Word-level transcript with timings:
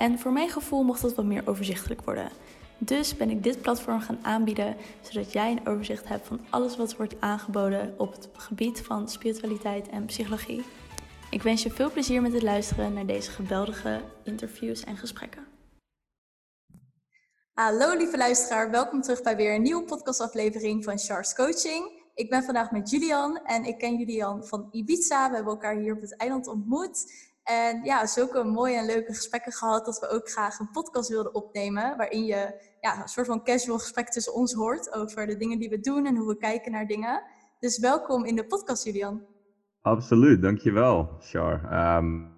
En 0.00 0.18
voor 0.18 0.32
mijn 0.32 0.48
gevoel 0.48 0.82
mocht 0.82 1.02
dat 1.02 1.14
wat 1.14 1.24
meer 1.24 1.42
overzichtelijk 1.48 2.02
worden. 2.04 2.30
Dus 2.78 3.16
ben 3.16 3.30
ik 3.30 3.42
dit 3.42 3.60
platform 3.60 4.00
gaan 4.00 4.18
aanbieden, 4.22 4.76
zodat 5.00 5.32
jij 5.32 5.50
een 5.50 5.66
overzicht 5.66 6.08
hebt 6.08 6.26
van 6.26 6.40
alles 6.50 6.76
wat 6.76 6.96
wordt 6.96 7.20
aangeboden 7.20 7.94
op 7.98 8.12
het 8.12 8.28
gebied 8.32 8.80
van 8.80 9.08
spiritualiteit 9.08 9.88
en 9.88 10.04
psychologie. 10.04 10.64
Ik 11.30 11.42
wens 11.42 11.62
je 11.62 11.70
veel 11.70 11.90
plezier 11.90 12.22
met 12.22 12.32
het 12.32 12.42
luisteren 12.42 12.92
naar 12.92 13.06
deze 13.06 13.30
geweldige 13.30 14.00
interviews 14.22 14.84
en 14.84 14.96
gesprekken. 14.96 15.46
Hallo 17.52 17.96
lieve 17.96 18.16
luisteraar, 18.16 18.70
welkom 18.70 19.02
terug 19.02 19.22
bij 19.22 19.36
weer 19.36 19.54
een 19.54 19.62
nieuwe 19.62 19.84
podcastaflevering 19.84 20.84
van 20.84 20.98
Charles 20.98 21.34
Coaching. 21.34 22.02
Ik 22.14 22.30
ben 22.30 22.42
vandaag 22.42 22.70
met 22.70 22.90
Julian 22.90 23.40
en 23.44 23.64
ik 23.64 23.78
ken 23.78 23.96
Julian 23.96 24.44
van 24.44 24.68
Ibiza. 24.70 25.28
We 25.28 25.34
hebben 25.34 25.52
elkaar 25.52 25.76
hier 25.76 25.94
op 25.94 26.00
het 26.00 26.16
eiland 26.16 26.46
ontmoet. 26.46 27.28
En 27.50 27.84
ja, 27.84 28.06
zulke 28.06 28.44
mooie 28.44 28.76
en 28.76 28.86
leuke 28.86 29.14
gesprekken 29.14 29.52
gehad 29.52 29.84
dat 29.84 29.98
we 29.98 30.08
ook 30.08 30.30
graag 30.30 30.58
een 30.58 30.70
podcast 30.70 31.08
wilden 31.08 31.34
opnemen. 31.34 31.96
Waarin 31.96 32.24
je 32.24 32.70
ja, 32.80 33.02
een 33.02 33.08
soort 33.08 33.26
van 33.26 33.44
casual 33.44 33.78
gesprek 33.78 34.08
tussen 34.08 34.34
ons 34.34 34.52
hoort 34.52 34.92
over 34.92 35.26
de 35.26 35.36
dingen 35.36 35.58
die 35.58 35.68
we 35.68 35.80
doen 35.80 36.06
en 36.06 36.16
hoe 36.16 36.28
we 36.28 36.36
kijken 36.36 36.72
naar 36.72 36.86
dingen. 36.86 37.22
Dus 37.58 37.78
welkom 37.78 38.24
in 38.24 38.36
de 38.36 38.46
podcast, 38.46 38.84
Julian. 38.84 39.22
Absoluut, 39.80 40.42
dankjewel, 40.42 41.16
Char. 41.18 41.72
Um, 41.96 42.32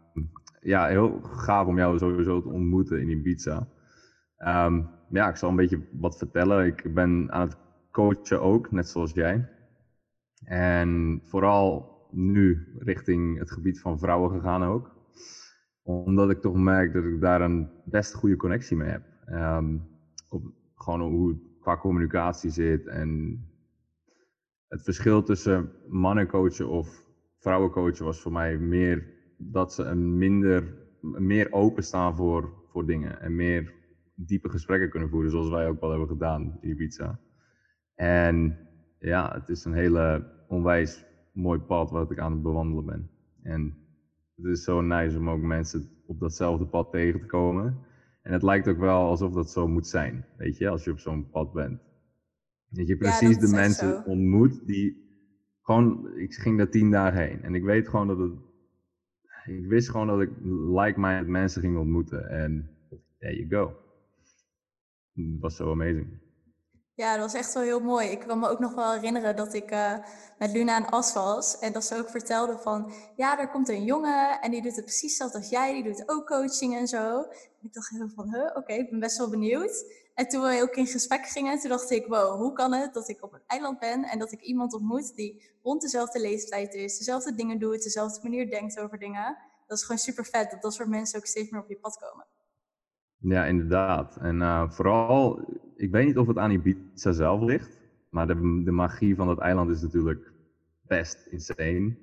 ja, 0.60 0.86
heel 0.86 1.20
gaaf 1.22 1.66
om 1.66 1.76
jou 1.76 1.98
sowieso 1.98 2.42
te 2.42 2.48
ontmoeten 2.48 3.00
in 3.00 3.08
Ibiza. 3.08 3.68
Um, 4.38 4.90
ja, 5.08 5.28
ik 5.28 5.36
zal 5.36 5.48
een 5.48 5.56
beetje 5.56 5.88
wat 5.92 6.18
vertellen. 6.18 6.66
Ik 6.66 6.94
ben 6.94 7.26
aan 7.30 7.48
het 7.48 7.56
coachen 7.90 8.40
ook, 8.40 8.70
net 8.70 8.88
zoals 8.88 9.12
jij. 9.12 9.48
En 10.44 11.20
vooral 11.24 11.90
nu 12.10 12.74
richting 12.78 13.38
het 13.38 13.50
gebied 13.50 13.80
van 13.80 13.98
vrouwen 13.98 14.30
gegaan 14.30 14.64
ook. 14.64 14.91
Omdat 15.82 16.30
ik 16.30 16.40
toch 16.40 16.56
merk 16.56 16.92
dat 16.92 17.04
ik 17.04 17.20
daar 17.20 17.40
een 17.40 17.68
best 17.84 18.14
goede 18.14 18.36
connectie 18.36 18.76
mee 18.76 18.90
heb. 18.90 19.02
Um, 19.30 19.88
op, 20.28 20.44
gewoon 20.74 21.00
hoe 21.00 21.28
het 21.28 21.38
qua 21.60 21.76
communicatie 21.76 22.50
zit 22.50 22.86
en 22.86 23.40
het 24.68 24.82
verschil 24.82 25.22
tussen 25.22 25.72
mannen 25.88 26.26
coachen 26.26 26.68
of 26.68 27.06
vrouwen 27.38 27.70
coachen 27.70 28.04
was 28.04 28.20
voor 28.20 28.32
mij 28.32 28.58
meer 28.58 29.20
dat 29.36 29.72
ze 29.72 29.82
een 29.82 30.18
minder, 30.18 30.74
meer 31.00 31.52
openstaan 31.52 32.16
voor, 32.16 32.52
voor 32.68 32.86
dingen 32.86 33.20
en 33.20 33.36
meer 33.36 33.74
diepe 34.14 34.48
gesprekken 34.48 34.90
kunnen 34.90 35.08
voeren, 35.08 35.30
zoals 35.30 35.50
wij 35.50 35.68
ook 35.68 35.80
wel 35.80 35.90
hebben 35.90 36.08
gedaan 36.08 36.58
in 36.60 36.70
Ibiza. 36.70 37.20
En 37.94 38.58
ja, 38.98 39.32
het 39.34 39.48
is 39.48 39.64
een 39.64 39.74
hele 39.74 40.30
onwijs 40.48 41.04
mooi 41.32 41.58
pad 41.58 41.90
wat 41.90 42.10
ik 42.10 42.18
aan 42.18 42.32
het 42.32 42.42
bewandelen 42.42 42.84
ben. 42.84 43.10
En 43.42 43.81
het 44.42 44.58
is 44.58 44.64
zo 44.64 44.80
nice 44.80 45.18
om 45.18 45.30
ook 45.30 45.42
mensen 45.42 45.88
op 46.06 46.20
datzelfde 46.20 46.66
pad 46.66 46.90
tegen 46.90 47.20
te 47.20 47.26
komen. 47.26 47.78
En 48.22 48.32
het 48.32 48.42
lijkt 48.42 48.68
ook 48.68 48.78
wel 48.78 49.00
alsof 49.06 49.32
dat 49.32 49.50
zo 49.50 49.68
moet 49.68 49.86
zijn, 49.86 50.24
weet 50.36 50.58
je, 50.58 50.68
als 50.68 50.84
je 50.84 50.90
op 50.90 50.98
zo'n 50.98 51.30
pad 51.30 51.52
bent. 51.52 51.80
Dat 52.68 52.86
je 52.86 52.96
precies 52.96 53.38
de 53.38 53.48
mensen 53.48 54.04
ontmoet 54.04 54.66
die 54.66 55.02
gewoon, 55.62 56.16
ik 56.16 56.34
ging 56.34 56.58
daar 56.58 56.70
tien 56.70 56.90
dagen 56.90 57.22
heen 57.22 57.42
en 57.42 57.54
ik 57.54 57.62
weet 57.62 57.88
gewoon 57.88 58.06
dat 58.06 58.18
het, 58.18 58.32
ik 59.44 59.66
wist 59.66 59.90
gewoon 59.90 60.06
dat 60.06 60.20
ik 60.20 60.30
like-minded 60.74 61.26
mensen 61.26 61.60
ging 61.60 61.78
ontmoeten 61.78 62.28
en 62.28 62.70
there 63.18 63.36
you 63.36 63.48
go. 63.48 63.76
Het 65.12 65.40
was 65.40 65.56
zo 65.56 65.70
amazing. 65.70 66.20
Ja, 66.94 67.16
dat 67.16 67.32
was 67.32 67.40
echt 67.40 67.54
wel 67.54 67.62
heel 67.62 67.80
mooi. 67.80 68.08
Ik 68.08 68.18
kan 68.18 68.38
me 68.38 68.48
ook 68.48 68.58
nog 68.58 68.74
wel 68.74 68.92
herinneren 68.92 69.36
dat 69.36 69.54
ik 69.54 69.70
uh, 69.70 69.98
met 70.38 70.52
Luna 70.52 70.74
aan 70.74 70.90
As 70.90 71.12
was. 71.12 71.58
En 71.58 71.72
dat 71.72 71.84
ze 71.84 71.96
ook 71.96 72.10
vertelde 72.10 72.58
van, 72.58 72.92
ja, 73.16 73.38
er 73.38 73.48
komt 73.50 73.68
een 73.68 73.84
jongen 73.84 74.40
en 74.40 74.50
die 74.50 74.62
doet 74.62 74.76
het 74.76 74.84
precies 74.84 75.08
hetzelfde 75.08 75.38
als 75.38 75.48
jij. 75.48 75.72
Die 75.72 75.82
doet 75.82 76.08
ook 76.08 76.26
coaching 76.26 76.76
en 76.76 76.88
zo. 76.88 77.22
En 77.22 77.62
ik 77.62 77.72
dacht 77.72 77.88
heel 77.88 78.08
van, 78.14 78.34
huh, 78.34 78.56
oké, 78.56 78.72
ik 78.72 78.90
ben 78.90 78.98
best 79.00 79.18
wel 79.18 79.30
benieuwd. 79.30 79.84
En 80.14 80.28
toen 80.28 80.42
we 80.42 80.62
ook 80.62 80.74
in 80.74 80.86
gesprek 80.86 81.26
gingen, 81.26 81.58
toen 81.58 81.70
dacht 81.70 81.90
ik, 81.90 82.06
wow, 82.06 82.36
hoe 82.40 82.52
kan 82.52 82.72
het 82.72 82.94
dat 82.94 83.08
ik 83.08 83.22
op 83.22 83.32
een 83.32 83.42
eiland 83.46 83.78
ben 83.78 84.04
en 84.04 84.18
dat 84.18 84.32
ik 84.32 84.40
iemand 84.40 84.72
ontmoet 84.72 85.14
die 85.14 85.42
rond 85.62 85.82
dezelfde 85.82 86.20
leeftijd 86.20 86.74
is, 86.74 86.98
dezelfde 86.98 87.34
dingen 87.34 87.58
doet, 87.58 87.82
dezelfde 87.82 88.20
manier 88.22 88.50
denkt 88.50 88.78
over 88.78 88.98
dingen. 88.98 89.36
Dat 89.66 89.78
is 89.78 89.84
gewoon 89.84 90.00
super 90.00 90.24
vet 90.24 90.50
dat 90.50 90.62
dat 90.62 90.74
soort 90.74 90.88
mensen 90.88 91.18
ook 91.18 91.26
steeds 91.26 91.50
meer 91.50 91.60
op 91.60 91.68
je 91.68 91.78
pad 91.78 91.96
komen. 91.96 92.26
Ja, 93.22 93.46
inderdaad. 93.46 94.16
En 94.16 94.36
uh, 94.36 94.70
vooral, 94.70 95.44
ik 95.76 95.90
weet 95.90 96.06
niet 96.06 96.18
of 96.18 96.26
het 96.26 96.38
aan 96.38 96.50
Ibiza 96.50 97.12
zelf 97.12 97.42
ligt, 97.42 97.80
maar 98.10 98.26
de, 98.26 98.62
de 98.64 98.70
magie 98.70 99.14
van 99.14 99.26
dat 99.26 99.38
eiland 99.38 99.70
is 99.70 99.82
natuurlijk 99.82 100.32
best 100.86 101.26
insane. 101.26 101.96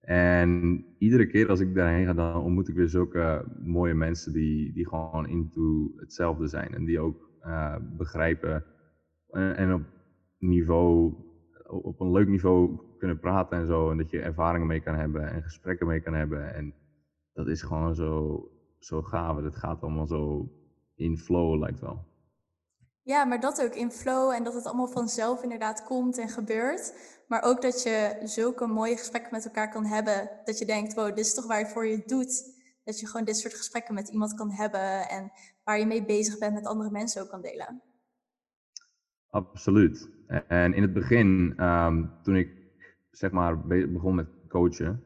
En 0.00 0.84
iedere 0.98 1.26
keer 1.26 1.48
als 1.48 1.60
ik 1.60 1.74
daarheen 1.74 2.06
ga, 2.06 2.12
dan 2.12 2.42
ontmoet 2.42 2.68
ik 2.68 2.74
weer 2.74 2.88
zulke 2.88 3.44
mooie 3.64 3.94
mensen 3.94 4.32
die, 4.32 4.72
die 4.72 4.88
gewoon 4.88 5.28
into 5.28 5.92
hetzelfde 5.96 6.46
zijn. 6.46 6.74
En 6.74 6.84
die 6.84 7.00
ook 7.00 7.30
uh, 7.46 7.76
begrijpen 7.96 8.64
en, 9.30 9.56
en, 9.56 9.74
op 9.74 9.82
niveau, 10.38 11.14
op 11.66 12.00
een 12.00 12.12
leuk 12.12 12.28
niveau 12.28 12.78
kunnen 12.98 13.18
praten 13.18 13.58
en 13.58 13.66
zo. 13.66 13.90
En 13.90 13.96
dat 13.96 14.10
je 14.10 14.20
ervaringen 14.20 14.66
mee 14.66 14.80
kan 14.80 14.94
hebben 14.94 15.30
en 15.30 15.42
gesprekken 15.42 15.86
mee 15.86 16.00
kan 16.00 16.14
hebben. 16.14 16.54
En 16.54 16.74
dat 17.32 17.48
is 17.48 17.62
gewoon 17.62 17.94
zo, 17.94 18.40
zo 18.84 19.02
gaaf. 19.02 19.36
Het 19.36 19.56
gaat 19.56 19.82
allemaal 19.82 20.06
zo 20.06 20.52
in 20.94 21.18
flow, 21.18 21.58
lijkt 21.58 21.80
wel. 21.80 22.10
Ja, 23.02 23.24
maar 23.24 23.40
dat 23.40 23.62
ook 23.62 23.74
in 23.74 23.90
flow 23.90 24.30
en 24.30 24.44
dat 24.44 24.54
het 24.54 24.66
allemaal 24.66 24.88
vanzelf 24.88 25.42
inderdaad 25.42 25.84
komt 25.84 26.18
en 26.18 26.28
gebeurt. 26.28 26.94
Maar 27.28 27.42
ook 27.42 27.62
dat 27.62 27.82
je 27.82 28.20
zulke 28.22 28.66
mooie 28.66 28.96
gesprekken 28.96 29.32
met 29.32 29.44
elkaar 29.44 29.70
kan 29.70 29.84
hebben. 29.84 30.30
Dat 30.44 30.58
je 30.58 30.66
denkt, 30.66 30.94
wow, 30.94 31.06
dit 31.06 31.18
is 31.18 31.34
toch 31.34 31.46
waarvoor 31.46 31.86
je 31.86 31.96
het 31.96 32.08
doet. 32.08 32.60
Dat 32.84 33.00
je 33.00 33.06
gewoon 33.06 33.24
dit 33.26 33.36
soort 33.36 33.54
gesprekken 33.54 33.94
met 33.94 34.08
iemand 34.08 34.34
kan 34.34 34.50
hebben. 34.50 35.08
En 35.08 35.32
waar 35.64 35.78
je 35.78 35.86
mee 35.86 36.04
bezig 36.04 36.38
bent 36.38 36.54
met 36.54 36.66
andere 36.66 36.90
mensen 36.90 37.22
ook 37.22 37.28
kan 37.28 37.42
delen. 37.42 37.82
Absoluut. 39.30 40.08
En 40.48 40.74
in 40.74 40.82
het 40.82 40.92
begin, 40.92 41.54
um, 41.64 42.10
toen 42.22 42.36
ik 42.36 42.48
zeg 43.10 43.30
maar 43.30 43.66
begon 43.66 44.14
met 44.14 44.28
coachen. 44.48 45.04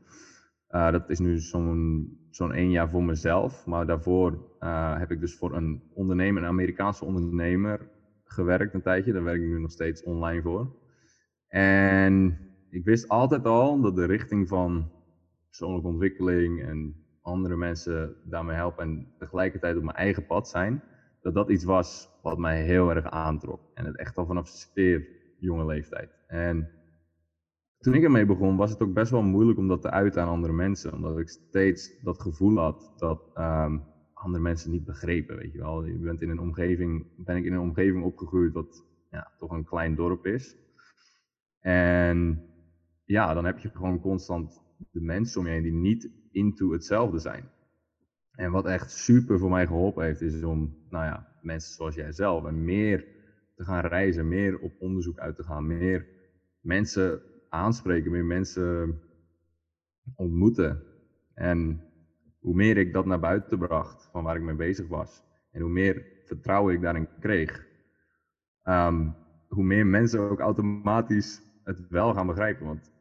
Uh, 0.70 0.90
dat 0.90 1.10
is 1.10 1.18
nu 1.18 1.38
zo'n 1.38 2.25
zo'n 2.36 2.52
één 2.52 2.70
jaar 2.70 2.90
voor 2.90 3.04
mezelf. 3.04 3.66
Maar 3.66 3.86
daarvoor 3.86 4.32
uh, 4.60 4.98
heb 4.98 5.10
ik 5.10 5.20
dus 5.20 5.36
voor 5.36 5.54
een 5.54 5.82
ondernemer, 5.94 6.42
een 6.42 6.48
Amerikaanse 6.48 7.04
ondernemer, 7.04 7.88
gewerkt 8.24 8.74
een 8.74 8.82
tijdje. 8.82 9.12
Daar 9.12 9.24
werk 9.24 9.42
ik 9.42 9.48
nu 9.48 9.60
nog 9.60 9.70
steeds 9.70 10.02
online 10.02 10.42
voor. 10.42 10.76
En 11.48 12.38
ik 12.70 12.84
wist 12.84 13.08
altijd 13.08 13.44
al 13.44 13.80
dat 13.80 13.96
de 13.96 14.04
richting 14.04 14.48
van 14.48 14.90
persoonlijke 15.46 15.88
ontwikkeling 15.88 16.62
en 16.62 17.04
andere 17.22 17.56
mensen 17.56 18.16
daarmee 18.24 18.56
helpen 18.56 18.84
en 18.84 19.12
tegelijkertijd 19.18 19.76
op 19.76 19.82
mijn 19.82 19.96
eigen 19.96 20.26
pad 20.26 20.48
zijn, 20.48 20.82
dat 21.20 21.34
dat 21.34 21.50
iets 21.50 21.64
was 21.64 22.10
wat 22.22 22.38
mij 22.38 22.62
heel 22.62 22.90
erg 22.90 23.10
aantrok. 23.10 23.60
En 23.74 23.84
het 23.84 23.96
echt 23.96 24.16
al 24.16 24.26
vanaf 24.26 24.48
zeer 24.48 25.08
jonge 25.38 25.66
leeftijd. 25.66 26.10
En 26.26 26.70
toen 27.86 27.94
ik 27.94 28.02
ermee 28.02 28.26
begon, 28.26 28.56
was 28.56 28.70
het 28.70 28.82
ook 28.82 28.92
best 28.92 29.10
wel 29.10 29.22
moeilijk 29.22 29.58
om 29.58 29.68
dat 29.68 29.82
te 29.82 29.90
uiten 29.90 30.22
aan 30.22 30.28
andere 30.28 30.52
mensen. 30.52 30.92
Omdat 30.92 31.18
ik 31.18 31.28
steeds 31.28 32.00
dat 32.02 32.20
gevoel 32.20 32.58
had 32.58 32.92
dat 32.96 33.30
um, 33.38 33.82
andere 34.12 34.42
mensen 34.42 34.70
niet 34.70 34.84
begrepen, 34.84 35.36
weet 35.36 35.52
je 35.52 35.58
wel. 35.58 35.84
Je 35.84 35.98
bent 35.98 36.22
in 36.22 36.30
een 36.30 36.38
omgeving, 36.38 37.06
ben 37.16 37.36
ik 37.36 37.44
in 37.44 37.52
een 37.52 37.60
omgeving 37.60 38.04
opgegroeid 38.04 38.52
wat 38.52 38.84
ja, 39.10 39.32
toch 39.38 39.50
een 39.50 39.64
klein 39.64 39.94
dorp 39.94 40.26
is. 40.26 40.56
En 41.60 42.42
ja, 43.04 43.34
dan 43.34 43.44
heb 43.44 43.58
je 43.58 43.68
gewoon 43.68 44.00
constant 44.00 44.62
de 44.90 45.00
mensen 45.00 45.40
om 45.40 45.46
je 45.46 45.52
heen 45.52 45.62
die 45.62 45.72
niet 45.72 46.10
into 46.30 46.72
hetzelfde 46.72 47.18
zijn. 47.18 47.50
En 48.32 48.50
wat 48.50 48.66
echt 48.66 48.90
super 48.90 49.38
voor 49.38 49.50
mij 49.50 49.66
geholpen 49.66 50.04
heeft, 50.04 50.20
is 50.20 50.44
om, 50.44 50.76
nou 50.90 51.04
ja, 51.04 51.28
mensen 51.42 51.74
zoals 51.74 51.94
jij 51.94 52.12
zelf 52.12 52.44
en 52.44 52.64
meer 52.64 53.06
te 53.54 53.64
gaan 53.64 53.86
reizen, 53.86 54.28
meer 54.28 54.58
op 54.58 54.72
onderzoek 54.78 55.18
uit 55.18 55.36
te 55.36 55.42
gaan, 55.42 55.66
meer 55.66 56.06
mensen 56.60 57.34
aanspreken, 57.48 58.10
meer 58.10 58.24
mensen 58.24 59.00
ontmoeten. 60.14 60.82
En 61.34 61.80
hoe 62.38 62.54
meer 62.54 62.76
ik 62.76 62.92
dat 62.92 63.06
naar 63.06 63.20
buiten 63.20 63.58
bracht 63.58 64.08
van 64.12 64.24
waar 64.24 64.36
ik 64.36 64.42
mee 64.42 64.54
bezig 64.54 64.88
was 64.88 65.22
en 65.50 65.60
hoe 65.60 65.70
meer 65.70 66.06
vertrouwen 66.24 66.74
ik 66.74 66.80
daarin 66.80 67.08
kreeg, 67.20 67.66
um, 68.64 69.14
hoe 69.48 69.64
meer 69.64 69.86
mensen 69.86 70.20
ook 70.20 70.40
automatisch 70.40 71.42
het 71.64 71.88
wel 71.88 72.14
gaan 72.14 72.26
begrijpen. 72.26 72.66
Want 72.66 72.92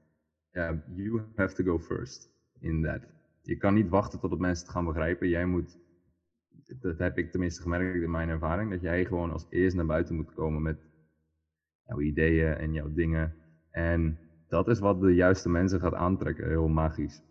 you 0.96 1.22
have 1.36 1.56
to 1.56 1.64
go 1.64 1.80
first 1.80 2.30
in 2.60 2.84
that. 2.84 3.02
Je 3.42 3.58
kan 3.58 3.74
niet 3.74 3.90
wachten 3.90 4.20
tot 4.20 4.40
mensen 4.40 4.66
het 4.66 4.74
gaan 4.74 4.86
begrijpen. 4.86 5.30
Jij 5.30 5.46
moet 5.46 5.78
dat 6.80 6.98
heb 6.98 7.18
ik 7.18 7.32
tenminste 7.32 7.62
gemerkt 7.62 8.04
in 8.04 8.12
mijn 8.12 8.30
ervaring, 8.30 8.72
dat 8.72 8.82
jij 8.82 9.06
gewoon 9.06 9.32
als 9.32 9.48
eerst 9.50 9.76
naar 9.76 9.86
buiten 9.86 10.16
moet 10.16 10.34
komen 10.34 10.62
met 10.62 10.78
jouw 11.86 12.00
ideeën 12.00 12.54
en 12.54 12.74
jouw 12.74 12.94
dingen. 12.94 13.36
En 13.72 14.20
dat 14.50 14.68
is 14.68 14.80
wat 14.80 15.02
de 15.02 15.14
juiste 15.14 15.50
mensen 15.50 15.80
gaat 15.80 15.94
aantrekken, 15.94 16.48
heel 16.48 16.68
magisch. 16.68 17.22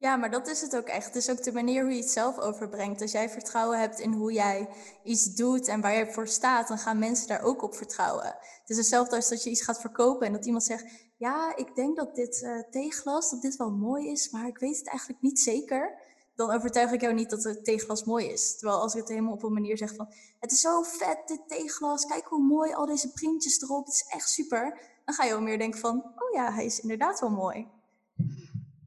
Ja, 0.00 0.16
maar 0.16 0.30
dat 0.30 0.48
is 0.48 0.60
het 0.60 0.76
ook 0.76 0.86
echt. 0.86 1.06
Het 1.06 1.16
is 1.16 1.30
ook 1.30 1.42
de 1.42 1.52
manier 1.52 1.82
hoe 1.82 1.92
je 1.92 2.00
het 2.00 2.10
zelf 2.10 2.38
overbrengt. 2.38 3.02
Als 3.02 3.12
jij 3.12 3.28
vertrouwen 3.28 3.78
hebt 3.80 3.98
in 3.98 4.12
hoe 4.12 4.32
jij 4.32 4.68
iets 5.04 5.34
doet 5.34 5.68
en 5.68 5.80
waar 5.80 5.94
je 5.94 6.12
voor 6.12 6.28
staat, 6.28 6.68
dan 6.68 6.78
gaan 6.78 6.98
mensen 6.98 7.28
daar 7.28 7.42
ook 7.42 7.62
op 7.62 7.74
vertrouwen. 7.74 8.26
Het 8.60 8.70
is 8.70 8.76
hetzelfde 8.76 9.16
als 9.16 9.28
dat 9.28 9.44
je 9.44 9.50
iets 9.50 9.62
gaat 9.62 9.80
verkopen 9.80 10.26
en 10.26 10.32
dat 10.32 10.46
iemand 10.46 10.64
zegt: 10.64 10.84
Ja, 11.16 11.56
ik 11.56 11.74
denk 11.74 11.96
dat 11.96 12.14
dit 12.14 12.42
uh, 12.42 12.62
theeglas 12.70 13.30
dat 13.30 13.42
dit 13.42 13.56
wel 13.56 13.70
mooi 13.70 14.10
is, 14.10 14.30
maar 14.30 14.46
ik 14.46 14.58
weet 14.58 14.78
het 14.78 14.88
eigenlijk 14.88 15.22
niet 15.22 15.40
zeker. 15.40 16.06
Dan 16.34 16.50
overtuig 16.50 16.92
ik 16.92 17.00
jou 17.00 17.14
niet 17.14 17.30
dat 17.30 17.44
het 17.44 17.64
theeglas 17.64 18.04
mooi 18.04 18.26
is. 18.26 18.58
Terwijl 18.58 18.80
als 18.80 18.94
ik 18.94 19.00
het 19.00 19.08
helemaal 19.08 19.32
op 19.32 19.42
een 19.42 19.52
manier 19.52 19.76
zeg 19.76 19.94
van: 19.94 20.08
Het 20.40 20.52
is 20.52 20.60
zo 20.60 20.82
vet, 20.82 21.18
dit 21.26 21.40
theeglas, 21.46 22.04
kijk 22.04 22.24
hoe 22.24 22.42
mooi, 22.42 22.72
al 22.72 22.86
deze 22.86 23.12
printjes 23.12 23.62
erop, 23.62 23.84
het 23.86 23.94
is 23.94 24.06
echt 24.08 24.28
super. 24.28 24.78
Dan 25.08 25.16
ga 25.16 25.24
je 25.24 25.32
wel 25.32 25.42
meer 25.42 25.58
denken 25.58 25.80
van: 25.80 25.96
Oh 25.96 26.34
ja, 26.34 26.52
hij 26.52 26.64
is 26.64 26.80
inderdaad 26.80 27.20
wel 27.20 27.30
mooi. 27.30 27.66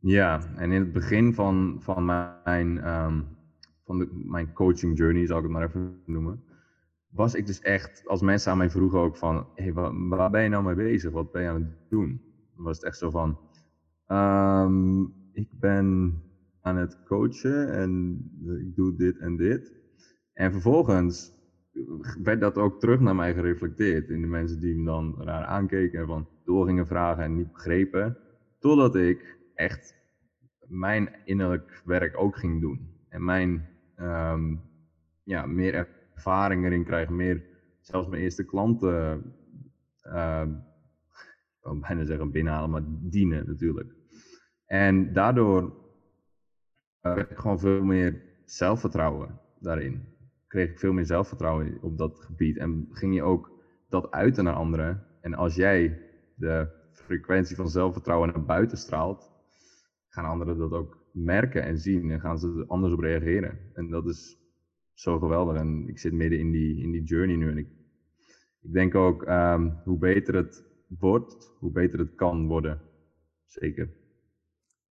Ja, 0.02 0.42
en 0.56 0.72
in 0.72 0.80
het 0.82 0.94
begin 0.94 1.34
van, 1.34 1.78
van 1.80 2.06
mijn, 2.06 2.88
um, 2.90 3.28
van 3.86 4.00
de, 4.00 4.10
mijn 4.12 4.54
coaching 4.54 4.98
journey, 4.98 5.26
zal 5.26 5.38
ik 5.38 5.44
het 5.44 5.52
maar 5.52 5.68
even 5.68 6.02
noemen, 6.06 6.44
was 7.10 7.34
ik 7.34 7.46
dus 7.46 7.62
echt, 7.62 8.08
als 8.08 8.22
mensen 8.22 8.52
aan 8.52 8.58
mij 8.58 8.70
vroegen 8.70 9.00
ook 9.00 9.18
van, 9.18 9.48
hey, 9.56 9.74
waar, 9.74 10.30
ben 10.30 10.44
je 10.44 10.50
nou 10.50 10.64
mee 10.64 10.76
bezig? 10.76 11.12
Wat 11.12 11.32
ben 11.32 11.42
je 11.42 11.50
aan 11.50 11.62
het 11.62 11.90
doen? 11.90 12.22
Dan 12.56 12.66
was 12.66 12.76
het 12.76 12.86
echt 12.86 12.98
zo 12.98 13.10
van, 13.10 13.38
um, 14.08 15.14
ik 15.34 15.50
ben 15.60 16.20
aan 16.62 16.78
het 16.78 17.04
coachen 17.04 17.74
en 17.74 18.20
ik 18.60 18.76
doe 18.76 18.96
dit 18.96 19.18
en 19.18 19.38
dit. 19.38 19.74
En 20.34 20.52
vervolgens 20.52 21.32
werd 22.24 22.40
dat 22.40 22.58
ook 22.58 22.80
terug 22.80 23.00
naar 23.00 23.16
mij 23.16 23.34
gereflecteerd 23.34 24.10
in 24.10 24.22
de 24.22 24.28
mensen 24.28 24.60
die 24.60 24.76
me 24.76 24.86
dan 24.86 25.16
raar 25.24 25.46
aankeken 25.46 26.00
en 26.00 26.08
van 26.08 26.28
door 26.44 26.66
gingen 26.66 26.88
vragen 26.88 27.24
en 27.24 27.36
niet 27.36 27.52
begrepen. 27.52 28.18
Totdat 28.60 28.96
ik 28.96 29.38
echt 29.56 29.96
mijn 30.68 31.16
innerlijk 31.26 31.82
werk 31.86 32.18
ook 32.18 32.38
ging 32.38 32.62
doen. 32.62 32.90
En 33.10 33.24
mijn 33.24 33.70
um, 33.98 34.62
ja, 35.24 35.46
meer 35.46 35.74
ervaring 35.74 36.66
erin 36.66 36.84
krijgen, 36.84 37.16
meer 37.16 37.44
zelfs 37.80 38.08
mijn 38.08 38.22
eerste 38.22 38.46
klanten, 38.46 39.24
uh, 40.04 40.44
ik 41.58 41.64
wil 41.64 41.80
bijna 41.80 42.04
zeggen 42.04 42.32
binnenhalen, 42.32 42.70
maar 42.70 42.84
dienen 42.86 43.48
natuurlijk. 43.48 43.94
En 44.66 45.14
daardoor 45.14 45.74
kreeg 47.02 47.30
ik 47.30 47.38
gewoon 47.38 47.60
veel 47.60 47.84
meer 47.84 48.22
zelfvertrouwen 48.46 49.40
daarin. 49.60 50.11
Kreeg 50.52 50.70
ik 50.70 50.80
veel 50.80 50.94
meer 50.94 51.06
zelfvertrouwen 51.06 51.78
op 51.82 51.98
dat 51.98 52.20
gebied. 52.20 52.58
En 52.58 52.88
ging 52.92 53.16
je 53.16 53.24
ook 53.24 53.52
dat 53.90 54.12
uiten 54.12 54.44
naar 54.44 54.54
anderen. 54.54 55.04
En 55.22 55.34
als 55.34 55.56
jij 55.56 56.02
de 56.36 56.68
frequentie 56.92 57.56
van 57.56 57.70
zelfvertrouwen 57.70 58.30
naar 58.30 58.46
buiten 58.46 58.78
straalt, 58.78 59.32
gaan 60.08 60.26
anderen 60.26 60.58
dat 60.58 60.72
ook 60.72 60.98
merken 61.12 61.64
en 61.64 61.78
zien 61.78 62.12
en 62.12 62.20
gaan 62.20 62.40
ze 62.40 62.48
er 62.58 62.68
anders 62.68 62.94
op 62.94 63.00
reageren. 63.00 63.60
En 63.74 63.90
dat 63.90 64.08
is 64.08 64.38
zo 64.94 65.20
geweldig. 65.20 65.58
En 65.58 65.88
ik 65.88 66.00
zit 66.00 66.14
midden 66.14 66.40
in 66.40 66.52
die, 66.52 66.84
in 66.84 66.92
die 66.92 67.04
journey 67.04 67.36
nu. 67.36 67.50
En 67.50 67.58
ik, 67.58 67.68
ik 68.62 68.74
denk 68.74 68.96
ook, 68.96 69.28
um, 69.28 69.80
hoe 69.84 69.98
beter 69.98 70.36
het 70.36 70.66
wordt, 70.88 71.56
hoe 71.60 71.72
beter 71.72 72.00
het 72.00 72.16
kan 72.16 72.48
worden. 72.48 72.82
Zeker. 73.46 74.01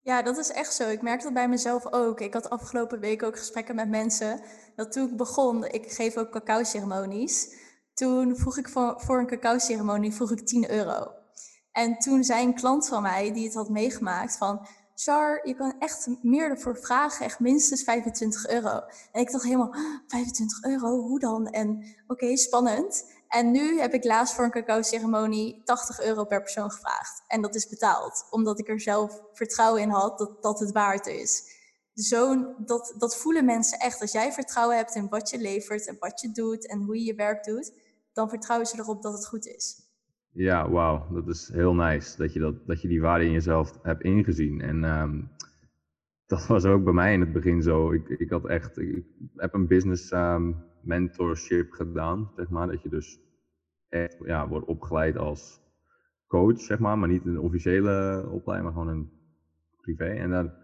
Ja, 0.02 0.22
dat 0.22 0.38
is 0.38 0.50
echt 0.50 0.74
zo. 0.74 0.88
Ik 0.88 1.02
merk 1.02 1.22
dat 1.22 1.32
bij 1.32 1.48
mezelf 1.48 1.92
ook. 1.92 2.20
Ik 2.20 2.34
had 2.34 2.50
afgelopen 2.50 3.00
week 3.00 3.22
ook 3.22 3.38
gesprekken 3.38 3.74
met 3.74 3.88
mensen. 3.88 4.40
Dat 4.76 4.92
toen 4.92 5.08
ik 5.08 5.16
begon, 5.16 5.64
ik 5.64 5.92
geef 5.92 6.16
ook 6.16 6.30
cacao-ceremonies. 6.30 7.54
Toen 7.94 8.36
vroeg 8.36 8.58
ik 8.58 8.68
voor, 8.68 8.94
voor 9.00 9.18
een 9.18 9.26
cacao-ceremonie 9.26 10.14
vroeg 10.14 10.30
ik 10.30 10.46
10 10.46 10.70
euro. 10.70 11.12
En 11.72 11.98
toen 11.98 12.24
zei 12.24 12.46
een 12.46 12.54
klant 12.54 12.88
van 12.88 13.02
mij, 13.02 13.32
die 13.32 13.44
het 13.44 13.54
had 13.54 13.68
meegemaakt, 13.68 14.36
van... 14.36 14.66
Char, 14.94 15.48
je 15.48 15.54
kan 15.54 15.74
echt 15.78 16.08
meer 16.22 16.50
ervoor 16.50 16.76
vragen, 16.76 17.24
echt 17.24 17.40
minstens 17.40 17.82
25 17.82 18.48
euro. 18.48 18.80
En 19.12 19.20
ik 19.20 19.30
dacht 19.30 19.44
helemaal, 19.44 19.74
25 20.06 20.64
euro, 20.64 21.00
hoe 21.00 21.18
dan? 21.18 21.46
En 21.46 21.96
oké, 22.06 22.36
spannend. 22.36 23.04
En 23.30 23.50
nu 23.50 23.80
heb 23.80 23.92
ik 23.92 24.04
laatst 24.04 24.34
voor 24.34 24.44
een 24.44 24.50
cacao-ceremonie 24.50 25.62
80 25.64 26.00
euro 26.00 26.24
per 26.24 26.42
persoon 26.42 26.70
gevraagd. 26.70 27.22
En 27.26 27.42
dat 27.42 27.54
is 27.54 27.68
betaald, 27.68 28.26
omdat 28.30 28.58
ik 28.58 28.68
er 28.68 28.80
zelf 28.80 29.20
vertrouwen 29.32 29.82
in 29.82 29.88
had 29.88 30.18
dat, 30.18 30.42
dat 30.42 30.60
het 30.60 30.72
waard 30.72 31.06
is. 31.06 31.58
Zo, 31.94 32.54
dat, 32.58 32.94
dat 32.98 33.16
voelen 33.16 33.44
mensen 33.44 33.78
echt. 33.78 34.00
Als 34.00 34.12
jij 34.12 34.32
vertrouwen 34.32 34.76
hebt 34.76 34.94
in 34.94 35.08
wat 35.08 35.30
je 35.30 35.38
levert 35.38 35.88
en 35.88 35.96
wat 35.98 36.20
je 36.20 36.32
doet 36.32 36.68
en 36.68 36.82
hoe 36.82 36.98
je 36.98 37.04
je 37.04 37.14
werk 37.14 37.44
doet, 37.44 37.72
dan 38.12 38.28
vertrouwen 38.28 38.66
ze 38.66 38.78
erop 38.78 39.02
dat 39.02 39.12
het 39.12 39.26
goed 39.26 39.46
is. 39.46 39.80
Ja, 40.32 40.70
wauw. 40.70 41.06
Dat 41.12 41.28
is 41.28 41.50
heel 41.52 41.74
nice 41.74 42.16
dat 42.16 42.32
je, 42.32 42.40
dat, 42.40 42.66
dat 42.66 42.80
je 42.82 42.88
die 42.88 43.00
waarde 43.00 43.24
in 43.24 43.32
jezelf 43.32 43.78
hebt 43.82 44.02
ingezien. 44.02 44.60
En 44.60 44.84
um, 44.84 45.30
dat 46.26 46.46
was 46.46 46.64
ook 46.64 46.84
bij 46.84 46.92
mij 46.92 47.12
in 47.12 47.20
het 47.20 47.32
begin 47.32 47.62
zo. 47.62 47.92
Ik, 47.92 48.08
ik 48.08 48.30
had 48.30 48.46
echt, 48.46 48.78
ik 48.78 49.04
heb 49.36 49.54
een 49.54 49.66
business 49.66 50.12
um, 50.12 50.69
mentorship 50.82 51.72
gedaan, 51.72 52.30
zeg 52.36 52.48
maar. 52.48 52.66
Dat 52.66 52.82
je 52.82 52.88
dus 52.88 53.20
echt 53.88 54.16
ja, 54.24 54.48
wordt 54.48 54.66
opgeleid 54.66 55.16
als 55.16 55.60
coach, 56.26 56.60
zeg 56.60 56.78
maar. 56.78 56.98
Maar 56.98 57.08
niet 57.08 57.24
een 57.24 57.40
officiële 57.40 58.26
opleiding, 58.30 58.74
maar 58.74 58.82
gewoon 58.82 58.98
een 58.98 59.10
privé. 59.80 60.04
En 60.04 60.30
daar, 60.30 60.54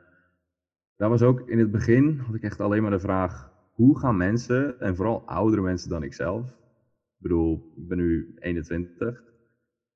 daar 0.96 1.08
was 1.08 1.22
ook 1.22 1.48
in 1.48 1.58
het 1.58 1.70
begin, 1.70 2.18
had 2.18 2.34
ik 2.34 2.42
echt 2.42 2.60
alleen 2.60 2.82
maar 2.82 2.90
de 2.90 3.00
vraag... 3.00 3.54
Hoe 3.72 3.98
gaan 3.98 4.16
mensen, 4.16 4.80
en 4.80 4.96
vooral 4.96 5.26
oudere 5.26 5.62
mensen 5.62 5.90
dan 5.90 6.02
ikzelf... 6.02 6.48
Ik 7.16 7.22
bedoel, 7.22 7.72
ik 7.76 7.88
ben 7.88 7.98
nu 7.98 8.34
21 8.38 9.24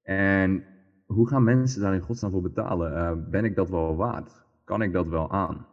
en 0.03 0.65
hoe 1.07 1.29
gaan 1.29 1.45
mensen 1.45 1.81
daar 1.81 1.95
in 1.95 2.01
godsnaam 2.01 2.31
voor 2.31 2.43
betalen? 2.43 2.93
Uh, 2.93 3.31
ben 3.31 3.45
ik 3.45 3.57
dat 3.57 3.71
wel 3.71 3.97
waard? 3.97 4.45
Kan 4.65 4.83
ik 4.83 4.93
dat 4.93 5.07
wel 5.07 5.31
aan? 5.31 5.67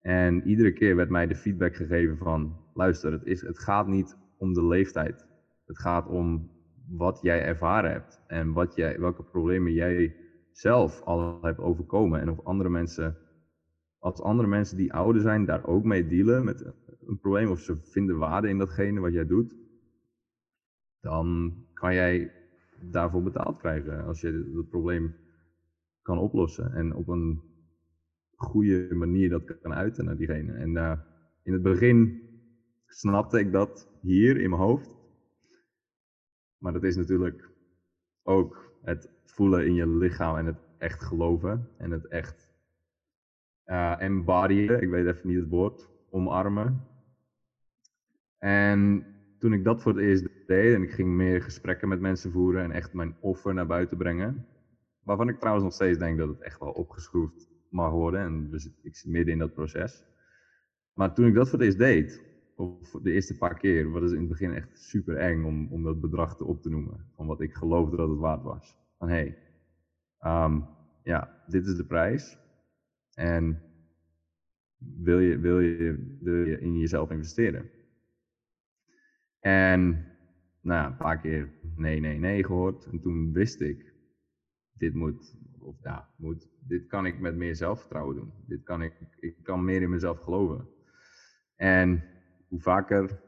En 0.00 0.42
iedere 0.46 0.72
keer 0.72 0.96
werd 0.96 1.10
mij 1.10 1.26
de 1.26 1.34
feedback 1.34 1.74
gegeven 1.74 2.16
van, 2.16 2.56
luister, 2.74 3.12
het, 3.12 3.24
is, 3.24 3.40
het 3.40 3.58
gaat 3.58 3.86
niet 3.86 4.16
om 4.38 4.54
de 4.54 4.66
leeftijd. 4.66 5.26
Het 5.66 5.78
gaat 5.78 6.06
om 6.06 6.50
wat 6.88 7.18
jij 7.22 7.44
ervaren 7.44 7.90
hebt 7.90 8.22
en 8.26 8.52
wat 8.52 8.74
jij, 8.74 9.00
welke 9.00 9.22
problemen 9.22 9.72
jij 9.72 10.16
zelf 10.50 11.02
al 11.02 11.42
hebt 11.42 11.58
overkomen. 11.58 12.20
En 12.20 12.30
of 12.30 12.44
andere 12.44 12.68
mensen, 12.68 13.16
als 13.98 14.20
andere 14.20 14.48
mensen 14.48 14.76
die 14.76 14.92
ouder 14.92 15.22
zijn, 15.22 15.44
daar 15.44 15.66
ook 15.66 15.84
mee 15.84 16.06
dealen 16.06 16.44
met 16.44 16.72
een 17.06 17.18
probleem 17.20 17.50
of 17.50 17.60
ze 17.60 17.76
vinden 17.82 18.18
waarde 18.18 18.48
in 18.48 18.58
datgene 18.58 19.00
wat 19.00 19.12
jij 19.12 19.26
doet, 19.26 19.56
dan 21.00 21.54
kan 21.72 21.94
jij 21.94 22.32
daarvoor 22.82 23.22
betaald 23.22 23.58
krijgen 23.58 24.04
als 24.04 24.20
je 24.20 24.50
dat 24.54 24.68
probleem 24.68 25.14
kan 26.02 26.18
oplossen 26.18 26.72
en 26.72 26.94
op 26.94 27.08
een 27.08 27.49
goede 28.40 28.94
manier 28.94 29.30
dat 29.30 29.60
kan 29.60 29.74
uiten 29.74 30.04
naar 30.04 30.16
diegene. 30.16 30.52
En 30.52 30.70
uh, 30.70 30.92
in 31.42 31.52
het 31.52 31.62
begin 31.62 32.22
snapte 32.86 33.38
ik 33.38 33.52
dat 33.52 33.88
hier 34.00 34.40
in 34.40 34.50
mijn 34.50 34.62
hoofd, 34.62 34.96
maar 36.58 36.72
dat 36.72 36.84
is 36.84 36.96
natuurlijk 36.96 37.50
ook 38.22 38.72
het 38.82 39.10
voelen 39.24 39.66
in 39.66 39.74
je 39.74 39.88
lichaam 39.88 40.36
en 40.36 40.46
het 40.46 40.58
echt 40.78 41.02
geloven 41.02 41.68
en 41.76 41.90
het 41.90 42.06
echt 42.06 42.50
uh, 43.66 44.00
embodyen, 44.00 44.82
ik 44.82 44.88
weet 44.88 45.06
even 45.06 45.28
niet 45.28 45.38
het 45.38 45.48
woord, 45.48 45.88
omarmen. 46.10 46.86
En 48.38 49.06
toen 49.38 49.52
ik 49.52 49.64
dat 49.64 49.82
voor 49.82 49.92
het 49.92 50.02
eerst 50.02 50.28
deed 50.46 50.74
en 50.74 50.82
ik 50.82 50.90
ging 50.90 51.08
meer 51.08 51.42
gesprekken 51.42 51.88
met 51.88 52.00
mensen 52.00 52.32
voeren 52.32 52.62
en 52.62 52.70
echt 52.70 52.92
mijn 52.92 53.16
offer 53.20 53.54
naar 53.54 53.66
buiten 53.66 53.96
brengen, 53.96 54.46
waarvan 55.02 55.28
ik 55.28 55.38
trouwens 55.38 55.64
nog 55.64 55.74
steeds 55.74 55.98
denk 55.98 56.18
dat 56.18 56.28
het 56.28 56.40
echt 56.40 56.60
wel 56.60 56.72
opgeschroefd 56.72 57.49
mag 57.70 57.90
worden 57.90 58.20
en 58.20 58.50
dus 58.50 58.70
ik 58.82 58.96
zit 58.96 59.10
midden 59.10 59.32
in 59.32 59.38
dat 59.38 59.54
proces. 59.54 60.04
Maar 60.92 61.14
toen 61.14 61.26
ik 61.26 61.34
dat 61.34 61.48
voor 61.48 61.58
het 61.58 61.66
eerst 61.66 61.78
deed, 61.78 62.28
of 62.56 62.90
de 62.90 63.12
eerste 63.12 63.36
paar 63.36 63.58
keer, 63.58 63.90
was 63.90 64.02
het 64.02 64.12
in 64.12 64.18
het 64.18 64.28
begin 64.28 64.54
echt 64.54 64.78
super 64.78 65.16
eng 65.16 65.44
om, 65.44 65.72
om 65.72 65.82
dat 65.82 66.00
bedrag 66.00 66.36
te 66.36 66.44
op 66.44 66.62
te 66.62 66.70
noemen, 66.70 67.06
van 67.14 67.26
wat 67.26 67.40
ik 67.40 67.54
geloofde 67.54 67.96
dat 67.96 68.08
het 68.08 68.18
waard 68.18 68.42
was. 68.42 68.76
Van 68.98 69.08
hé, 69.08 69.34
hey, 70.18 70.44
um, 70.44 70.66
ja, 71.02 71.42
dit 71.46 71.66
is 71.66 71.76
de 71.76 71.84
prijs 71.84 72.38
en 73.14 73.62
wil 74.78 75.18
je, 75.18 75.38
wil 75.38 75.60
je, 75.60 76.16
wil 76.20 76.44
je 76.44 76.60
in 76.60 76.78
jezelf 76.78 77.10
investeren? 77.10 77.70
En 79.40 80.06
nou 80.60 80.90
een 80.90 80.96
paar 80.96 81.20
keer 81.20 81.52
nee, 81.76 82.00
nee, 82.00 82.18
nee 82.18 82.44
gehoord. 82.44 82.84
En 82.84 83.00
toen 83.00 83.32
wist 83.32 83.60
ik, 83.60 83.94
dit 84.72 84.94
moet, 84.94 85.36
of 85.58 85.76
ja, 85.82 86.08
moet, 86.16 86.48
dit 86.70 86.86
kan 86.86 87.06
ik 87.06 87.20
met 87.20 87.36
meer 87.36 87.56
zelfvertrouwen 87.56 88.16
doen. 88.16 88.32
Dit 88.46 88.62
kan 88.62 88.82
ik, 88.82 88.92
ik 89.18 89.36
kan 89.42 89.64
meer 89.64 89.82
in 89.82 89.90
mezelf 89.90 90.18
geloven. 90.18 90.68
En 91.56 92.04
hoe 92.48 92.60
vaker 92.60 93.20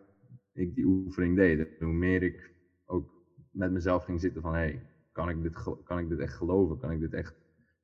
ik 0.53 0.75
die 0.75 0.85
oefening 0.85 1.37
deed, 1.37 1.69
hoe 1.79 1.93
meer 1.93 2.23
ik 2.23 2.55
ook 2.85 3.11
met 3.51 3.73
mezelf 3.73 4.05
ging 4.05 4.21
zitten 4.21 4.43
van, 4.43 4.53
hé, 4.53 4.59
hey, 4.59 4.87
kan, 5.13 5.29
ik 5.29 5.43
dit, 5.43 5.83
kan 5.85 5.99
ik 5.99 6.09
dit 6.09 6.19
echt 6.19 6.35
geloven? 6.35 6.79
Kan 6.79 6.91
ik 6.91 7.01
dit 7.01 7.13
echt 7.13 7.35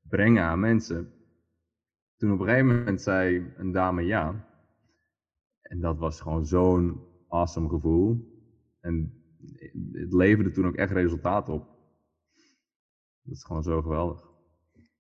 brengen 0.08 0.42
aan 0.42 0.60
mensen? 0.60 1.12
Toen 2.16 2.32
op 2.32 2.40
een 2.40 2.46
gegeven 2.46 2.66
moment 2.66 3.02
zei 3.02 3.52
een 3.56 3.72
dame 3.72 4.02
ja. 4.02 4.48
En 5.62 5.80
dat 5.80 5.98
was 5.98 6.20
gewoon 6.20 6.46
zo'n 6.46 7.00
awesome 7.28 7.68
gevoel. 7.68 8.36
En 8.80 9.22
het 9.92 10.12
leverde 10.12 10.50
toen 10.50 10.66
ook 10.66 10.76
echt 10.76 10.92
resultaat 10.92 11.48
op. 11.48 11.66
Dat 13.22 13.36
is 13.36 13.44
gewoon 13.44 13.62
zo 13.62 13.82
geweldig. 13.82 14.27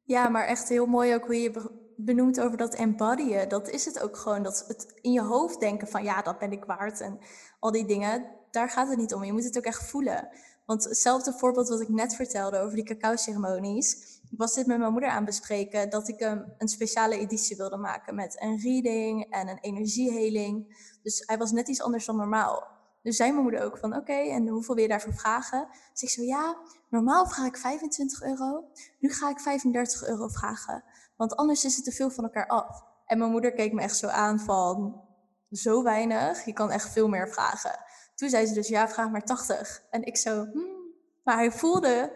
Ja, 0.08 0.28
maar 0.28 0.44
echt 0.44 0.68
heel 0.68 0.86
mooi 0.86 1.14
ook 1.14 1.24
hoe 1.24 1.40
je 1.40 1.70
benoemt 1.96 2.40
over 2.40 2.56
dat 2.56 2.74
embodyen. 2.74 3.48
Dat 3.48 3.68
is 3.68 3.84
het 3.84 4.00
ook 4.00 4.16
gewoon. 4.16 4.42
Dat 4.42 4.64
het 4.68 4.98
in 5.00 5.12
je 5.12 5.22
hoofd 5.22 5.60
denken 5.60 5.88
van 5.88 6.02
ja, 6.04 6.22
dat 6.22 6.38
ben 6.38 6.52
ik 6.52 6.64
waard 6.64 7.00
en 7.00 7.18
al 7.58 7.70
die 7.70 7.86
dingen. 7.86 8.26
Daar 8.50 8.70
gaat 8.70 8.88
het 8.88 8.98
niet 8.98 9.14
om. 9.14 9.24
Je 9.24 9.32
moet 9.32 9.44
het 9.44 9.58
ook 9.58 9.64
echt 9.64 9.88
voelen. 9.88 10.28
Want 10.66 10.84
hetzelfde 10.84 11.32
voorbeeld 11.32 11.68
wat 11.68 11.80
ik 11.80 11.88
net 11.88 12.14
vertelde 12.14 12.58
over 12.58 12.74
die 12.74 12.84
cacao-ceremonies. 12.84 13.92
Ik 14.30 14.38
was 14.38 14.54
dit 14.54 14.66
met 14.66 14.78
mijn 14.78 14.92
moeder 14.92 15.10
aan 15.10 15.24
bespreken 15.24 15.90
dat 15.90 16.08
ik 16.08 16.20
um, 16.20 16.54
een 16.58 16.68
speciale 16.68 17.18
editie 17.18 17.56
wilde 17.56 17.76
maken 17.76 18.14
met 18.14 18.42
een 18.42 18.58
reading 18.58 19.30
en 19.30 19.48
een 19.48 19.60
energieheling. 19.60 20.76
Dus 21.02 21.22
hij 21.26 21.38
was 21.38 21.52
net 21.52 21.68
iets 21.68 21.82
anders 21.82 22.06
dan 22.06 22.16
normaal. 22.16 22.77
Dus 23.08 23.16
zei 23.16 23.30
mijn 23.30 23.42
moeder 23.42 23.64
ook 23.64 23.78
van, 23.78 23.96
oké, 23.96 24.12
en 24.12 24.48
hoeveel 24.48 24.74
wil 24.74 24.82
je 24.82 24.90
daarvoor 24.90 25.14
vragen? 25.14 25.68
Dus 25.92 26.02
ik 26.02 26.08
zo, 26.08 26.22
ja, 26.22 26.56
normaal 26.88 27.26
vraag 27.26 27.46
ik 27.46 27.56
25 27.56 28.22
euro. 28.22 28.64
Nu 28.98 29.12
ga 29.12 29.30
ik 29.30 29.40
35 29.40 30.08
euro 30.08 30.28
vragen. 30.28 30.84
Want 31.16 31.36
anders 31.36 31.64
is 31.64 31.76
het 31.76 31.84
te 31.84 31.92
veel 31.92 32.10
van 32.10 32.24
elkaar 32.24 32.46
af. 32.46 32.84
En 33.06 33.18
mijn 33.18 33.30
moeder 33.30 33.52
keek 33.52 33.72
me 33.72 33.82
echt 33.82 33.96
zo 33.96 34.06
aan 34.06 34.40
van, 34.40 35.00
zo 35.50 35.82
weinig, 35.82 36.44
je 36.44 36.52
kan 36.52 36.70
echt 36.70 36.92
veel 36.92 37.08
meer 37.08 37.28
vragen. 37.28 37.80
Toen 38.14 38.28
zei 38.28 38.46
ze 38.46 38.54
dus, 38.54 38.68
ja, 38.68 38.88
vraag 38.88 39.10
maar 39.10 39.24
80. 39.24 39.82
En 39.90 40.04
ik 40.04 40.16
zo, 40.16 40.44
hmm. 40.44 40.76
Maar 41.24 41.36
hij 41.36 41.52
voelde 41.52 42.12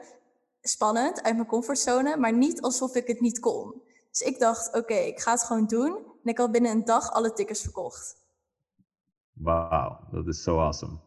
spannend 0.62 1.22
uit 1.22 1.34
mijn 1.34 1.48
comfortzone, 1.48 2.16
maar 2.16 2.32
niet 2.32 2.60
alsof 2.60 2.94
ik 2.94 3.06
het 3.06 3.20
niet 3.20 3.38
kon. 3.38 3.82
Dus 4.10 4.20
ik 4.20 4.38
dacht, 4.38 4.74
oké, 4.74 4.94
ik 4.94 5.20
ga 5.20 5.32
het 5.32 5.42
gewoon 5.42 5.66
doen. 5.66 5.96
En 5.96 6.30
ik 6.30 6.38
had 6.38 6.52
binnen 6.52 6.70
een 6.70 6.84
dag 6.84 7.10
alle 7.10 7.32
tickets 7.32 7.62
verkocht. 7.62 8.21
Wauw, 9.32 10.08
dat 10.10 10.26
is 10.26 10.42
zo 10.42 10.58
awesome. 10.58 10.98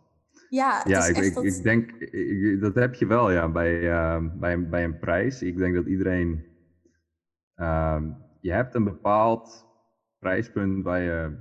Ja, 0.49 0.83
ja 0.87 1.05
ik, 1.05 1.17
ik, 1.17 1.35
ik, 1.35 1.63
denk, 1.63 1.89
dat 2.61 2.75
heb 2.75 2.93
je 2.93 3.05
wel 3.05 3.31
ja, 3.31 3.49
bij, 3.49 3.81
uh, 3.81 4.39
bij, 4.39 4.69
bij 4.69 4.83
een 4.83 4.99
prijs. 4.99 5.41
Ik 5.41 5.57
denk 5.57 5.75
dat 5.75 5.85
iedereen, 5.85 6.45
uh, 7.55 8.01
je 8.39 8.51
hebt 8.51 8.75
een 8.75 8.83
bepaald 8.83 9.65
prijspunt 10.19 10.83
waar 10.83 11.01
je, 11.01 11.37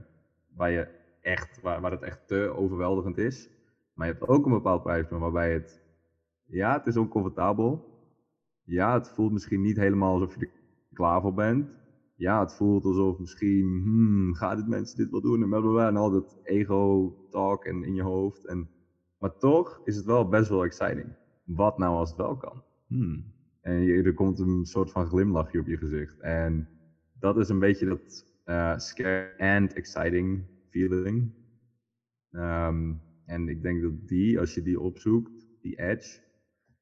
waar 0.54 0.70
je 0.70 0.88
echt, 1.20 1.60
waar, 1.60 1.80
waar 1.80 1.90
het 1.90 2.02
echt 2.02 2.28
te 2.28 2.54
overweldigend 2.56 3.18
is. 3.18 3.48
Maar 3.92 4.06
je 4.06 4.12
hebt 4.12 4.28
ook 4.28 4.46
een 4.46 4.52
bepaald 4.52 4.82
prijspunt 4.82 5.20
waarbij 5.20 5.52
het, 5.52 5.82
ja, 6.46 6.76
het 6.76 6.86
is 6.86 6.96
oncomfortabel. 6.96 7.92
Ja, 8.64 8.94
het 8.94 9.08
voelt 9.08 9.32
misschien 9.32 9.60
niet 9.60 9.76
helemaal 9.76 10.12
alsof 10.12 10.34
je 10.34 10.40
er 10.40 10.50
klaar 10.92 11.20
voor 11.20 11.34
bent 11.34 11.68
ja, 12.24 12.40
het 12.40 12.54
voelt 12.54 12.84
alsof 12.84 13.18
misschien, 13.18 13.80
hmm, 13.82 14.34
gaan 14.34 14.56
dit 14.56 14.66
mensen 14.66 14.96
dit 14.96 15.10
wel 15.10 15.20
doen? 15.20 15.42
En, 15.42 15.48
blablabla, 15.48 15.88
en 15.88 15.96
al 15.96 16.10
dat 16.10 16.40
ego-talk 16.42 17.64
en 17.64 17.82
in 17.82 17.94
je 17.94 18.02
hoofd. 18.02 18.46
En, 18.46 18.68
maar 19.18 19.36
toch 19.36 19.80
is 19.84 19.96
het 19.96 20.04
wel 20.04 20.28
best 20.28 20.48
wel 20.48 20.64
exciting. 20.64 21.16
Wat 21.44 21.78
nou 21.78 21.96
als 21.96 22.08
het 22.08 22.18
wel 22.18 22.36
kan? 22.36 22.62
Hmm. 22.86 23.24
En 23.60 23.82
je, 23.82 24.02
er 24.02 24.14
komt 24.14 24.38
een 24.38 24.64
soort 24.66 24.90
van 24.90 25.06
glimlachje 25.06 25.60
op 25.60 25.66
je 25.66 25.76
gezicht. 25.76 26.20
En 26.20 26.68
dat 27.18 27.38
is 27.38 27.48
een 27.48 27.58
beetje 27.58 27.86
dat 27.86 28.24
uh, 28.46 28.78
scary 28.78 29.38
and 29.38 29.72
exciting 29.72 30.44
feeling. 30.70 31.32
Um, 32.30 33.00
en 33.26 33.48
ik 33.48 33.62
denk 33.62 33.82
dat 33.82 34.08
die, 34.08 34.40
als 34.40 34.54
je 34.54 34.62
die 34.62 34.80
opzoekt, 34.80 35.46
die 35.60 35.78
edge, 35.78 36.20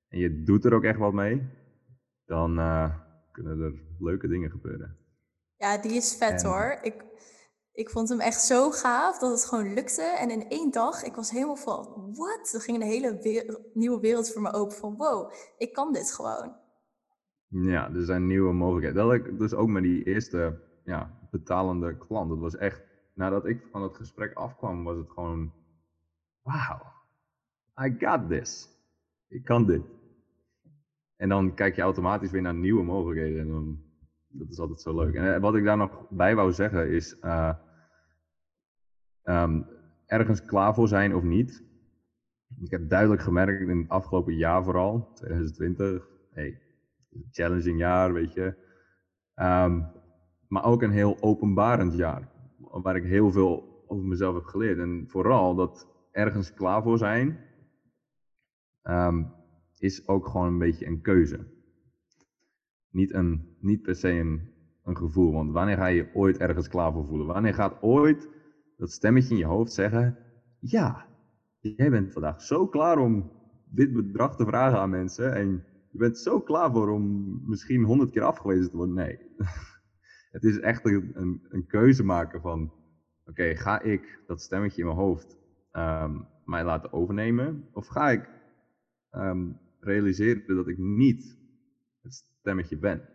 en 0.09 0.19
je 0.19 0.43
doet 0.43 0.65
er 0.65 0.75
ook 0.75 0.85
echt 0.85 0.99
wat 0.99 1.13
mee, 1.13 1.43
dan 2.25 2.59
uh, 2.59 2.99
kunnen 3.33 3.61
er 3.61 3.73
leuke 3.99 4.29
dingen 4.29 4.51
gebeuren. 4.51 4.97
Ja, 5.63 5.79
die 5.79 5.93
is 5.93 6.17
vet 6.17 6.43
hoor. 6.43 6.79
Ik, 6.83 7.05
ik 7.73 7.91
vond 7.91 8.09
hem 8.09 8.21
echt 8.21 8.41
zo 8.41 8.71
gaaf 8.71 9.19
dat 9.19 9.31
het 9.31 9.45
gewoon 9.45 9.75
lukte. 9.75 10.03
En 10.03 10.31
in 10.31 10.49
één 10.49 10.71
dag, 10.71 11.03
ik 11.03 11.15
was 11.15 11.31
helemaal 11.31 11.57
van, 11.57 12.15
wat? 12.15 12.53
Er 12.55 12.61
ging 12.61 12.77
een 12.77 12.89
hele 12.89 13.19
nieuwe 13.75 14.01
wereld 14.01 14.33
voor 14.33 14.43
me 14.43 14.53
open 14.53 14.77
van, 14.77 14.97
wow, 14.97 15.33
ik 15.59 15.73
kan 15.73 15.93
dit 15.93 16.13
gewoon. 16.13 16.57
Ja, 17.47 17.91
er 17.95 18.05
zijn 18.05 18.27
nieuwe 18.27 18.53
mogelijkheden. 18.53 19.07
Dat 19.07 19.15
ik 19.15 19.39
dus 19.39 19.55
ook 19.55 19.69
met 19.69 19.83
die 19.83 20.05
eerste 20.05 20.61
ja, 20.85 21.19
betalende 21.31 21.99
klant. 21.99 22.29
Dat 22.29 22.39
was 22.39 22.57
echt, 22.57 22.83
nadat 23.15 23.47
ik 23.47 23.67
van 23.71 23.83
het 23.83 23.97
gesprek 23.97 24.35
afkwam, 24.35 24.85
was 24.85 24.97
het 24.97 25.11
gewoon, 25.11 25.53
wow, 26.43 26.83
I 27.85 27.97
got 27.99 28.29
this. 28.29 28.69
Ik 29.29 29.45
kan 29.45 29.67
dit. 29.67 29.83
En 31.17 31.29
dan 31.29 31.55
kijk 31.55 31.77
je 31.77 31.83
automatisch 31.83 32.31
weer 32.31 32.43
naar 32.43 32.55
nieuwe 32.55 32.83
mogelijkheden. 32.83 33.41
En 33.41 33.49
dan 33.49 33.92
dat 34.33 34.49
is 34.51 34.59
altijd 34.59 34.81
zo 34.81 34.95
leuk. 34.95 35.15
En 35.15 35.35
eh, 35.35 35.41
wat 35.41 35.55
ik 35.55 35.65
daar 35.65 35.77
nog 35.77 36.07
bij 36.11 36.35
wou 36.35 36.53
zeggen 36.53 36.91
is, 36.91 37.17
uh, 37.23 37.55
um, 39.25 39.67
ergens 40.07 40.45
klaar 40.45 40.75
voor 40.75 40.89
zijn 40.89 41.15
of 41.15 41.23
niet. 41.23 41.65
Ik 42.61 42.71
heb 42.71 42.89
duidelijk 42.89 43.23
gemerkt 43.23 43.61
in 43.61 43.79
het 43.79 43.89
afgelopen 43.89 44.37
jaar 44.37 44.65
vooral, 44.65 45.13
2020, 45.15 46.09
hey, 46.31 46.61
challenging 47.31 47.79
jaar, 47.79 48.13
weet 48.13 48.33
je. 48.33 48.55
Um, 49.35 49.87
maar 50.49 50.65
ook 50.65 50.83
een 50.83 50.91
heel 50.91 51.17
openbarend 51.21 51.95
jaar, 51.95 52.29
waar 52.59 52.97
ik 52.97 53.05
heel 53.05 53.31
veel 53.31 53.85
over 53.87 54.05
mezelf 54.05 54.35
heb 54.35 54.45
geleerd. 54.45 54.79
En 54.79 55.05
vooral 55.09 55.55
dat 55.55 55.89
ergens 56.11 56.55
klaar 56.55 56.83
voor 56.83 56.99
zijn, 56.99 57.39
um, 58.83 59.33
is 59.79 60.09
ook 60.09 60.27
gewoon 60.27 60.47
een 60.47 60.59
beetje 60.59 60.87
een 60.87 61.01
keuze 61.01 61.62
niet, 62.93 63.15
een, 63.15 63.57
niet 63.61 63.83
per 63.83 63.95
se 63.95 64.11
een, 64.11 64.41
een 64.85 64.97
gevoel. 64.97 65.33
Want 65.33 65.53
wanneer 65.53 65.77
ga 65.77 65.87
je 65.87 66.15
ooit 66.15 66.39
ergens 66.39 66.69
klaar 66.69 66.93
voor 66.93 67.07
voelen? 67.07 67.27
Wanneer 67.27 67.55
gaat 67.55 67.83
ooit 67.83 68.29
dat 68.77 68.91
stemmetje 68.91 69.31
in 69.31 69.41
je 69.41 69.47
hoofd 69.47 69.73
zeggen: 69.73 70.17
Ja, 70.59 71.07
jij 71.59 71.91
bent 71.91 72.13
vandaag 72.13 72.43
zo 72.43 72.67
klaar 72.67 72.99
om 72.99 73.31
dit 73.65 73.93
bedrag 73.93 74.37
te 74.37 74.45
vragen 74.45 74.79
aan 74.79 74.91
mensen. 74.91 75.35
En 75.35 75.65
je 75.91 75.99
bent 75.99 76.19
zo 76.19 76.41
klaar 76.41 76.73
voor 76.73 76.89
om 76.89 77.39
misschien 77.47 77.85
honderd 77.85 78.11
keer 78.11 78.23
afgewezen 78.23 78.71
te 78.71 78.77
worden. 78.77 78.95
Nee. 78.95 79.19
Het 80.33 80.45
is 80.45 80.61
echt 80.61 80.87
een, 80.87 81.41
een, 81.49 81.67
keuze 81.67 82.05
maken 82.05 82.41
van: 82.41 82.73
Oké, 83.25 83.57
ga 83.57 83.81
ik 83.83 84.23
dat 84.27 84.41
stemmetje 84.41 84.81
in 84.81 84.87
mijn 84.87 84.99
hoofd 84.99 85.39
um, 85.73 86.27
mij 86.45 86.65
laten 86.65 86.93
overnemen? 86.93 87.69
Of 87.73 87.87
ga 87.87 88.11
ik 88.11 88.29
um, 89.11 89.59
realiseren 89.81 90.57
dat 90.57 90.69
ik 90.69 90.79
niet 90.79 91.42
het 92.03 92.25
stemmetje 92.39 92.79
ben. 92.79 93.09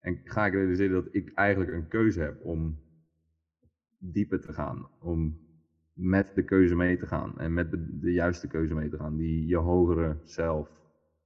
En 0.00 0.20
ga 0.24 0.46
ik 0.46 0.52
realiseren 0.52 1.04
dat 1.04 1.14
ik 1.14 1.32
eigenlijk 1.34 1.72
een 1.72 1.88
keuze 1.88 2.20
heb 2.20 2.44
om 2.44 2.80
dieper 3.98 4.40
te 4.40 4.52
gaan, 4.52 4.88
om 5.00 5.40
met 5.92 6.34
de 6.34 6.44
keuze 6.44 6.74
mee 6.74 6.96
te 6.96 7.06
gaan 7.06 7.38
en 7.38 7.52
met 7.54 7.70
de, 7.70 7.98
de 7.98 8.12
juiste 8.12 8.46
keuze 8.46 8.74
mee 8.74 8.88
te 8.88 8.96
gaan 8.96 9.16
die 9.16 9.46
je 9.46 9.56
hogere 9.56 10.20
zelf 10.24 10.68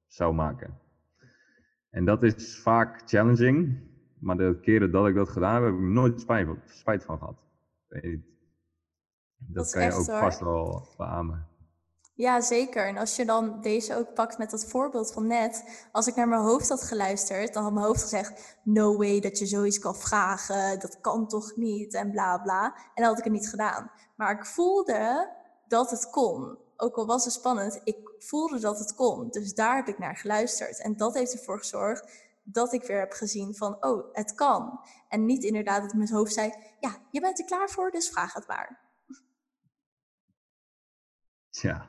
zou 0.07 0.35
maken. 0.35 0.79
En 1.91 2.05
dat 2.05 2.23
is 2.23 2.61
vaak 2.63 3.03
challenging, 3.09 3.79
maar 4.19 4.37
de 4.37 4.59
keren 4.61 4.91
dat 4.91 5.09
ik 5.09 5.15
dat 5.15 5.29
gedaan 5.29 5.55
heb, 5.55 5.73
heb 5.73 5.83
ik 5.83 5.89
nooit 5.89 6.21
spijt, 6.21 6.49
spijt 6.65 7.05
van 7.05 7.19
gehad. 7.19 7.39
Dat, 7.89 8.03
dat 9.39 9.71
kan 9.71 9.85
je 9.85 9.93
ook 9.93 10.05
vast 10.05 10.41
wel 10.41 10.95
beamen. 10.97 11.47
Ja, 12.17 12.41
zeker. 12.41 12.87
En 12.87 12.97
als 12.97 13.17
je 13.17 13.25
dan 13.25 13.61
deze 13.61 13.97
ook 13.97 14.15
pakt 14.15 14.39
met 14.39 14.51
dat 14.51 14.65
voorbeeld 14.65 15.13
van 15.13 15.27
net, 15.27 15.65
als 15.93 16.07
ik 16.07 16.15
naar 16.15 16.29
mijn 16.29 16.41
hoofd 16.41 16.69
had 16.69 16.83
geluisterd, 16.83 17.55
dan 17.55 17.63
had 17.63 17.73
mijn 17.73 17.87
hoofd 17.87 18.03
gezegd: 18.03 18.57
No 18.63 18.97
way 18.97 19.21
dat 19.21 19.39
je 19.39 19.47
zoiets 19.47 19.79
kan 19.79 19.97
vragen, 19.97 20.81
dat 20.81 21.01
kan 21.01 21.29
toch 21.29 21.57
niet 21.57 21.95
en 21.95 22.11
bla 22.11 22.39
bla. 22.39 22.65
En 22.65 22.93
dan 22.95 23.05
had 23.05 23.19
ik 23.19 23.25
het 23.25 23.33
niet 23.33 23.49
gedaan. 23.49 23.91
Maar 24.15 24.39
ik 24.39 24.47
voelde 24.47 25.33
dat 25.69 25.91
het 25.91 26.11
kon. 26.11 26.59
Ook 26.77 26.97
al 26.97 27.07
was 27.07 27.25
het 27.25 27.33
spannend, 27.33 27.81
ik 27.85 28.15
voelde 28.19 28.59
dat 28.59 28.79
het 28.79 28.95
kon. 28.95 29.29
Dus 29.31 29.55
daar 29.55 29.77
heb 29.77 29.89
ik 29.89 29.99
naar 29.99 30.17
geluisterd. 30.17 30.81
En 30.81 30.97
dat 30.97 31.15
heeft 31.15 31.33
ervoor 31.33 31.59
gezorgd 31.59 32.11
dat 32.43 32.73
ik 32.73 32.83
weer 32.83 32.99
heb 32.99 33.13
gezien 33.13 33.55
van, 33.55 33.85
oh, 33.85 34.15
het 34.15 34.35
kan. 34.35 34.81
En 35.09 35.25
niet 35.25 35.45
inderdaad 35.45 35.83
dat 35.83 35.95
mijn 35.95 36.13
hoofd 36.13 36.33
zei, 36.33 36.55
ja, 36.81 36.97
je 37.11 37.21
bent 37.21 37.39
er 37.39 37.45
klaar 37.45 37.71
voor, 37.71 37.91
dus 37.91 38.09
vraag 38.09 38.33
het 38.33 38.47
maar. 38.47 38.81
Ja, 41.51 41.89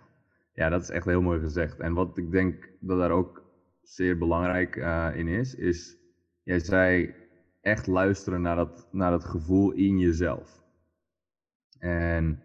ja, 0.57 0.69
dat 0.69 0.81
is 0.81 0.89
echt 0.89 1.05
heel 1.05 1.21
mooi 1.21 1.39
gezegd. 1.39 1.79
En 1.79 1.93
wat 1.93 2.17
ik 2.17 2.31
denk 2.31 2.69
dat 2.79 2.97
daar 2.97 3.11
ook 3.11 3.43
zeer 3.81 4.17
belangrijk 4.17 4.75
uh, 4.75 5.09
in 5.15 5.27
is, 5.27 5.55
is, 5.55 5.97
jij 6.43 6.59
zei 6.59 7.13
echt 7.61 7.87
luisteren 7.87 8.41
naar 8.41 8.55
dat, 8.55 8.87
naar 8.91 9.11
dat 9.11 9.23
gevoel 9.23 9.71
in 9.71 9.99
jezelf. 9.99 10.63
En 11.79 12.41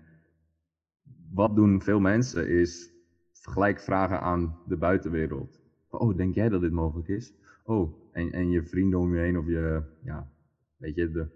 wat 1.31 1.57
doen 1.57 1.83
veel 1.83 2.01
mensen 2.01 2.49
is 2.49 2.91
gelijk 3.33 3.81
vragen 3.81 4.21
aan 4.21 4.59
de 4.67 4.77
buitenwereld. 4.77 5.61
Oh, 5.89 6.17
denk 6.17 6.35
jij 6.35 6.49
dat 6.49 6.61
dit 6.61 6.73
mogelijk 6.73 7.09
is? 7.09 7.35
Oh, 7.65 8.13
en, 8.13 8.33
en 8.33 8.51
je 8.51 8.63
vrienden 8.63 8.99
om 8.99 9.15
je 9.15 9.21
heen 9.21 9.39
of 9.39 9.47
je, 9.47 9.83
ja, 10.03 10.33
weet 10.77 10.95
je, 10.95 11.11
de, 11.11 11.29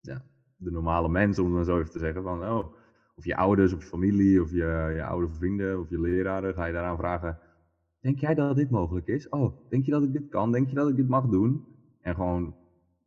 ja, 0.00 0.24
de 0.56 0.70
normale 0.70 1.08
mensen, 1.08 1.44
om 1.44 1.56
het 1.56 1.66
zo 1.66 1.78
even 1.78 1.92
te 1.92 1.98
zeggen. 1.98 2.22
Van, 2.22 2.44
oh, 2.44 2.74
of 3.14 3.24
je 3.24 3.36
ouders, 3.36 3.72
of 3.72 3.82
je 3.82 3.88
familie, 3.88 4.42
of 4.42 4.50
je, 4.50 4.92
je 4.94 5.04
oude 5.04 5.28
vrienden, 5.34 5.80
of 5.80 5.90
je 5.90 6.00
leraren, 6.00 6.54
ga 6.54 6.64
je 6.64 6.72
daaraan 6.72 6.96
vragen, 6.96 7.38
denk 8.00 8.18
jij 8.18 8.34
dat 8.34 8.56
dit 8.56 8.70
mogelijk 8.70 9.06
is? 9.06 9.28
Oh, 9.28 9.68
denk 9.68 9.84
je 9.84 9.90
dat 9.90 10.02
ik 10.02 10.12
dit 10.12 10.28
kan? 10.28 10.52
Denk 10.52 10.68
je 10.68 10.74
dat 10.74 10.88
ik 10.88 10.96
dit 10.96 11.08
mag 11.08 11.28
doen? 11.28 11.66
En 12.00 12.14
gewoon 12.14 12.54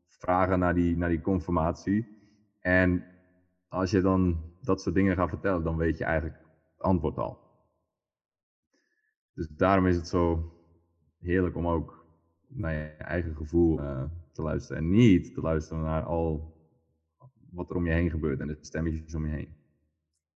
vragen 0.07 0.59
naar 0.59 0.73
die, 0.73 0.97
naar 0.97 1.09
die 1.09 1.21
confirmatie. 1.21 2.07
En 2.59 3.03
als 3.67 3.91
je 3.91 4.01
dan 4.01 4.37
dat 4.61 4.81
soort 4.81 4.95
dingen 4.95 5.15
gaat 5.15 5.29
vertellen, 5.29 5.63
dan 5.63 5.77
weet 5.77 5.97
je 5.97 6.03
eigenlijk 6.03 6.39
het 6.75 6.81
antwoord 6.81 7.17
al. 7.17 7.39
Dus 9.33 9.47
daarom 9.47 9.87
is 9.87 9.95
het 9.95 10.07
zo 10.07 10.53
heerlijk 11.19 11.55
om 11.55 11.67
ook 11.67 12.05
naar 12.47 12.73
je 12.73 12.87
eigen 12.87 13.35
gevoel 13.35 13.79
uh, 13.79 14.03
te 14.31 14.41
luisteren. 14.41 14.83
En 14.83 14.89
niet 14.89 15.33
te 15.33 15.41
luisteren 15.41 15.83
naar 15.83 16.03
al 16.03 16.53
wat 17.51 17.69
er 17.69 17.75
om 17.75 17.85
je 17.85 17.91
heen 17.91 18.09
gebeurt 18.09 18.39
en 18.39 18.47
de 18.47 18.57
stemmetjes 18.61 19.15
om 19.15 19.25
je 19.25 19.31
heen. 19.31 19.64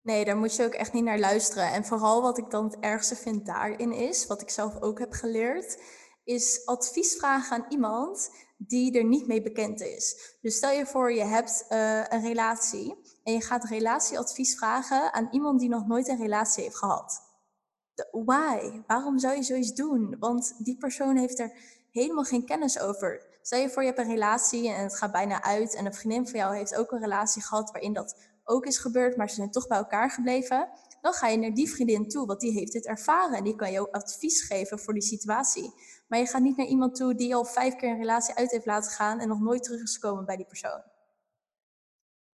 Nee, 0.09 0.25
daar 0.25 0.37
moet 0.37 0.57
je 0.57 0.65
ook 0.65 0.73
echt 0.73 0.93
niet 0.93 1.05
naar 1.05 1.19
luisteren. 1.19 1.73
En 1.73 1.85
vooral 1.85 2.23
wat 2.23 2.38
ik 2.38 2.50
dan 2.50 2.65
het 2.65 2.77
ergste 2.81 3.17
vind 3.17 3.47
daarin 3.47 3.93
is, 3.93 4.27
wat 4.27 4.43
ik 4.43 4.50
zelf 4.50 4.81
ook 4.81 4.99
heb 4.99 5.12
geleerd, 5.12 5.83
is 6.25 6.67
advies 6.67 7.17
vragen 7.17 7.57
aan 7.57 7.67
iemand 7.69 8.31
die 8.57 8.99
er 8.99 9.05
niet 9.05 9.27
mee 9.27 9.43
bekend 9.43 9.81
is. 9.81 10.37
Dus 10.41 10.57
stel 10.57 10.71
je 10.71 10.87
voor, 10.87 11.12
je 11.12 11.25
hebt 11.25 11.67
uh, 11.71 12.05
een 12.09 12.23
relatie 12.23 12.97
en 13.25 13.33
je 13.33 13.43
gaat 13.43 13.65
relatieadvies 13.65 14.57
vragen 14.57 15.12
aan 15.12 15.29
iemand 15.31 15.61
die 15.61 15.69
nog 15.69 15.87
nooit 15.87 16.09
een 16.09 16.21
relatie 16.21 16.62
heeft 16.62 16.77
gehad. 16.77 17.23
why? 18.11 18.83
Waarom 18.87 19.19
zou 19.19 19.37
je 19.37 19.43
zoiets 19.43 19.73
doen? 19.73 20.17
Want 20.19 20.55
die 20.65 20.77
persoon 20.77 21.17
heeft 21.17 21.38
er 21.38 21.53
helemaal 21.91 22.25
geen 22.25 22.47
kennis 22.47 22.79
over. 22.79 23.38
Stel 23.43 23.61
je 23.61 23.71
voor, 23.71 23.83
je 23.83 23.88
hebt 23.88 24.00
een 24.00 24.15
relatie 24.15 24.69
en 24.69 24.83
het 24.83 24.97
gaat 24.97 25.12
bijna 25.12 25.43
uit 25.43 25.75
en 25.75 25.87
een 25.87 25.95
vriendin 25.95 26.29
van 26.29 26.38
jou 26.38 26.57
heeft 26.57 26.77
ook 26.77 26.93
een 26.93 27.00
relatie 27.00 27.43
gehad 27.43 27.71
waarin 27.71 27.93
dat 27.93 28.17
ook 28.49 28.67
is 28.67 28.78
gebeurd, 28.78 29.17
maar 29.17 29.28
ze 29.28 29.35
zijn 29.35 29.50
toch 29.50 29.67
bij 29.67 29.78
elkaar 29.78 30.11
gebleven. 30.11 30.69
Dan 31.00 31.12
ga 31.12 31.28
je 31.28 31.38
naar 31.38 31.55
die 31.55 31.71
vriendin 31.71 32.09
toe, 32.09 32.26
want 32.26 32.40
die 32.40 32.52
heeft 32.52 32.73
dit 32.73 32.87
ervaren 32.87 33.37
en 33.37 33.45
die 33.45 33.57
kan 33.57 33.76
ook 33.76 33.90
advies 33.90 34.43
geven 34.43 34.78
voor 34.78 34.95
die 34.95 35.02
situatie. 35.02 35.73
Maar 36.09 36.19
je 36.19 36.26
gaat 36.26 36.43
niet 36.43 36.57
naar 36.57 36.67
iemand 36.67 36.95
toe 36.95 37.14
die 37.14 37.35
al 37.35 37.45
vijf 37.45 37.76
keer 37.76 37.90
een 37.90 37.99
relatie 37.99 38.35
uit 38.35 38.50
heeft 38.50 38.67
laten 38.67 38.90
gaan 38.90 39.19
en 39.19 39.28
nog 39.28 39.40
nooit 39.40 39.62
terug 39.62 39.83
is 39.83 39.95
gekomen 39.95 40.25
bij 40.25 40.37
die 40.37 40.47
persoon. 40.47 40.83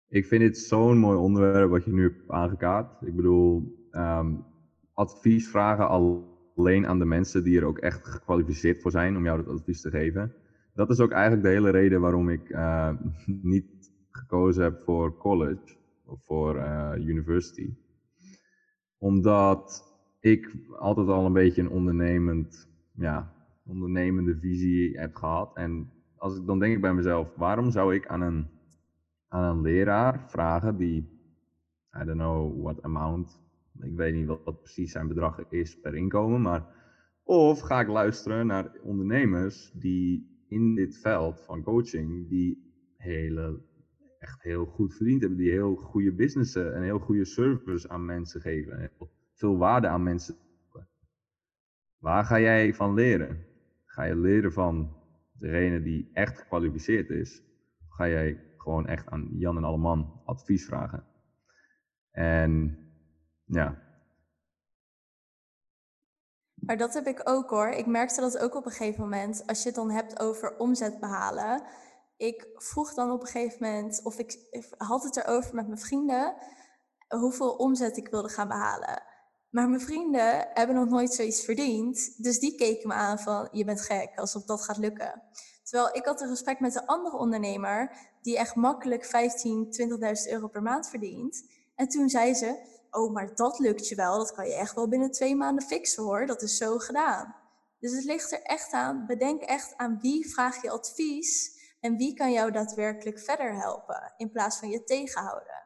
Ik 0.07 0.25
vind 0.25 0.41
dit 0.41 0.57
zo'n 0.57 0.97
mooi 0.97 1.17
onderwerp 1.17 1.69
wat 1.69 1.85
je 1.85 1.93
nu 1.93 2.03
hebt 2.03 2.29
aangekaart. 2.29 3.01
Ik 3.01 3.15
bedoel, 3.15 3.63
um, 3.91 4.45
advies 4.93 5.47
vragen 5.47 5.87
alleen 6.55 6.87
aan 6.87 6.99
de 6.99 7.05
mensen 7.05 7.43
die 7.43 7.59
er 7.59 7.65
ook 7.65 7.77
echt 7.77 8.07
gekwalificeerd 8.07 8.81
voor 8.81 8.91
zijn 8.91 9.17
om 9.17 9.23
jou 9.23 9.43
dat 9.43 9.53
advies 9.53 9.81
te 9.81 9.89
geven. 9.89 10.33
Dat 10.73 10.89
is 10.89 10.99
ook 10.99 11.11
eigenlijk 11.11 11.43
de 11.43 11.49
hele 11.49 11.69
reden 11.69 12.01
waarom 12.01 12.29
ik 12.29 12.49
uh, 12.49 12.89
niet 13.53 13.91
gekozen 14.11 14.63
heb 14.63 14.81
voor 14.81 15.17
college 15.17 15.81
voor 16.25 16.55
uh, 16.55 16.91
university. 16.97 17.73
Omdat 18.97 19.91
ik 20.19 20.55
altijd 20.77 21.07
al 21.07 21.25
een 21.25 21.33
beetje 21.33 21.61
een 21.61 21.69
ondernemend, 21.69 22.69
ja, 22.91 23.33
ondernemende 23.65 24.37
visie 24.37 24.99
heb 24.99 25.15
gehad. 25.15 25.55
En 25.55 25.91
als 26.15 26.37
ik, 26.37 26.45
dan 26.45 26.59
denk 26.59 26.75
ik 26.75 26.81
bij 26.81 26.93
mezelf, 26.93 27.35
waarom 27.35 27.71
zou 27.71 27.95
ik 27.95 28.07
aan 28.07 28.21
een, 28.21 28.47
aan 29.27 29.55
een 29.55 29.61
leraar 29.61 30.29
vragen 30.29 30.77
die, 30.77 30.97
I 32.01 32.05
don't 32.05 32.19
know 32.19 32.61
what 32.61 32.81
amount, 32.81 33.41
ik 33.81 33.95
weet 33.95 34.13
niet 34.13 34.27
wat, 34.27 34.43
wat 34.43 34.59
precies 34.61 34.91
zijn 34.91 35.07
bedrag 35.07 35.49
is 35.49 35.79
per 35.79 35.95
inkomen, 35.95 36.41
maar 36.41 36.65
of 37.23 37.59
ga 37.59 37.79
ik 37.79 37.87
luisteren 37.87 38.47
naar 38.47 38.71
ondernemers 38.81 39.71
die 39.73 40.31
in 40.47 40.75
dit 40.75 40.97
veld 40.97 41.41
van 41.41 41.63
coaching, 41.63 42.29
die 42.29 42.71
hele, 42.97 43.61
echt 44.23 44.41
heel 44.41 44.65
goed 44.65 44.95
verdiend 44.95 45.21
hebben, 45.21 45.39
die 45.39 45.51
heel 45.51 45.75
goede 45.75 46.13
businessen 46.13 46.75
en 46.75 46.81
heel 46.81 46.99
goede 46.99 47.25
service 47.25 47.89
aan 47.89 48.05
mensen 48.05 48.41
geven, 48.41 48.79
heel 48.79 49.11
veel 49.33 49.57
waarde 49.57 49.87
aan 49.87 50.03
mensen. 50.03 50.35
Waar 51.97 52.25
ga 52.25 52.39
jij 52.39 52.73
van 52.73 52.93
leren? 52.93 53.45
Ga 53.85 54.03
je 54.03 54.15
leren 54.15 54.53
van 54.53 54.95
degene 55.31 55.81
die 55.81 56.09
echt 56.13 56.37
gekwalificeerd 56.37 57.09
is? 57.09 57.41
Ga 57.89 58.07
jij 58.07 58.43
gewoon 58.57 58.87
echt 58.87 59.07
aan 59.07 59.29
Jan 59.31 59.57
en 59.57 59.63
Alleman 59.63 60.21
advies 60.25 60.65
vragen? 60.65 61.05
En 62.11 62.77
ja. 63.45 63.81
Maar 66.53 66.77
dat 66.77 66.93
heb 66.93 67.05
ik 67.05 67.21
ook 67.23 67.49
hoor. 67.49 67.67
Ik 67.67 67.85
merkte 67.85 68.21
dat 68.21 68.37
ook 68.37 68.55
op 68.55 68.65
een 68.65 68.71
gegeven 68.71 69.01
moment, 69.01 69.47
als 69.47 69.61
je 69.61 69.67
het 69.67 69.75
dan 69.75 69.91
hebt 69.91 70.19
over 70.19 70.57
omzet 70.57 70.99
behalen. 70.99 71.63
Ik 72.17 72.47
vroeg 72.53 72.93
dan 72.93 73.11
op 73.11 73.21
een 73.21 73.27
gegeven 73.27 73.57
moment, 73.59 74.01
of 74.03 74.17
ik 74.17 74.37
had 74.77 75.03
het 75.03 75.17
erover 75.17 75.55
met 75.55 75.67
mijn 75.67 75.79
vrienden, 75.79 76.35
hoeveel 77.07 77.51
omzet 77.51 77.97
ik 77.97 78.07
wilde 78.07 78.29
gaan 78.29 78.47
behalen. 78.47 79.03
Maar 79.49 79.69
mijn 79.69 79.81
vrienden 79.81 80.47
hebben 80.53 80.75
nog 80.75 80.89
nooit 80.89 81.13
zoiets 81.13 81.43
verdiend. 81.43 82.23
Dus 82.23 82.39
die 82.39 82.55
keken 82.55 82.87
me 82.87 82.93
aan 82.93 83.19
van, 83.19 83.47
je 83.51 83.65
bent 83.65 83.81
gek, 83.81 84.11
alsof 84.15 84.43
dat 84.43 84.63
gaat 84.63 84.77
lukken. 84.77 85.21
Terwijl 85.63 85.95
ik 85.95 86.05
had 86.05 86.21
een 86.21 86.29
gesprek 86.29 86.59
met 86.59 86.75
een 86.75 86.85
andere 86.85 87.17
ondernemer 87.17 87.91
die 88.21 88.37
echt 88.37 88.55
makkelijk 88.55 89.05
15, 89.05 89.67
20.000 90.25 90.31
euro 90.31 90.47
per 90.47 90.61
maand 90.61 90.89
verdient. 90.89 91.45
En 91.75 91.87
toen 91.87 92.09
zei 92.09 92.33
ze, 92.33 92.59
oh, 92.91 93.13
maar 93.13 93.35
dat 93.35 93.59
lukt 93.59 93.87
je 93.87 93.95
wel. 93.95 94.17
Dat 94.17 94.33
kan 94.33 94.47
je 94.47 94.55
echt 94.55 94.75
wel 94.75 94.87
binnen 94.87 95.11
twee 95.11 95.35
maanden 95.35 95.65
fixen 95.65 96.03
hoor. 96.03 96.25
Dat 96.25 96.41
is 96.41 96.57
zo 96.57 96.77
gedaan. 96.77 97.35
Dus 97.79 97.91
het 97.91 98.03
ligt 98.03 98.31
er 98.31 98.41
echt 98.41 98.71
aan. 98.71 99.05
Bedenk 99.05 99.41
echt 99.41 99.77
aan 99.77 99.99
wie 100.01 100.29
vraag 100.29 100.61
je 100.61 100.71
advies 100.71 101.61
en 101.83 101.97
wie 101.97 102.13
kan 102.13 102.31
jou 102.31 102.51
daadwerkelijk 102.51 103.19
verder 103.19 103.55
helpen 103.55 104.13
in 104.17 104.31
plaats 104.31 104.59
van 104.59 104.69
je 104.69 104.83
tegenhouden. 104.83 105.63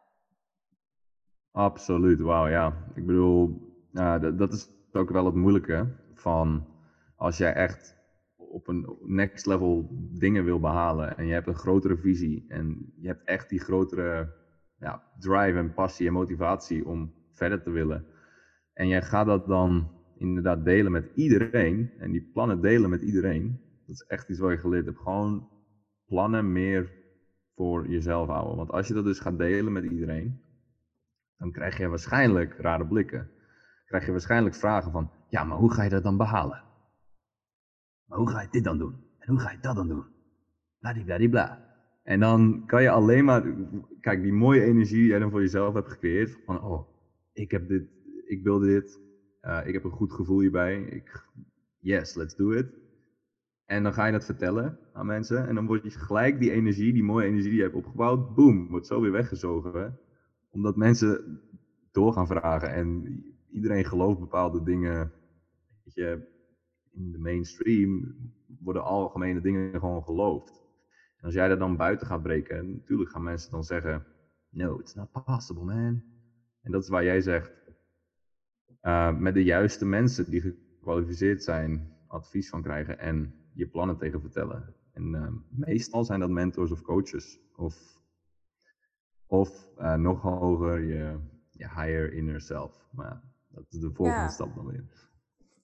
Absoluut, 1.52 2.20
wauw 2.20 2.48
ja. 2.48 2.74
Ik 2.96 3.06
bedoel, 3.06 3.62
dat, 3.92 4.38
dat 4.38 4.54
is 4.54 4.70
ook 4.92 5.10
wel 5.10 5.26
het 5.26 5.36
moeilijke 5.36 5.88
van 6.14 6.68
als 7.16 7.38
jij 7.38 7.54
echt 7.54 7.96
op 8.36 8.68
een 8.68 8.98
next 9.02 9.46
level 9.46 9.88
dingen 10.12 10.44
wil 10.44 10.60
behalen 10.60 11.18
en 11.18 11.26
je 11.26 11.34
hebt 11.34 11.48
een 11.48 11.56
grotere 11.56 11.98
visie 11.98 12.46
en 12.48 12.94
je 12.96 13.08
hebt 13.08 13.24
echt 13.24 13.50
die 13.50 13.60
grotere 13.60 14.34
ja, 14.80 15.04
drive 15.20 15.58
en 15.58 15.74
passie 15.74 16.08
en 16.08 16.14
motivatie 16.14 16.88
om 16.88 17.14
verder 17.34 17.62
te 17.62 17.70
willen. 17.70 18.06
En 18.74 18.88
jij 18.88 19.02
gaat 19.02 19.26
dat 19.26 19.48
dan 19.48 19.92
inderdaad 20.18 20.66
delen 20.66 20.92
met 20.92 21.12
iedereen 21.16 21.92
en 22.00 22.12
die 22.12 22.30
plannen 22.34 22.62
delen 22.62 22.90
met 22.90 23.02
iedereen. 23.02 23.62
Dat 23.86 23.96
is 23.96 24.06
echt 24.08 24.30
iets 24.30 24.40
wat 24.40 24.52
je 24.52 24.58
geleerd 24.58 24.86
hebt. 24.86 25.00
Gewoon 25.00 25.50
plannen 26.08 26.52
meer 26.52 26.92
voor 27.56 27.88
jezelf 27.88 28.28
houden. 28.28 28.56
Want 28.56 28.72
als 28.72 28.88
je 28.88 28.94
dat 28.94 29.04
dus 29.04 29.20
gaat 29.20 29.38
delen 29.38 29.74
met 29.74 29.84
iedereen, 29.84 30.42
dan 31.38 31.52
krijg 31.52 31.78
je 31.78 31.88
waarschijnlijk 31.88 32.54
rare 32.58 32.88
blikken 32.88 33.32
krijg 33.88 34.06
je 34.06 34.12
waarschijnlijk 34.12 34.56
vragen 34.56 34.92
van, 34.92 35.12
ja, 35.30 35.44
maar 35.44 35.58
hoe 35.58 35.74
ga 35.74 35.84
je 35.84 35.90
dat 35.90 36.04
dan 36.04 36.18
behalen? 36.18 36.64
Maar 38.06 38.18
hoe 38.18 38.30
ga 38.30 38.42
je 38.42 38.48
dit 38.52 38.64
dan 38.64 38.78
doen? 38.78 38.96
En 39.20 39.30
hoe 39.30 39.40
ga 39.40 39.52
je 39.52 39.60
dat 39.62 39.76
dan 39.76 39.88
doen? 39.88 40.06
Bladibladibla. 40.80 41.66
En 42.04 42.20
dan 42.20 42.64
kan 42.66 42.82
je 42.82 42.90
alleen 42.90 43.26
maar, 43.26 43.44
kijk, 44.02 44.22
die 44.22 44.34
mooie 44.34 44.64
energie 44.64 44.98
die 44.98 45.08
jij 45.08 45.20
dan 45.20 45.32
voor 45.32 45.42
jezelf 45.42 45.74
hebt 45.74 45.90
gecreëerd, 45.90 46.38
van, 46.46 46.62
oh, 46.62 46.90
ik 47.34 47.52
heb 47.52 47.68
dit, 47.68 47.90
ik 48.26 48.44
wil 48.44 48.60
dit, 48.60 49.00
uh, 49.42 49.62
ik 49.66 49.74
heb 49.74 49.84
een 49.84 49.92
goed 49.92 50.14
gevoel 50.14 50.40
hierbij, 50.40 50.82
ik, 50.82 51.26
yes, 51.80 52.16
let's 52.16 52.36
do 52.36 52.52
it. 52.52 52.68
En 53.68 53.84
dan 53.84 53.94
ga 53.94 54.06
je 54.06 54.12
dat 54.12 54.26
vertellen 54.26 54.80
aan 54.94 55.06
mensen 55.06 55.48
en 55.48 55.56
dan 55.56 55.66
wordt 55.66 55.84
je 55.84 55.90
gelijk 55.90 56.40
die 56.40 56.52
energie, 56.52 56.94
die 56.94 57.04
mooie 57.04 57.26
energie 57.26 57.50
die 57.50 57.58
je 57.58 57.64
hebt 57.64 57.76
opgebouwd, 57.76 58.36
boom, 58.36 58.68
wordt 58.70 58.88
zo 58.88 59.02
weer 59.02 59.12
weggezogen. 59.12 60.00
Omdat 60.50 60.76
mensen 60.76 61.42
door 61.92 62.14
gaan 62.14 62.28
vragen 62.28 62.74
en 62.74 63.24
iedereen 63.50 63.86
gelooft 63.86 64.20
bepaalde 64.20 64.64
dingen. 64.64 65.12
Weet 65.84 65.94
je, 65.94 66.28
in 66.92 67.12
de 67.12 67.18
mainstream 67.18 68.16
worden 68.60 68.84
algemene 68.84 69.42
dingen 69.42 69.80
gewoon 69.80 70.04
geloofd. 70.04 70.66
En 71.18 71.26
als 71.26 71.34
jij 71.34 71.48
dat 71.48 71.60
dan 71.60 71.78
buiten 71.78 72.08
gaat 72.08 72.24
breken, 72.24 72.72
natuurlijk 72.72 73.10
gaan 73.10 73.24
mensen 73.24 73.52
dan 73.52 73.64
zeggen: 73.64 74.06
No, 74.50 74.80
it's 74.80 74.94
not 74.94 75.24
possible, 75.26 75.64
man. 75.64 76.04
En 76.62 76.72
dat 76.72 76.84
is 76.84 76.90
waar 76.90 77.04
jij 77.04 77.22
zegt: 77.22 77.52
uh, 78.82 79.18
met 79.18 79.34
de 79.34 79.44
juiste 79.44 79.86
mensen 79.86 80.30
die 80.30 80.42
gekwalificeerd 80.42 81.44
zijn, 81.44 81.94
advies 82.08 82.50
van 82.50 82.62
krijgen 82.62 83.00
en 83.00 83.34
je 83.58 83.68
plannen 83.68 83.98
tegen 83.98 84.22
vertellen. 84.22 84.76
En 84.94 85.14
uh, 85.14 85.28
meestal 85.50 86.04
zijn 86.04 86.20
dat 86.20 86.30
mentors 86.30 86.72
of 86.72 86.82
coaches. 86.82 87.40
Of, 87.56 87.76
of 89.28 89.68
uh, 89.80 89.94
nog 89.94 90.22
hoger, 90.22 90.80
je, 90.84 91.20
je 91.52 91.68
higher 91.68 92.14
inner 92.14 92.42
self. 92.42 92.88
Maar 92.92 93.22
dat 93.48 93.66
is 93.70 93.80
de 93.80 93.92
volgende 93.94 94.32
stap 94.32 94.56
dan 94.56 94.66
weer. 94.66 94.86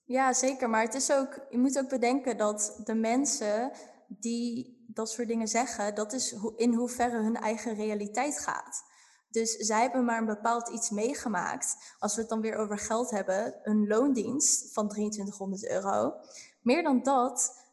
Ja, 0.04 0.32
zeker. 0.32 0.70
Maar 0.70 0.82
het 0.82 0.94
is 0.94 1.12
ook, 1.12 1.46
je 1.50 1.58
moet 1.58 1.78
ook 1.78 1.88
bedenken 1.88 2.36
dat 2.36 2.80
de 2.84 2.94
mensen 2.94 3.72
die 4.08 4.82
dat 4.86 5.10
soort 5.10 5.28
dingen 5.28 5.48
zeggen, 5.48 5.94
dat 5.94 6.12
is 6.12 6.36
in 6.56 6.74
hoeverre 6.74 7.22
hun 7.22 7.36
eigen 7.36 7.74
realiteit 7.74 8.38
gaat. 8.38 8.82
Dus 9.28 9.56
zij 9.56 9.80
hebben 9.80 10.04
maar 10.04 10.18
een 10.18 10.26
bepaald 10.26 10.68
iets 10.68 10.90
meegemaakt. 10.90 11.94
Als 11.98 12.14
we 12.14 12.20
het 12.20 12.30
dan 12.30 12.40
weer 12.40 12.56
over 12.56 12.78
geld 12.78 13.10
hebben, 13.10 13.54
een 13.62 13.86
loondienst 13.86 14.72
van 14.72 14.88
2300 14.88 15.68
euro. 15.68 16.12
Meer 16.62 16.82
dan 16.82 17.02
dat 17.02 17.63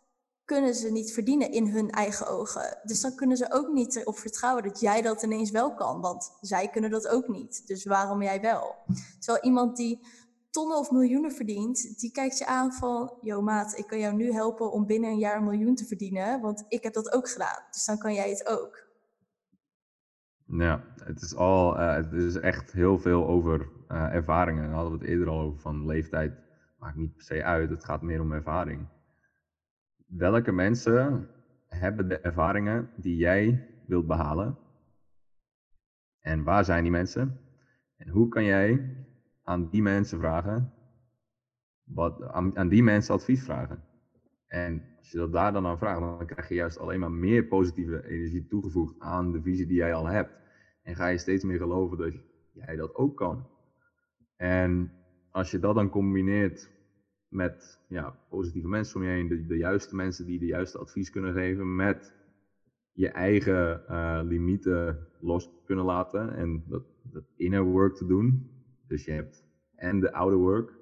kunnen 0.52 0.76
ze 0.76 0.92
niet 0.92 1.14
verdienen 1.14 1.52
in 1.52 1.68
hun 1.68 1.90
eigen 1.90 2.28
ogen. 2.28 2.78
Dus 2.84 3.02
dan 3.02 3.16
kunnen 3.16 3.38
ze 3.38 3.52
ook 3.52 3.68
niet 3.68 3.96
erop 3.96 4.18
vertrouwen 4.18 4.64
dat 4.64 4.80
jij 4.80 5.02
dat 5.02 5.24
ineens 5.24 5.52
wel 5.52 5.74
kan, 5.74 6.02
want 6.02 6.38
zij 6.42 6.68
kunnen 6.68 6.90
dat 6.90 7.08
ook 7.08 7.28
niet. 7.28 7.68
Dus 7.68 7.86
waarom 7.86 8.22
jij 8.22 8.42
wel? 8.42 8.76
Terwijl 9.20 9.44
iemand 9.44 9.78
die 9.78 10.08
tonnen 10.50 10.78
of 10.78 10.92
miljoenen 10.92 11.32
verdient, 11.32 12.00
die 12.00 12.12
kijkt 12.12 12.38
je 12.38 12.46
aan 12.46 12.74
van, 12.74 13.18
yo 13.22 13.42
maat, 13.42 13.78
ik 13.78 13.88
kan 13.88 14.00
jou 14.00 14.16
nu 14.16 14.32
helpen 14.32 14.72
om 14.72 14.86
binnen 14.86 15.10
een 15.10 15.18
jaar 15.18 15.38
een 15.38 15.44
miljoen 15.44 15.76
te 15.76 15.86
verdienen, 15.86 16.42
want 16.42 16.66
ik 16.68 16.84
heb 16.84 16.94
dat 16.94 17.14
ook 17.14 17.30
gedaan. 17.30 17.64
Dus 17.72 17.86
dan 17.86 17.98
kan 17.98 18.14
jij 18.14 18.30
het 18.30 18.48
ook. 18.48 18.90
Ja, 20.46 20.84
het 21.04 21.22
is, 21.22 21.36
al, 21.36 21.80
uh, 21.80 21.96
het 21.96 22.14
is 22.14 22.36
echt 22.36 22.72
heel 22.72 23.00
veel 23.00 23.28
over 23.28 23.70
uh, 23.92 24.14
ervaringen. 24.14 24.64
Daar 24.64 24.74
hadden 24.74 24.92
we 24.92 25.00
het 25.00 25.08
eerder 25.08 25.30
al 25.30 25.40
over 25.40 25.60
van 25.60 25.86
leeftijd. 25.86 26.34
Maakt 26.78 26.96
niet 26.96 27.16
per 27.16 27.24
se 27.24 27.44
uit, 27.44 27.70
het 27.70 27.86
gaat 27.86 28.02
meer 28.02 28.22
om 28.22 28.32
ervaring. 28.32 28.88
Welke 30.18 30.52
mensen 30.52 31.30
hebben 31.68 32.08
de 32.08 32.20
ervaringen 32.20 32.90
die 32.96 33.16
jij 33.16 33.68
wilt 33.86 34.08
behalen? 34.08 34.58
En 36.20 36.44
waar 36.44 36.66
zijn 36.66 36.84
die 36.84 36.92
mensen? 36.92 37.40
En 37.96 38.10
hoe 38.10 38.28
kan 38.28 38.44
jij 38.44 38.96
aan 39.44 39.70
die 39.70 39.82
mensen 39.82 40.20
vragen, 40.20 40.74
wat, 41.84 42.22
aan, 42.22 42.58
aan 42.58 42.70
die 42.70 42.84
mensen 42.84 43.14
advies 43.14 43.44
vragen? 43.44 43.84
En 44.48 44.84
als 44.98 45.12
je 45.12 45.18
dat 45.18 45.34
daar 45.34 45.54
dan 45.54 45.66
aan 45.66 45.78
vraagt, 45.78 46.00
dan 46.00 46.26
krijg 46.26 46.50
je 46.50 46.56
juist 46.56 46.78
alleen 46.80 47.00
maar 47.00 47.12
meer 47.12 47.46
positieve 47.46 48.08
energie 48.08 48.48
toegevoegd 48.48 49.00
aan 49.00 49.32
de 49.32 49.42
visie 49.42 49.68
die 49.68 49.78
jij 49.78 49.94
al 49.94 50.06
hebt. 50.06 50.32
En 50.82 50.96
ga 50.96 51.08
je 51.08 51.18
steeds 51.18 51.44
meer 51.44 51.58
geloven 51.58 51.98
dat 51.98 52.14
jij 52.52 52.76
dat 52.76 52.96
ook 52.96 53.18
kan. 53.18 53.48
En 54.36 54.92
als 55.30 55.52
je 55.52 55.60
dat 55.60 55.76
dan 55.76 55.90
combineert 55.90 56.72
met 57.32 57.80
ja, 57.88 58.16
positieve 58.30 58.68
mensen 58.68 58.96
om 58.96 59.04
je 59.04 59.10
heen, 59.10 59.28
de, 59.28 59.46
de 59.46 59.58
juiste 59.58 59.96
mensen 59.96 60.26
die 60.26 60.40
de 60.40 60.46
juiste 60.46 60.78
advies 60.78 61.10
kunnen 61.10 61.34
geven, 61.34 61.76
met 61.76 62.14
je 62.92 63.10
eigen 63.10 63.84
uh, 63.90 64.20
limieten 64.24 65.08
los 65.20 65.50
kunnen 65.66 65.86
laten 65.86 66.36
en 66.36 66.64
dat, 66.68 66.84
dat 67.02 67.24
inner 67.36 67.64
work 67.64 67.96
te 67.96 68.06
doen. 68.06 68.50
Dus 68.88 69.06
je 69.06 69.12
hebt 69.12 69.44
en 69.76 70.00
de 70.00 70.14
outer 70.14 70.38
work 70.38 70.74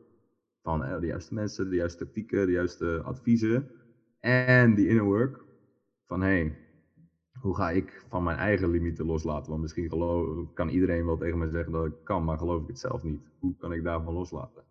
van 0.62 0.84
uh, 0.84 1.00
de 1.00 1.06
juiste 1.06 1.34
mensen, 1.34 1.70
de 1.70 1.76
juiste 1.76 2.04
tactieken, 2.04 2.46
de 2.46 2.52
juiste 2.52 3.02
adviezen 3.04 3.72
en 4.20 4.76
die 4.76 4.88
inner 4.88 5.04
work 5.04 5.44
van 6.06 6.22
hey, 6.22 6.58
hoe 7.40 7.56
ga 7.56 7.72
ik 7.72 8.06
van 8.08 8.24
mijn 8.24 8.38
eigen 8.38 8.70
limieten 8.70 9.06
loslaten? 9.06 9.50
Want 9.50 9.62
misschien 9.62 9.90
kan 10.54 10.70
iedereen 10.70 11.06
wel 11.06 11.18
tegen 11.18 11.38
mij 11.38 11.50
zeggen 11.50 11.72
dat 11.72 11.86
ik 11.86 11.94
kan, 12.04 12.24
maar 12.24 12.38
geloof 12.38 12.62
ik 12.62 12.68
het 12.68 12.80
zelf 12.80 13.04
niet. 13.04 13.22
Hoe 13.40 13.56
kan 13.58 13.74
ik 13.74 13.84
daarvan 13.84 14.14
loslaten? 14.14 14.64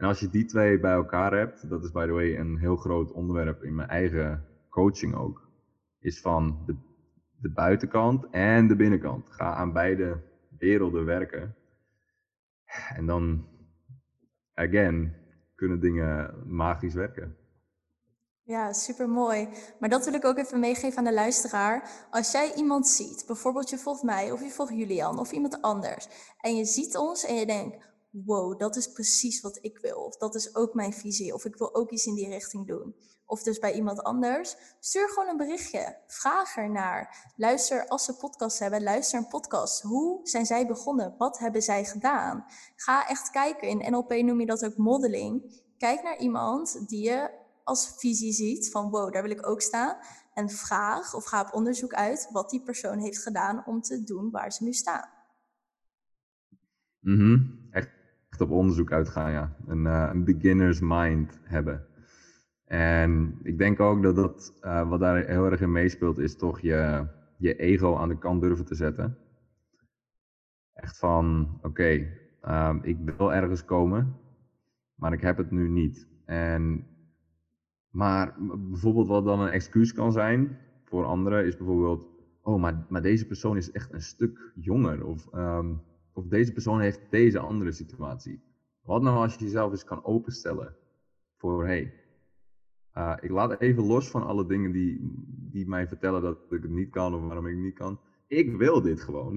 En 0.00 0.06
als 0.06 0.20
je 0.20 0.30
die 0.30 0.44
twee 0.44 0.80
bij 0.80 0.92
elkaar 0.92 1.32
hebt, 1.32 1.68
dat 1.68 1.84
is 1.84 1.90
by 1.90 2.06
the 2.06 2.12
way 2.12 2.36
een 2.36 2.58
heel 2.58 2.76
groot 2.76 3.12
onderwerp 3.12 3.62
in 3.62 3.74
mijn 3.74 3.88
eigen 3.88 4.44
coaching 4.70 5.14
ook, 5.14 5.48
is 5.98 6.20
van 6.20 6.62
de, 6.66 6.76
de 7.40 7.50
buitenkant 7.50 8.26
en 8.30 8.68
de 8.68 8.76
binnenkant. 8.76 9.26
Ga 9.30 9.54
aan 9.54 9.72
beide 9.72 10.20
werelden 10.58 11.04
werken. 11.04 11.54
En 12.94 13.06
dan, 13.06 13.46
again, 14.54 15.14
kunnen 15.54 15.80
dingen 15.80 16.34
magisch 16.46 16.94
werken. 16.94 17.36
Ja, 18.42 18.72
super 18.72 19.08
mooi. 19.08 19.48
Maar 19.80 19.88
dat 19.88 20.04
wil 20.04 20.14
ik 20.14 20.24
ook 20.24 20.38
even 20.38 20.60
meegeven 20.60 20.98
aan 20.98 21.04
de 21.04 21.12
luisteraar. 21.12 21.90
Als 22.10 22.32
jij 22.32 22.52
iemand 22.54 22.88
ziet, 22.88 23.24
bijvoorbeeld 23.26 23.70
je 23.70 23.78
volgt 23.78 24.02
mij 24.02 24.32
of 24.32 24.42
je 24.42 24.50
volgt 24.50 24.76
Julian 24.76 25.18
of 25.18 25.32
iemand 25.32 25.62
anders, 25.62 26.08
en 26.40 26.56
je 26.56 26.64
ziet 26.64 26.96
ons 26.96 27.24
en 27.24 27.34
je 27.34 27.46
denkt, 27.46 27.89
wow, 28.10 28.58
dat 28.58 28.76
is 28.76 28.92
precies 28.92 29.40
wat 29.40 29.58
ik 29.60 29.78
wil. 29.78 29.96
Of 29.96 30.16
dat 30.16 30.34
is 30.34 30.54
ook 30.54 30.74
mijn 30.74 30.92
visie. 30.92 31.34
Of 31.34 31.44
ik 31.44 31.56
wil 31.56 31.74
ook 31.74 31.90
iets 31.90 32.06
in 32.06 32.14
die 32.14 32.28
richting 32.28 32.66
doen. 32.66 32.94
Of 33.26 33.42
dus 33.42 33.58
bij 33.58 33.72
iemand 33.72 34.02
anders. 34.02 34.56
Stuur 34.80 35.08
gewoon 35.08 35.28
een 35.28 35.36
berichtje. 35.36 35.98
Vraag 36.06 36.56
ernaar. 36.56 37.32
Luister, 37.36 37.88
als 37.88 38.04
ze 38.04 38.16
podcast 38.16 38.58
hebben, 38.58 38.82
luister 38.82 39.18
een 39.18 39.28
podcast. 39.28 39.82
Hoe 39.82 40.20
zijn 40.22 40.46
zij 40.46 40.66
begonnen? 40.66 41.14
Wat 41.18 41.38
hebben 41.38 41.62
zij 41.62 41.84
gedaan? 41.84 42.44
Ga 42.76 43.08
echt 43.08 43.30
kijken. 43.30 43.68
In 43.68 43.92
NLP 43.92 44.10
noem 44.10 44.40
je 44.40 44.46
dat 44.46 44.64
ook 44.64 44.76
modeling. 44.76 45.62
Kijk 45.78 46.02
naar 46.02 46.18
iemand 46.18 46.88
die 46.88 47.04
je 47.04 47.30
als 47.64 47.94
visie 47.96 48.32
ziet 48.32 48.70
van 48.70 48.90
wow, 48.90 49.12
daar 49.12 49.22
wil 49.22 49.30
ik 49.30 49.46
ook 49.46 49.62
staan. 49.62 49.96
En 50.34 50.48
vraag 50.48 51.14
of 51.14 51.24
ga 51.24 51.40
op 51.40 51.54
onderzoek 51.54 51.94
uit 51.94 52.28
wat 52.30 52.50
die 52.50 52.62
persoon 52.62 52.98
heeft 52.98 53.22
gedaan 53.22 53.66
om 53.66 53.80
te 53.80 54.04
doen 54.04 54.30
waar 54.30 54.52
ze 54.52 54.64
nu 54.64 54.72
staan. 54.72 55.08
Mm 57.00 57.59
Op 58.40 58.50
onderzoek 58.50 58.92
uitgaan, 58.92 59.32
ja. 59.32 59.56
Een, 59.66 59.84
uh, 59.84 60.10
een 60.12 60.24
beginner's 60.24 60.80
mind 60.82 61.40
hebben. 61.42 61.86
En 62.64 63.38
ik 63.42 63.58
denk 63.58 63.80
ook 63.80 64.02
dat 64.02 64.16
dat, 64.16 64.60
uh, 64.64 64.88
wat 64.88 65.00
daar 65.00 65.24
heel 65.24 65.50
erg 65.50 65.60
in 65.60 65.72
meespeelt, 65.72 66.18
is 66.18 66.36
toch 66.36 66.60
je, 66.60 67.06
je 67.36 67.56
ego 67.56 67.96
aan 67.96 68.08
de 68.08 68.18
kant 68.18 68.40
durven 68.40 68.64
te 68.64 68.74
zetten. 68.74 69.16
Echt 70.72 70.98
van, 70.98 71.58
oké, 71.62 72.06
uh, 72.44 72.74
ik 72.82 72.96
wil 73.16 73.32
ergens 73.32 73.64
komen, 73.64 74.16
maar 74.94 75.12
ik 75.12 75.20
heb 75.20 75.36
het 75.36 75.50
nu 75.50 75.68
niet. 75.68 76.08
En, 76.24 76.86
maar 77.90 78.34
bijvoorbeeld 78.70 79.08
wat 79.08 79.24
dan 79.24 79.40
een 79.40 79.52
excuus 79.52 79.92
kan 79.92 80.12
zijn 80.12 80.58
voor 80.84 81.04
anderen, 81.04 81.46
is 81.46 81.56
bijvoorbeeld, 81.56 82.06
oh, 82.42 82.60
maar, 82.60 82.84
maar 82.88 83.02
deze 83.02 83.26
persoon 83.26 83.56
is 83.56 83.70
echt 83.70 83.92
een 83.92 84.02
stuk 84.02 84.52
jonger. 84.54 85.04
Of 85.04 85.34
um, 85.34 85.80
of 86.20 86.26
deze 86.26 86.52
persoon 86.52 86.80
heeft 86.80 87.00
deze 87.10 87.38
andere 87.38 87.72
situatie. 87.72 88.42
Wat 88.82 89.02
nou 89.02 89.16
als 89.16 89.34
je 89.34 89.44
jezelf 89.44 89.70
eens 89.70 89.84
kan 89.84 90.04
openstellen 90.04 90.76
voor, 91.36 91.66
hey, 91.66 91.94
uh, 92.94 93.16
ik 93.20 93.30
laat 93.30 93.60
even 93.60 93.86
los 93.86 94.10
van 94.10 94.22
alle 94.22 94.46
dingen 94.46 94.72
die, 94.72 95.14
die 95.50 95.68
mij 95.68 95.88
vertellen 95.88 96.22
dat 96.22 96.38
ik 96.50 96.62
het 96.62 96.70
niet 96.70 96.90
kan 96.90 97.14
of 97.14 97.20
waarom 97.20 97.46
ik 97.46 97.54
het 97.54 97.62
niet 97.62 97.74
kan. 97.74 98.00
Ik 98.26 98.56
wil 98.56 98.82
dit 98.82 99.00
gewoon. 99.00 99.36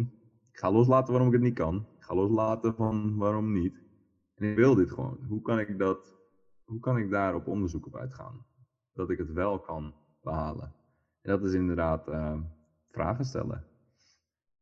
Ik 0.51 0.59
ga 0.59 0.71
loslaten 0.71 1.11
waarom 1.11 1.27
ik 1.27 1.33
het 1.33 1.43
niet 1.43 1.53
kan. 1.53 1.75
Ik 1.97 2.03
ga 2.03 2.15
loslaten 2.15 2.75
van 2.75 3.17
waarom 3.17 3.51
niet. 3.51 3.81
En 4.35 4.49
ik 4.49 4.55
wil 4.55 4.75
dit 4.75 4.91
gewoon. 4.91 5.17
Hoe 5.27 5.41
kan 5.41 5.59
ik 5.59 5.79
dat, 5.79 6.13
hoe 6.63 6.79
kan 6.79 6.97
ik 6.97 7.09
daar 7.09 7.35
op 7.35 7.47
onderzoek 7.47 7.85
op 7.85 7.95
uitgaan? 7.95 8.45
Dat 8.93 9.09
ik 9.09 9.17
het 9.17 9.31
wel 9.31 9.59
kan 9.59 9.93
behalen. 10.21 10.73
En 11.21 11.31
dat 11.31 11.43
is 11.43 11.53
inderdaad 11.53 12.07
uh, 12.07 12.39
vragen 12.91 13.25
stellen. 13.25 13.72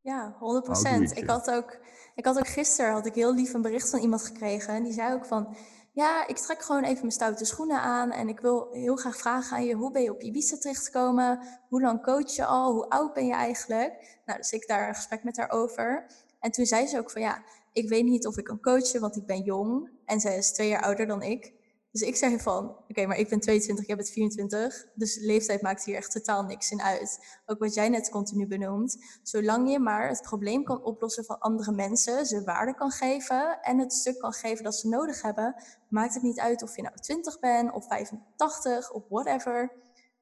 Ja, 0.02 0.34
100%. 0.34 1.12
Ik 1.14 1.28
had, 1.28 1.50
ook, 1.50 1.78
ik 2.14 2.24
had 2.24 2.38
ook 2.38 2.48
gisteren 2.48 2.92
had 2.92 3.06
ik 3.06 3.14
heel 3.14 3.34
lief 3.34 3.54
een 3.54 3.62
bericht 3.62 3.90
van 3.90 4.00
iemand 4.00 4.22
gekregen. 4.22 4.74
En 4.74 4.82
die 4.82 4.92
zei 4.92 5.14
ook 5.14 5.24
van, 5.24 5.56
ja, 5.92 6.26
ik 6.26 6.36
trek 6.36 6.62
gewoon 6.62 6.82
even 6.82 7.00
mijn 7.00 7.12
stoute 7.12 7.44
schoenen 7.44 7.80
aan. 7.80 8.10
En 8.10 8.28
ik 8.28 8.40
wil 8.40 8.68
heel 8.70 8.96
graag 8.96 9.16
vragen 9.16 9.56
aan 9.56 9.64
je, 9.64 9.74
hoe 9.74 9.90
ben 9.90 10.02
je 10.02 10.10
op 10.10 10.22
Ibiza 10.22 10.56
terechtgekomen? 10.56 11.40
Hoe 11.68 11.80
lang 11.80 12.02
coach 12.02 12.30
je 12.34 12.44
al? 12.44 12.72
Hoe 12.72 12.88
oud 12.88 13.12
ben 13.12 13.26
je 13.26 13.32
eigenlijk? 13.32 14.20
Nou, 14.26 14.38
dus 14.38 14.52
ik 14.52 14.66
daar 14.66 14.88
een 14.88 14.94
gesprek 14.94 15.24
met 15.24 15.36
haar 15.36 15.50
over. 15.50 16.06
En 16.40 16.50
toen 16.50 16.66
zei 16.66 16.86
ze 16.86 16.98
ook 16.98 17.10
van, 17.10 17.22
ja, 17.22 17.42
ik 17.72 17.88
weet 17.88 18.04
niet 18.04 18.26
of 18.26 18.38
ik 18.38 18.44
kan 18.44 18.60
coachen, 18.60 19.00
want 19.00 19.16
ik 19.16 19.26
ben 19.26 19.42
jong. 19.42 19.90
En 20.04 20.20
zij 20.20 20.36
is 20.36 20.52
twee 20.52 20.68
jaar 20.68 20.82
ouder 20.82 21.06
dan 21.06 21.22
ik. 21.22 21.52
Dus 21.92 22.00
ik 22.00 22.16
zeg 22.16 22.42
van, 22.42 22.76
oké, 22.88 23.06
maar 23.06 23.18
ik 23.18 23.28
ben 23.28 23.40
22, 23.40 23.86
jij 23.86 23.96
bent 23.96 24.10
24. 24.10 24.86
Dus 24.94 25.18
leeftijd 25.20 25.62
maakt 25.62 25.84
hier 25.84 25.96
echt 25.96 26.12
totaal 26.12 26.42
niks 26.42 26.70
in 26.70 26.82
uit. 26.82 27.40
Ook 27.46 27.58
wat 27.58 27.74
jij 27.74 27.88
net 27.88 28.10
continu 28.10 28.46
benoemt. 28.46 29.18
Zolang 29.22 29.70
je 29.70 29.78
maar 29.78 30.08
het 30.08 30.22
probleem 30.22 30.64
kan 30.64 30.82
oplossen 30.82 31.24
van 31.24 31.38
andere 31.38 31.72
mensen, 31.72 32.26
ze 32.26 32.44
waarde 32.44 32.74
kan 32.74 32.90
geven 32.90 33.60
en 33.60 33.78
het 33.78 33.92
stuk 33.92 34.18
kan 34.18 34.32
geven 34.32 34.64
dat 34.64 34.74
ze 34.74 34.88
nodig 34.88 35.22
hebben, 35.22 35.54
maakt 35.88 36.14
het 36.14 36.22
niet 36.22 36.40
uit 36.40 36.62
of 36.62 36.76
je 36.76 36.82
nou 36.82 36.96
20 36.96 37.40
bent 37.40 37.72
of 37.72 37.86
85 37.86 38.92
of 38.92 39.08
whatever. 39.08 39.72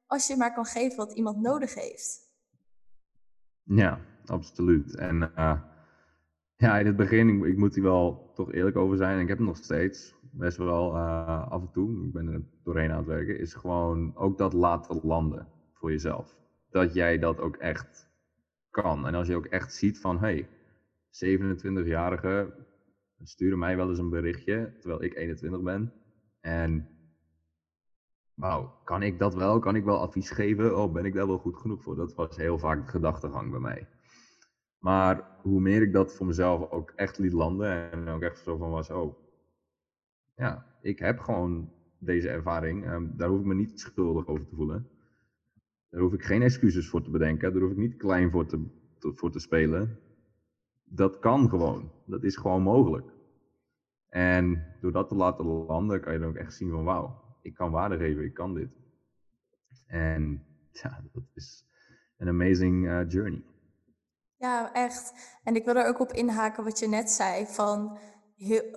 Als 0.07 0.27
je 0.27 0.37
maar 0.37 0.55
kan 0.55 0.65
geven 0.65 0.97
wat 0.97 1.13
iemand 1.13 1.41
nodig 1.41 1.75
heeft. 1.75 2.29
Ja, 3.63 4.01
absoluut. 4.27 4.97
En 4.97 5.33
uh, 5.37 5.63
ja, 6.57 6.79
in 6.79 6.87
het 6.87 6.97
begin, 6.97 7.45
ik, 7.45 7.57
moet 7.57 7.75
hier 7.75 7.85
wel 7.85 8.31
toch 8.35 8.53
eerlijk 8.53 8.77
over 8.77 8.97
zijn, 8.97 9.21
ik 9.21 9.29
heb 9.29 9.39
nog 9.39 9.57
steeds 9.57 10.15
best 10.31 10.57
wel 10.57 10.95
uh, 10.95 11.47
af 11.49 11.61
en 11.61 11.71
toe, 11.71 12.05
ik 12.05 12.13
ben 12.13 12.29
er 12.29 12.43
doorheen 12.63 12.91
aan 12.91 12.97
het 12.97 13.07
werken, 13.07 13.39
is 13.39 13.55
gewoon 13.55 14.17
ook 14.17 14.39
dat 14.39 14.53
laten 14.53 15.01
landen 15.03 15.49
voor 15.73 15.91
jezelf. 15.91 16.37
Dat 16.71 16.95
jij 16.95 17.19
dat 17.19 17.41
ook 17.41 17.57
echt 17.57 18.09
kan. 18.71 19.07
En 19.07 19.15
als 19.15 19.27
je 19.27 19.37
ook 19.37 19.47
echt 19.47 19.75
ziet 19.75 20.01
van, 20.01 20.19
hey, 20.19 20.49
27-jarigen 21.11 22.53
sturen 23.23 23.59
mij 23.59 23.77
wel 23.77 23.89
eens 23.89 23.99
een 23.99 24.11
berichtje, 24.11 24.73
terwijl 24.79 25.03
ik 25.03 25.15
21 25.15 25.63
ben. 25.63 25.93
En 26.41 26.89
wauw, 28.35 28.81
kan 28.85 29.03
ik 29.03 29.19
dat 29.19 29.35
wel? 29.35 29.59
Kan 29.59 29.77
ik 29.77 29.85
wel 29.85 30.01
advies 30.01 30.31
geven? 30.31 30.79
Oh, 30.79 30.93
ben 30.93 31.05
ik 31.05 31.15
daar 31.15 31.27
wel 31.27 31.39
goed 31.39 31.57
genoeg 31.57 31.83
voor? 31.83 31.97
Dat 31.97 32.15
was 32.15 32.37
heel 32.37 32.59
vaak 32.59 32.85
de 32.85 32.91
gedachtegang 32.91 33.51
bij 33.51 33.61
mij. 33.61 33.89
Maar 34.79 35.29
hoe 35.43 35.61
meer 35.61 35.83
ik 35.83 35.93
dat 35.93 36.15
voor 36.15 36.27
mezelf 36.27 36.71
ook 36.71 36.93
echt 36.97 37.19
liet 37.19 37.33
landen 37.33 37.91
en 37.91 38.09
ook 38.09 38.23
echt 38.23 38.39
zo 38.39 38.57
van 38.57 38.71
was, 38.71 38.91
oh, 38.91 39.15
ja, 40.41 40.67
ik 40.83 40.99
heb 40.99 41.19
gewoon 41.19 41.73
deze 41.99 42.29
ervaring. 42.29 42.85
Ehm, 42.85 43.07
daar 43.17 43.29
hoef 43.29 43.41
ik 43.41 43.47
me 43.47 43.55
niet 43.55 43.81
schuldig 43.81 44.27
over 44.27 44.47
te 44.47 44.55
voelen. 44.55 44.89
Daar 45.89 46.01
hoef 46.01 46.13
ik 46.13 46.23
geen 46.23 46.43
excuses 46.43 46.89
voor 46.89 47.03
te 47.03 47.11
bedenken. 47.11 47.53
Daar 47.53 47.63
hoef 47.63 47.71
ik 47.71 47.77
niet 47.77 47.97
klein 47.97 48.31
voor 48.31 48.47
te, 48.47 48.65
voor 48.99 49.31
te 49.31 49.39
spelen. 49.39 49.99
Dat 50.85 51.19
kan 51.19 51.49
gewoon. 51.49 51.93
Dat 52.07 52.25
is 52.25 52.37
gewoon 52.37 52.63
mogelijk. 52.63 53.13
En 54.09 54.65
door 54.81 54.93
dat 54.93 55.09
te 55.09 55.15
laten 55.15 55.45
landen, 55.45 56.01
kan 56.01 56.13
je 56.13 56.19
dan 56.19 56.29
ook 56.29 56.37
echt 56.37 56.55
zien 56.55 56.71
van 56.71 56.85
wauw, 56.85 57.21
ik 57.43 57.55
kan 57.55 57.71
waarde 57.71 57.97
geven, 57.97 58.25
ik 58.25 58.35
kan 58.35 58.55
dit. 58.55 58.71
En 59.87 60.47
ja, 60.73 61.05
dat 61.13 61.23
is 61.35 61.65
een 62.17 62.29
amazing 62.29 62.85
uh, 62.87 63.09
journey. 63.09 63.43
Ja, 64.37 64.73
echt. 64.73 65.13
En 65.45 65.57
ik 65.57 65.65
wil 65.65 65.77
er 65.77 65.87
ook 65.87 66.01
op 66.01 66.13
inhaken 66.13 66.65
wat 66.65 66.79
je 66.79 66.89
net 66.89 67.11
zei 67.11 67.47
van 67.47 67.99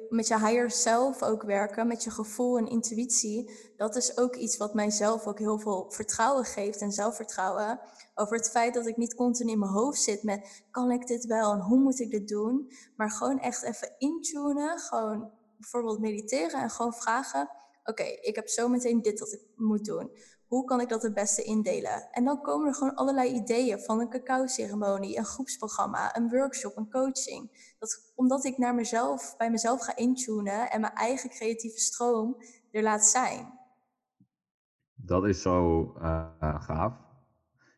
met 0.09 0.27
je 0.27 0.39
higher 0.39 0.71
self 0.71 1.21
ook 1.21 1.43
werken, 1.43 1.87
met 1.87 2.03
je 2.03 2.11
gevoel 2.11 2.57
en 2.57 2.67
intuïtie, 2.67 3.51
dat 3.77 3.95
is 3.95 4.17
ook 4.17 4.35
iets 4.35 4.57
wat 4.57 4.73
mijzelf 4.73 5.27
ook 5.27 5.39
heel 5.39 5.59
veel 5.59 5.91
vertrouwen 5.91 6.45
geeft 6.45 6.81
en 6.81 6.91
zelfvertrouwen. 6.91 7.79
Over 8.15 8.37
het 8.37 8.49
feit 8.49 8.73
dat 8.73 8.87
ik 8.87 8.97
niet 8.97 9.15
continu 9.15 9.51
in 9.51 9.59
mijn 9.59 9.71
hoofd 9.71 10.01
zit 10.01 10.23
met 10.23 10.63
kan 10.71 10.91
ik 10.91 11.07
dit 11.07 11.25
wel 11.25 11.53
en 11.53 11.59
hoe 11.59 11.79
moet 11.79 11.99
ik 11.99 12.11
dit 12.11 12.27
doen, 12.27 12.71
maar 12.95 13.11
gewoon 13.11 13.39
echt 13.39 13.63
even 13.63 13.95
intunen, 13.97 14.79
gewoon 14.79 15.31
bijvoorbeeld 15.57 15.99
mediteren 15.99 16.61
en 16.61 16.69
gewoon 16.69 16.93
vragen, 16.93 17.49
oké, 17.83 18.03
ik 18.03 18.35
heb 18.35 18.49
zo 18.49 18.67
meteen 18.67 19.01
dit 19.01 19.17
dat 19.17 19.33
ik 19.33 19.41
moet 19.55 19.85
doen 19.85 20.11
hoe 20.53 20.65
kan 20.65 20.81
ik 20.81 20.89
dat 20.89 21.01
het 21.01 21.13
beste 21.13 21.43
indelen? 21.43 22.07
En 22.11 22.23
dan 22.23 22.41
komen 22.41 22.67
er 22.67 22.73
gewoon 22.73 22.95
allerlei 22.95 23.33
ideeën 23.33 23.79
van 23.79 23.99
een 23.99 24.09
cacao-ceremonie, 24.09 25.17
een 25.17 25.25
groepsprogramma, 25.25 26.17
een 26.17 26.29
workshop, 26.29 26.77
een 26.77 26.89
coaching. 26.89 27.73
Dat, 27.79 28.13
omdat 28.15 28.45
ik 28.45 28.57
naar 28.57 28.75
mezelf, 28.75 29.37
bij 29.37 29.51
mezelf 29.51 29.81
ga 29.81 29.95
intunen 29.95 30.71
en 30.71 30.81
mijn 30.81 30.93
eigen 30.93 31.29
creatieve 31.29 31.79
stroom 31.79 32.37
er 32.71 32.83
laat 32.83 33.05
zijn. 33.05 33.59
Dat 34.95 35.25
is 35.25 35.41
zo 35.41 35.83
uh, 35.97 36.63
gaaf. 36.63 36.93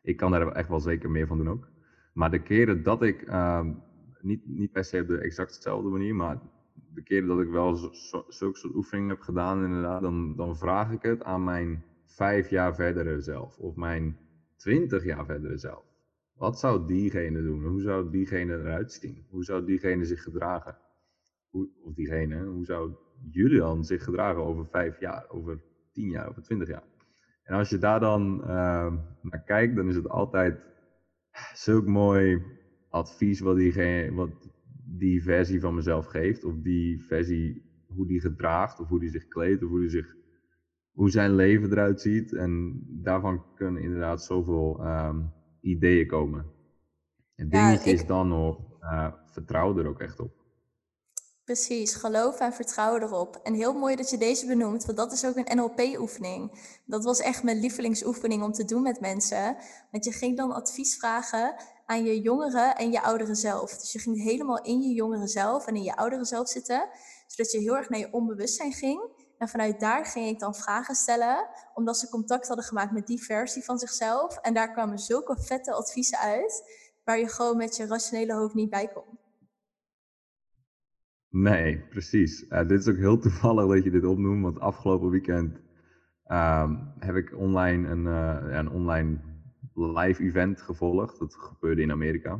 Ik 0.01 0.17
kan 0.17 0.31
daar 0.31 0.51
echt 0.51 0.69
wel 0.69 0.79
zeker 0.79 1.09
meer 1.09 1.27
van 1.27 1.37
doen 1.37 1.49
ook. 1.49 1.67
Maar 2.13 2.31
de 2.31 2.41
keren 2.41 2.83
dat 2.83 3.01
ik, 3.01 3.21
uh, 3.21 3.65
niet, 4.21 4.47
niet 4.47 4.71
per 4.71 4.83
se 4.83 5.01
op 5.01 5.07
de 5.07 5.19
exact 5.19 5.55
dezelfde 5.55 5.89
manier, 5.89 6.15
maar 6.15 6.39
de 6.93 7.03
keren 7.03 7.27
dat 7.27 7.39
ik 7.39 7.49
wel 7.49 7.75
zulke 8.27 8.57
soort 8.57 8.75
oefeningen 8.75 9.09
heb 9.09 9.21
gedaan, 9.21 9.63
inderdaad, 9.63 10.01
dan, 10.01 10.35
dan 10.35 10.57
vraag 10.57 10.91
ik 10.91 11.01
het 11.01 11.23
aan 11.23 11.43
mijn 11.43 11.83
vijf 12.15 12.49
jaar 12.49 12.75
verdere 12.75 13.21
zelf 13.21 13.57
of 13.57 13.75
mijn 13.75 14.17
twintig 14.55 15.03
jaar 15.03 15.25
verdere 15.25 15.57
zelf. 15.57 15.85
Wat 16.33 16.59
zou 16.59 16.87
diegene 16.87 17.41
doen? 17.41 17.63
Hoe 17.63 17.81
zou 17.81 18.11
diegene 18.11 18.53
eruit 18.53 18.93
zien? 18.93 19.25
Hoe 19.29 19.43
zou 19.43 19.65
diegene 19.65 20.05
zich 20.05 20.23
gedragen? 20.23 20.77
Hoe, 21.49 21.69
of 21.83 21.93
diegene, 21.93 22.43
hoe 22.43 22.65
zou 22.65 22.93
Julian 23.29 23.83
zich 23.83 24.03
gedragen 24.03 24.43
over 24.43 24.67
vijf 24.67 24.99
jaar, 24.99 25.29
over 25.29 25.61
tien 25.91 26.09
jaar, 26.09 26.29
over 26.29 26.41
twintig 26.41 26.67
jaar? 26.67 26.83
En 27.43 27.55
als 27.55 27.69
je 27.69 27.77
daar 27.77 27.99
dan 27.99 28.41
uh, 28.41 28.93
naar 29.21 29.43
kijkt, 29.45 29.75
dan 29.75 29.89
is 29.89 29.95
het 29.95 30.09
altijd 30.09 30.59
zulk 31.53 31.85
mooi 31.85 32.41
advies 32.89 33.39
wat, 33.39 33.55
diegene, 33.55 34.13
wat 34.13 34.49
die 34.85 35.23
versie 35.23 35.59
van 35.59 35.75
mezelf 35.75 36.05
geeft. 36.05 36.43
Of 36.43 36.55
die 36.61 37.03
versie, 37.03 37.63
hoe 37.87 38.07
die 38.07 38.21
gedraagt, 38.21 38.79
of 38.79 38.87
hoe 38.87 38.99
die 38.99 39.09
zich 39.09 39.27
kleedt, 39.27 39.63
of 39.63 39.69
hoe 39.69 39.79
die 39.79 39.89
zich 39.89 40.15
hoe 40.95 41.09
zijn 41.09 41.35
leven 41.35 41.71
eruit 41.71 42.01
ziet. 42.01 42.33
En 42.33 42.81
daarvan 42.87 43.43
kunnen 43.55 43.81
inderdaad 43.81 44.23
zoveel 44.23 44.79
um, 44.85 45.31
ideeën 45.61 46.07
komen. 46.07 46.45
Het 47.35 47.51
dingetje 47.51 47.91
is 47.91 48.05
dan 48.05 48.27
nog, 48.27 48.59
uh, 48.81 49.07
vertrouw 49.25 49.77
er 49.77 49.87
ook 49.87 49.99
echt 49.99 50.19
op. 50.19 50.43
Precies, 51.43 51.95
geloof 51.95 52.39
en 52.39 52.53
vertrouw 52.53 52.97
erop. 52.97 53.39
En 53.43 53.53
heel 53.53 53.73
mooi 53.73 53.95
dat 53.95 54.09
je 54.09 54.17
deze 54.17 54.47
benoemt, 54.47 54.85
want 54.85 54.97
dat 54.97 55.11
is 55.11 55.25
ook 55.25 55.35
een 55.35 55.57
NLP-oefening. 55.57 56.51
Dat 56.85 57.03
was 57.03 57.19
echt 57.19 57.43
mijn 57.43 57.59
lievelingsoefening 57.59 58.43
om 58.43 58.51
te 58.51 58.65
doen 58.65 58.81
met 58.81 58.99
mensen. 58.99 59.57
Want 59.91 60.05
je 60.05 60.11
ging 60.11 60.37
dan 60.37 60.51
advies 60.51 60.97
vragen 60.97 61.55
aan 61.85 62.05
je 62.05 62.21
jongere 62.21 62.73
en 62.73 62.91
je 62.91 63.01
oudere 63.01 63.35
zelf. 63.35 63.77
Dus 63.77 63.91
je 63.91 63.99
ging 63.99 64.23
helemaal 64.23 64.63
in 64.63 64.81
je 64.81 64.93
jongere 64.93 65.27
zelf 65.27 65.67
en 65.67 65.75
in 65.75 65.83
je 65.83 65.95
oudere 65.95 66.25
zelf 66.25 66.47
zitten, 66.47 66.89
zodat 67.27 67.51
je 67.51 67.59
heel 67.59 67.77
erg 67.77 67.89
naar 67.89 67.99
je 67.99 68.13
onbewustzijn 68.13 68.73
ging. 68.73 69.14
En 69.45 69.51
vanuit 69.51 69.79
daar 69.79 70.05
ging 70.05 70.27
ik 70.27 70.39
dan 70.39 70.55
vragen 70.55 70.95
stellen, 70.95 71.47
omdat 71.73 71.97
ze 71.97 72.09
contact 72.09 72.47
hadden 72.47 72.65
gemaakt 72.65 72.91
met 72.91 73.07
die 73.07 73.23
versie 73.23 73.63
van 73.63 73.77
zichzelf. 73.77 74.37
En 74.37 74.53
daar 74.53 74.71
kwamen 74.71 74.97
zulke 74.97 75.37
vette 75.39 75.73
adviezen 75.73 76.19
uit, 76.19 76.63
waar 77.03 77.19
je 77.19 77.29
gewoon 77.29 77.57
met 77.57 77.75
je 77.75 77.85
rationele 77.85 78.33
hoofd 78.33 78.53
niet 78.53 78.69
bij 78.69 78.87
komt. 78.93 79.19
Nee, 81.29 81.79
precies. 81.89 82.45
Uh, 82.49 82.67
dit 82.67 82.79
is 82.79 82.87
ook 82.87 82.97
heel 82.97 83.17
toevallig 83.27 83.67
dat 83.67 83.83
je 83.83 83.91
dit 83.91 84.05
opnoemt, 84.05 84.43
want 84.43 84.59
afgelopen 84.59 85.09
weekend 85.09 85.59
uh, 86.27 86.71
heb 86.99 87.15
ik 87.15 87.37
online 87.37 87.87
een, 87.87 88.05
uh, 88.05 88.57
een 88.57 88.69
online 88.69 89.19
live 89.73 90.23
event 90.23 90.61
gevolgd. 90.61 91.19
Dat 91.19 91.35
gebeurde 91.35 91.81
in 91.81 91.91
Amerika. 91.91 92.39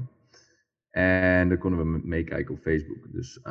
En 0.90 1.50
daar 1.50 1.58
konden 1.58 1.80
we 1.80 2.08
meekijken 2.08 2.54
op 2.56 2.62
Facebook. 2.62 3.12
Dus 3.12 3.38
uh, 3.38 3.44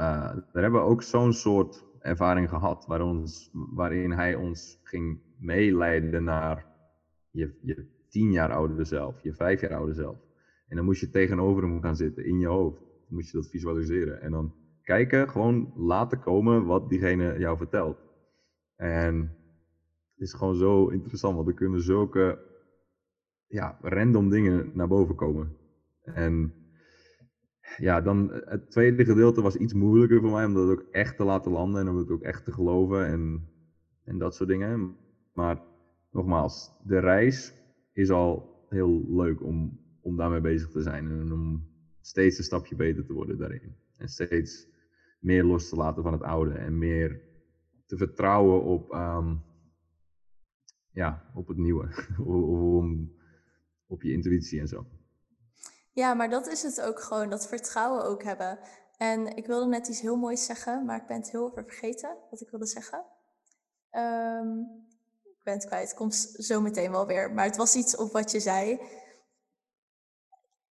daar 0.52 0.62
hebben 0.62 0.80
we 0.80 0.86
ook 0.86 1.02
zo'n 1.02 1.32
soort 1.32 1.84
ervaring 2.04 2.48
gehad 2.48 2.86
ons, 3.00 3.50
waarin 3.52 4.12
hij 4.12 4.34
ons 4.34 4.80
ging 4.82 5.20
meeleiden 5.38 6.24
naar 6.24 6.66
je, 7.30 7.58
je 7.62 7.86
tien 8.08 8.30
jaar 8.30 8.52
oudere 8.52 8.84
zelf, 8.84 9.22
je 9.22 9.34
vijf 9.34 9.60
jaar 9.60 9.74
oude 9.74 9.94
zelf. 9.94 10.16
En 10.68 10.76
dan 10.76 10.84
moest 10.84 11.00
je 11.00 11.10
tegenover 11.10 11.62
hem 11.62 11.82
gaan 11.82 11.96
zitten 11.96 12.24
in 12.24 12.38
je 12.38 12.46
hoofd. 12.46 12.78
Dan 12.78 13.14
moest 13.14 13.30
je 13.30 13.36
dat 13.36 13.48
visualiseren. 13.48 14.20
En 14.20 14.30
dan 14.30 14.54
kijken, 14.82 15.28
gewoon 15.28 15.72
laten 15.76 16.20
komen 16.20 16.64
wat 16.64 16.88
diegene 16.88 17.38
jou 17.38 17.56
vertelt. 17.56 17.98
En 18.76 19.20
het 20.12 20.20
is 20.20 20.32
gewoon 20.32 20.56
zo 20.56 20.88
interessant, 20.88 21.36
want 21.36 21.48
er 21.48 21.54
kunnen 21.54 21.82
zulke 21.82 22.38
ja, 23.46 23.78
random 23.80 24.28
dingen 24.28 24.70
naar 24.74 24.88
boven 24.88 25.14
komen. 25.14 25.56
En 26.02 26.54
ja, 27.76 28.00
dan 28.00 28.32
eh, 28.32 28.50
het 28.50 28.70
tweede 28.70 29.04
gedeelte 29.04 29.42
was 29.42 29.56
iets 29.56 29.72
moeilijker 29.72 30.20
voor 30.20 30.30
mij, 30.30 30.44
om 30.44 30.54
dat 30.54 30.68
ook 30.68 30.86
echt 30.90 31.16
te 31.16 31.24
laten 31.24 31.52
landen 31.52 31.80
en 31.80 31.88
om 31.88 31.96
het 31.96 32.10
ook 32.10 32.22
echt 32.22 32.44
te 32.44 32.52
geloven 32.52 33.06
en, 33.06 33.48
en 34.04 34.18
dat 34.18 34.34
soort 34.34 34.48
dingen. 34.48 34.96
Maar 35.32 35.62
nogmaals, 36.10 36.70
de 36.84 36.98
reis 36.98 37.54
is 37.92 38.10
al 38.10 38.66
heel 38.68 39.16
leuk 39.16 39.42
om, 39.42 39.80
om 40.00 40.16
daarmee 40.16 40.40
bezig 40.40 40.70
te 40.70 40.82
zijn 40.82 41.10
en 41.10 41.32
om 41.32 41.68
steeds 42.00 42.38
een 42.38 42.44
stapje 42.44 42.76
beter 42.76 43.04
te 43.04 43.12
worden 43.12 43.38
daarin. 43.38 43.76
En 43.96 44.08
steeds 44.08 44.68
meer 45.18 45.44
los 45.44 45.68
te 45.68 45.76
laten 45.76 46.02
van 46.02 46.12
het 46.12 46.22
oude 46.22 46.52
en 46.52 46.78
meer 46.78 47.22
te 47.86 47.96
vertrouwen 47.96 48.62
op, 48.62 48.92
um, 48.92 49.42
ja, 50.90 51.30
op 51.34 51.48
het 51.48 51.56
nieuwe, 51.56 51.88
op 53.86 54.02
je 54.02 54.12
intuïtie 54.12 54.60
en 54.60 54.68
zo. 54.68 54.86
Ja, 55.94 56.14
maar 56.14 56.30
dat 56.30 56.46
is 56.46 56.62
het 56.62 56.80
ook 56.80 57.00
gewoon, 57.00 57.30
dat 57.30 57.46
vertrouwen 57.46 58.04
ook 58.04 58.22
hebben. 58.22 58.58
En 58.96 59.36
ik 59.36 59.46
wilde 59.46 59.66
net 59.66 59.88
iets 59.88 60.00
heel 60.00 60.16
moois 60.16 60.44
zeggen, 60.44 60.84
maar 60.84 60.96
ik 60.96 61.06
ben 61.06 61.16
het 61.16 61.30
heel 61.30 61.50
even 61.50 61.64
vergeten 61.64 62.16
wat 62.30 62.40
ik 62.40 62.50
wilde 62.50 62.66
zeggen. 62.66 63.04
Um, 63.90 64.86
ik 65.22 65.42
ben 65.42 65.54
het 65.54 65.66
kwijt, 65.66 65.88
het 65.88 65.96
komt 65.96 66.14
zo 66.38 66.60
meteen 66.60 66.90
wel 66.90 67.06
weer. 67.06 67.32
Maar 67.32 67.44
het 67.44 67.56
was 67.56 67.74
iets 67.74 67.96
op 67.96 68.12
wat 68.12 68.30
je 68.30 68.40
zei. 68.40 68.80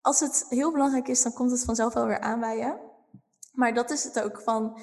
Als 0.01 0.19
het 0.19 0.45
heel 0.49 0.71
belangrijk 0.71 1.07
is, 1.07 1.23
dan 1.23 1.33
komt 1.33 1.51
het 1.51 1.63
vanzelf 1.63 1.93
wel 1.93 2.05
weer 2.05 2.19
aanwaaien. 2.19 2.79
Maar 3.51 3.73
dat 3.73 3.91
is 3.91 4.03
het 4.03 4.21
ook 4.21 4.41
van 4.41 4.79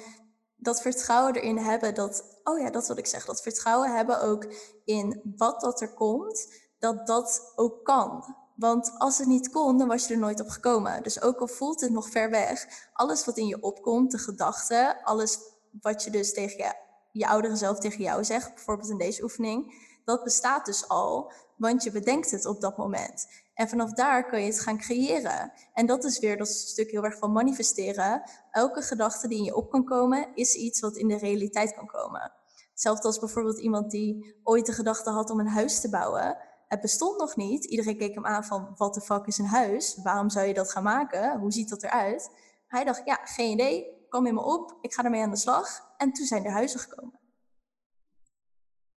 dat 0.55 0.81
vertrouwen 0.81 1.35
erin 1.35 1.57
hebben. 1.57 1.95
Dat, 1.95 2.39
oh 2.43 2.59
ja, 2.59 2.69
dat 2.69 2.87
wil 2.87 2.97
ik 2.97 3.05
zeggen. 3.05 3.33
Dat 3.33 3.41
vertrouwen 3.41 3.95
hebben 3.95 4.21
ook 4.21 4.53
in 4.85 5.33
wat 5.37 5.61
dat 5.61 5.81
er 5.81 5.93
komt. 5.93 6.53
Dat 6.79 7.07
dat 7.07 7.53
ook 7.55 7.85
kan. 7.85 8.35
Want 8.55 8.91
als 8.97 9.17
het 9.17 9.27
niet 9.27 9.49
kon, 9.49 9.77
dan 9.77 9.87
was 9.87 10.07
je 10.07 10.13
er 10.13 10.19
nooit 10.19 10.41
op 10.41 10.49
gekomen. 10.49 11.03
Dus 11.03 11.21
ook 11.21 11.39
al 11.39 11.47
voelt 11.47 11.81
het 11.81 11.91
nog 11.91 12.09
ver 12.09 12.29
weg, 12.29 12.67
alles 12.93 13.25
wat 13.25 13.37
in 13.37 13.47
je 13.47 13.61
opkomt, 13.61 14.11
de 14.11 14.17
gedachten, 14.17 15.03
alles 15.03 15.39
wat 15.81 16.03
je 16.03 16.11
dus 16.11 16.33
tegen 16.33 16.57
je, 16.57 16.73
je 17.11 17.27
oudere 17.27 17.55
zelf 17.55 17.79
tegen 17.79 18.03
jou 18.03 18.23
zegt, 18.23 18.53
bijvoorbeeld 18.53 18.89
in 18.89 18.97
deze 18.97 19.23
oefening, 19.23 19.73
dat 20.05 20.23
bestaat 20.23 20.65
dus 20.65 20.87
al, 20.87 21.31
want 21.57 21.83
je 21.83 21.91
bedenkt 21.91 22.31
het 22.31 22.45
op 22.45 22.61
dat 22.61 22.77
moment. 22.77 23.27
En 23.53 23.69
vanaf 23.69 23.93
daar 23.93 24.25
kun 24.25 24.39
je 24.39 24.45
het 24.45 24.59
gaan 24.59 24.77
creëren. 24.77 25.51
En 25.73 25.85
dat 25.85 26.03
is 26.03 26.19
weer 26.19 26.37
dat 26.37 26.47
stuk 26.47 26.91
heel 26.91 27.03
erg 27.03 27.17
van 27.17 27.31
manifesteren. 27.31 28.23
Elke 28.51 28.81
gedachte 28.81 29.27
die 29.27 29.37
in 29.37 29.43
je 29.43 29.55
op 29.55 29.69
kan 29.69 29.85
komen, 29.85 30.27
is 30.35 30.55
iets 30.55 30.79
wat 30.79 30.95
in 30.95 31.07
de 31.07 31.17
realiteit 31.17 31.73
kan 31.73 31.87
komen. 31.87 32.31
Hetzelfde 32.71 33.07
als 33.07 33.19
bijvoorbeeld 33.19 33.59
iemand 33.59 33.91
die 33.91 34.39
ooit 34.43 34.65
de 34.65 34.71
gedachte 34.73 35.09
had 35.09 35.29
om 35.29 35.39
een 35.39 35.47
huis 35.47 35.81
te 35.81 35.89
bouwen 35.89 36.37
het 36.71 36.81
bestond 36.81 37.19
nog 37.19 37.35
niet. 37.35 37.65
Iedereen 37.65 37.97
keek 37.97 38.13
hem 38.13 38.25
aan 38.25 38.43
van, 38.43 38.73
wat 38.75 38.93
de 38.93 39.01
fuck 39.01 39.25
is 39.25 39.37
een 39.37 39.45
huis? 39.45 39.99
Waarom 40.03 40.29
zou 40.29 40.47
je 40.47 40.53
dat 40.53 40.71
gaan 40.71 40.83
maken? 40.83 41.39
Hoe 41.39 41.51
ziet 41.51 41.69
dat 41.69 41.83
eruit? 41.83 42.31
Hij 42.67 42.83
dacht, 42.83 43.01
ja, 43.05 43.19
geen 43.23 43.51
idee. 43.51 43.85
Kom 44.09 44.27
in 44.27 44.33
me 44.33 44.41
op. 44.41 44.77
Ik 44.81 44.93
ga 44.93 45.03
ermee 45.03 45.21
aan 45.21 45.29
de 45.29 45.37
slag. 45.37 45.67
En 45.97 46.11
toen 46.11 46.25
zijn 46.25 46.45
er 46.45 46.51
huizen 46.51 46.79
gekomen. 46.79 47.19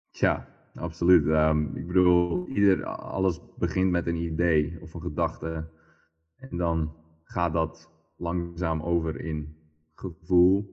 Ja, 0.09 0.47
absoluut. 0.75 1.25
Um, 1.25 1.77
ik 1.77 1.87
bedoel, 1.87 2.47
ieder, 2.47 2.85
alles 2.85 3.39
begint 3.57 3.91
met 3.91 4.07
een 4.07 4.21
idee 4.21 4.77
of 4.81 4.93
een 4.93 5.01
gedachte. 5.01 5.69
En 6.37 6.57
dan 6.57 6.95
gaat 7.23 7.53
dat 7.53 7.89
langzaam 8.17 8.81
over 8.81 9.19
in 9.19 9.57
gevoel, 9.95 10.69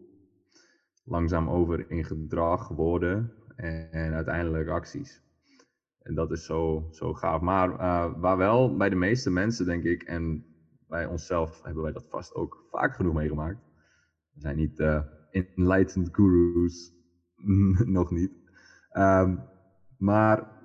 langzaam 1.04 1.48
over 1.48 1.90
in 1.90 2.04
gedrag, 2.04 2.68
woorden 2.68 3.32
en, 3.56 3.92
en 3.92 4.12
uiteindelijk 4.12 4.68
acties. 4.68 5.28
En 6.02 6.14
dat 6.14 6.30
is 6.30 6.44
zo, 6.44 6.88
zo 6.90 7.14
gaaf. 7.14 7.40
Maar 7.40 7.70
uh, 7.70 8.12
waar 8.16 8.36
wel 8.36 8.76
bij 8.76 8.88
de 8.88 8.96
meeste 8.96 9.30
mensen, 9.30 9.66
denk 9.66 9.84
ik, 9.84 10.02
en 10.02 10.44
bij 10.88 11.06
onszelf 11.06 11.62
hebben 11.62 11.82
wij 11.82 11.92
dat 11.92 12.06
vast 12.08 12.34
ook 12.34 12.66
vaak 12.70 12.94
genoeg 12.94 13.14
meegemaakt. 13.14 13.58
We 14.32 14.40
zijn 14.40 14.56
niet 14.56 14.78
uh, 14.78 15.02
enlightened 15.30 16.08
gurus, 16.12 16.92
nog 17.98 18.10
niet. 18.10 18.32
Um, 18.92 19.40
maar 19.98 20.60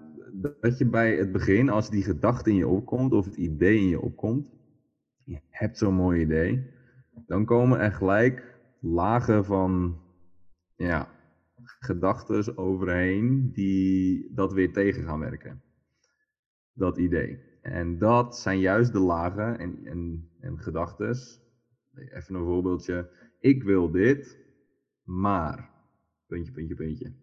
dat 0.60 0.78
je 0.78 0.86
bij 0.86 1.16
het 1.18 1.32
begin, 1.32 1.70
als 1.70 1.90
die 1.90 2.04
gedachte 2.04 2.50
in 2.50 2.56
je 2.56 2.68
opkomt 2.68 3.14
of 3.14 3.26
het 3.26 3.36
idee 3.36 3.78
in 3.78 3.88
je 3.88 4.02
opkomt, 4.02 4.48
je 5.24 5.40
hebt 5.50 5.78
zo'n 5.78 5.94
mooi 5.94 6.22
idee, 6.22 6.70
dan 7.28 7.46
komen 7.46 7.80
er 7.80 7.92
gelijk 7.92 8.60
lagen 8.80 9.46
van 9.46 10.00
ja, 10.76 11.08
gedachten 11.86 12.58
overheen 12.58 13.52
die 13.52 14.32
dat 14.34 14.54
weer 14.54 14.74
tegen 14.74 15.04
gaan 15.04 15.20
werken. 15.20 15.62
Dat 16.74 16.98
idee. 16.98 17.40
En 17.62 17.98
dat 17.98 18.38
zijn 18.38 18.60
juist 18.60 18.92
de 18.92 19.00
lagen 19.00 19.60
en, 19.60 19.86
en, 19.86 20.30
en 20.40 20.60
gedachten. 20.60 21.18
Even 21.96 22.36
een 22.36 22.46
voorbeeldje. 22.46 23.10
Ik 23.40 23.64
wil 23.64 23.92
dit, 23.92 24.40
maar. 25.04 25.70
Puntje, 26.28 26.52
puntje, 26.52 26.76
puntje. 26.76 27.14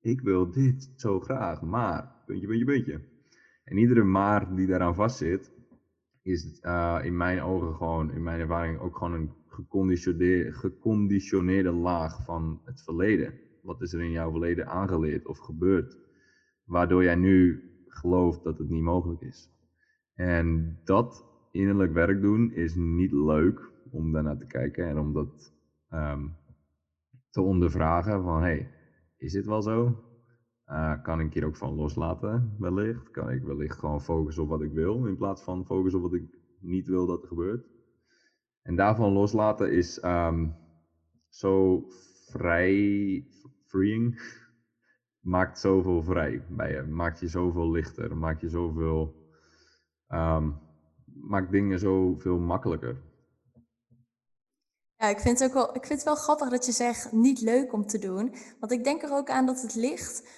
Ik 0.00 0.20
wil 0.20 0.50
dit 0.50 0.92
zo 0.96 1.20
graag, 1.20 1.62
maar. 1.62 2.22
Puntje, 2.26 2.46
puntje, 2.46 2.64
puntje. 2.64 3.00
En 3.64 3.76
iedere 3.76 4.04
maar 4.04 4.54
die 4.54 4.66
daaraan 4.66 4.94
vastzit, 4.94 5.52
is 6.22 6.60
uh, 6.62 6.98
in 7.02 7.16
mijn 7.16 7.42
ogen 7.42 7.74
gewoon, 7.74 8.12
in 8.12 8.22
mijn 8.22 8.40
ervaring, 8.40 8.78
ook 8.78 8.96
gewoon 8.96 9.12
een 9.12 9.32
geconditioneerde, 9.46 10.52
geconditioneerde 10.52 11.72
laag 11.72 12.24
van 12.24 12.60
het 12.64 12.82
verleden. 12.82 13.34
Wat 13.68 13.82
is 13.82 13.92
er 13.92 14.00
in 14.00 14.10
jouw 14.10 14.30
verleden 14.30 14.66
aangeleerd 14.66 15.26
of 15.26 15.38
gebeurd? 15.38 15.98
Waardoor 16.64 17.02
jij 17.02 17.14
nu 17.14 17.62
gelooft 17.86 18.44
dat 18.44 18.58
het 18.58 18.68
niet 18.68 18.82
mogelijk 18.82 19.20
is. 19.20 19.50
En 20.14 20.78
dat 20.84 21.24
innerlijk 21.50 21.92
werk 21.92 22.20
doen 22.20 22.52
is 22.52 22.74
niet 22.74 23.12
leuk 23.12 23.72
om 23.90 24.12
daarnaar 24.12 24.36
te 24.36 24.46
kijken 24.46 24.88
en 24.88 24.98
om 24.98 25.12
dat 25.12 25.52
um, 25.90 26.36
te 27.30 27.40
ondervragen 27.40 28.22
van 28.22 28.42
hey, 28.42 28.70
is 29.16 29.32
dit 29.32 29.46
wel 29.46 29.62
zo? 29.62 30.04
Uh, 30.66 31.02
kan 31.02 31.20
ik 31.20 31.34
hier 31.34 31.44
ook 31.44 31.56
van 31.56 31.74
loslaten, 31.74 32.56
wellicht? 32.58 33.10
Kan 33.10 33.30
ik 33.30 33.42
wellicht 33.42 33.78
gewoon 33.78 34.02
focussen 34.02 34.42
op 34.42 34.48
wat 34.48 34.62
ik 34.62 34.72
wil, 34.72 35.06
in 35.06 35.16
plaats 35.16 35.42
van 35.42 35.66
focussen 35.66 36.02
op 36.02 36.10
wat 36.10 36.20
ik 36.20 36.38
niet 36.60 36.86
wil 36.86 37.06
dat 37.06 37.22
er 37.22 37.28
gebeurt? 37.28 37.66
En 38.62 38.76
daarvan 38.76 39.12
loslaten 39.12 39.72
is 39.72 40.02
um, 40.04 40.54
zo 41.28 41.84
vrij, 42.30 43.26
freeing, 43.68 44.20
maakt 45.34 45.58
zoveel 45.58 46.02
vrij 46.02 46.44
bij 46.48 46.72
je, 46.72 46.82
maakt 46.82 47.20
je 47.20 47.28
zoveel 47.28 47.70
lichter, 47.70 48.16
maakt 48.16 48.40
je 48.40 48.48
zoveel, 48.48 49.14
um, 50.08 50.58
maakt 51.04 51.50
dingen 51.50 51.78
zoveel 51.78 52.38
makkelijker. 52.38 52.96
Ja, 54.96 55.08
ik 55.08 55.20
vind, 55.20 55.38
het 55.38 55.48
ook 55.48 55.54
wel, 55.54 55.74
ik 55.74 55.86
vind 55.86 55.98
het 55.98 56.08
wel 56.08 56.14
grappig 56.14 56.48
dat 56.48 56.66
je 56.66 56.72
zegt 56.72 57.12
niet 57.12 57.40
leuk 57.40 57.72
om 57.72 57.86
te 57.86 57.98
doen. 57.98 58.34
Want 58.60 58.72
ik 58.72 58.84
denk 58.84 59.02
er 59.02 59.12
ook 59.12 59.30
aan 59.30 59.46
dat 59.46 59.62
het 59.62 59.74
ligt 59.74 60.28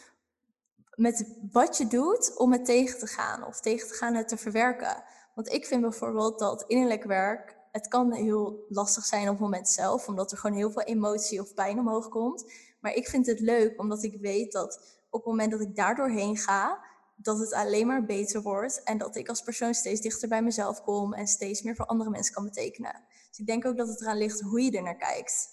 met 0.94 1.38
wat 1.52 1.76
je 1.76 1.86
doet 1.86 2.36
om 2.36 2.52
het 2.52 2.64
tegen 2.64 2.98
te 2.98 3.06
gaan. 3.06 3.46
Of 3.46 3.60
tegen 3.60 3.88
te 3.88 3.94
gaan 3.94 4.14
het 4.14 4.28
te 4.28 4.36
verwerken. 4.36 5.02
Want 5.34 5.52
ik 5.52 5.66
vind 5.66 5.80
bijvoorbeeld 5.80 6.38
dat 6.38 6.64
innerlijk 6.66 7.04
werk, 7.04 7.56
het 7.72 7.88
kan 7.88 8.12
heel 8.12 8.64
lastig 8.68 9.04
zijn 9.04 9.22
op 9.22 9.28
het 9.28 9.40
moment 9.40 9.68
zelf. 9.68 10.08
Omdat 10.08 10.32
er 10.32 10.38
gewoon 10.38 10.56
heel 10.56 10.70
veel 10.70 10.82
emotie 10.82 11.40
of 11.40 11.54
pijn 11.54 11.78
omhoog 11.78 12.08
komt. 12.08 12.52
Maar 12.80 12.94
ik 12.94 13.08
vind 13.08 13.26
het 13.26 13.40
leuk 13.40 13.80
omdat 13.80 14.02
ik 14.02 14.20
weet 14.20 14.52
dat 14.52 15.00
op 15.10 15.20
het 15.20 15.28
moment 15.28 15.50
dat 15.50 15.60
ik 15.60 15.76
daar 15.76 15.94
doorheen 15.94 16.36
ga, 16.36 16.84
dat 17.16 17.38
het 17.38 17.52
alleen 17.52 17.86
maar 17.86 18.04
beter 18.04 18.42
wordt. 18.42 18.82
En 18.82 18.98
dat 18.98 19.16
ik 19.16 19.28
als 19.28 19.42
persoon 19.42 19.74
steeds 19.74 20.00
dichter 20.00 20.28
bij 20.28 20.42
mezelf 20.42 20.82
kom 20.82 21.12
en 21.12 21.26
steeds 21.26 21.62
meer 21.62 21.76
voor 21.76 21.86
andere 21.86 22.10
mensen 22.10 22.34
kan 22.34 22.44
betekenen. 22.44 23.04
Dus 23.28 23.38
ik 23.38 23.46
denk 23.46 23.66
ook 23.66 23.76
dat 23.76 23.88
het 23.88 24.00
eraan 24.00 24.18
ligt 24.18 24.40
hoe 24.40 24.62
je 24.62 24.76
er 24.76 24.82
naar 24.82 24.96
kijkt. 24.96 25.48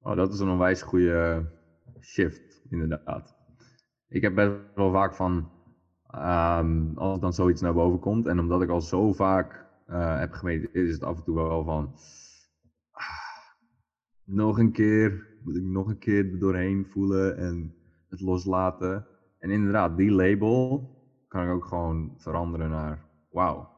Oh, 0.00 0.16
dat 0.16 0.32
is 0.32 0.38
een 0.38 0.48
onwijs 0.48 0.82
goede 0.82 1.46
shift, 2.00 2.62
inderdaad. 2.70 3.34
Ik 4.08 4.22
heb 4.22 4.34
best 4.34 4.50
wel 4.74 4.92
vaak 4.92 5.14
van, 5.14 5.50
um, 6.14 6.98
als 6.98 7.20
dan 7.20 7.32
zoiets 7.32 7.60
naar 7.60 7.74
boven 7.74 7.98
komt, 7.98 8.26
en 8.26 8.38
omdat 8.38 8.62
ik 8.62 8.68
al 8.68 8.80
zo 8.80 9.12
vaak 9.12 9.66
uh, 9.86 10.18
heb 10.18 10.32
gemediteerd, 10.32 10.88
is 10.88 10.92
het 10.92 11.02
af 11.02 11.16
en 11.16 11.24
toe 11.24 11.34
wel 11.34 11.64
van, 11.64 11.94
ah, 12.90 13.04
nog 14.24 14.58
een 14.58 14.72
keer, 14.72 15.29
moet 15.44 15.56
ik 15.56 15.62
nog 15.62 15.88
een 15.88 15.98
keer 15.98 16.32
er 16.32 16.38
doorheen 16.38 16.86
voelen 16.86 17.36
en 17.36 17.74
het 18.08 18.20
loslaten. 18.20 19.06
En 19.38 19.50
inderdaad, 19.50 19.96
die 19.96 20.10
label 20.10 20.88
kan 21.28 21.44
ik 21.44 21.50
ook 21.50 21.64
gewoon 21.64 22.14
veranderen 22.16 22.70
naar, 22.70 23.04
wauw, 23.30 23.68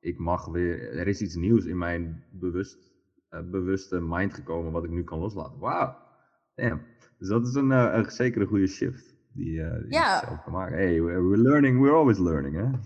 ik 0.00 0.18
mag 0.18 0.46
weer, 0.46 0.98
er 0.98 1.06
is 1.06 1.20
iets 1.20 1.34
nieuws 1.34 1.64
in 1.64 1.78
mijn 1.78 2.24
bewust, 2.30 2.92
uh, 3.30 3.40
bewuste 3.50 4.00
mind 4.00 4.34
gekomen 4.34 4.72
wat 4.72 4.84
ik 4.84 4.90
nu 4.90 5.04
kan 5.04 5.18
loslaten. 5.18 5.58
Wauw, 5.58 5.96
damn. 6.54 6.80
Dus 7.18 7.28
dat 7.28 7.46
is 7.46 7.54
een, 7.54 7.70
uh, 7.70 7.90
een 7.92 8.10
zeker 8.10 8.40
een 8.40 8.46
goede 8.46 8.66
shift 8.66 9.16
die, 9.32 9.60
uh, 9.60 9.72
die 9.72 9.92
ja. 9.92 10.18
zelf 10.18 10.42
kan 10.42 10.52
maken. 10.52 10.76
Hey, 10.76 11.02
we're 11.02 11.38
learning, 11.38 11.80
we're 11.80 11.94
always 11.94 12.18
learning, 12.18 12.56
hè? 12.56 12.78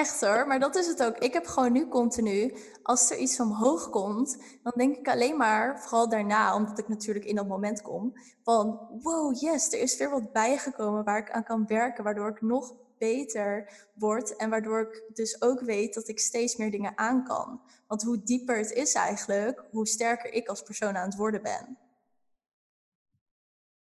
Echt 0.00 0.20
hoor, 0.20 0.46
maar 0.46 0.58
dat 0.58 0.76
is 0.76 0.86
het 0.86 1.04
ook. 1.04 1.18
Ik 1.18 1.32
heb 1.32 1.46
gewoon 1.46 1.72
nu 1.72 1.88
continu, 1.88 2.54
als 2.82 3.10
er 3.10 3.18
iets 3.18 3.40
omhoog 3.40 3.90
komt, 3.90 4.58
dan 4.62 4.72
denk 4.76 4.96
ik 4.96 5.08
alleen 5.08 5.36
maar, 5.36 5.80
vooral 5.80 6.08
daarna, 6.08 6.54
omdat 6.54 6.78
ik 6.78 6.88
natuurlijk 6.88 7.24
in 7.24 7.34
dat 7.34 7.48
moment 7.48 7.82
kom, 7.82 8.12
van 8.42 8.88
wow, 9.02 9.40
yes, 9.40 9.72
er 9.72 9.80
is 9.80 9.98
weer 9.98 10.10
wat 10.10 10.32
bijgekomen 10.32 11.04
waar 11.04 11.18
ik 11.18 11.30
aan 11.30 11.44
kan 11.44 11.66
werken, 11.66 12.04
waardoor 12.04 12.28
ik 12.28 12.40
nog 12.40 12.74
beter 12.98 13.72
word 13.94 14.36
en 14.36 14.50
waardoor 14.50 14.80
ik 14.80 15.02
dus 15.14 15.42
ook 15.42 15.60
weet 15.60 15.94
dat 15.94 16.08
ik 16.08 16.18
steeds 16.18 16.56
meer 16.56 16.70
dingen 16.70 16.98
aan 16.98 17.24
kan. 17.24 17.60
Want 17.86 18.02
hoe 18.02 18.22
dieper 18.22 18.56
het 18.56 18.72
is 18.72 18.94
eigenlijk, 18.94 19.64
hoe 19.70 19.86
sterker 19.86 20.32
ik 20.32 20.48
als 20.48 20.62
persoon 20.62 20.96
aan 20.96 21.08
het 21.08 21.16
worden 21.16 21.42
ben. 21.42 21.78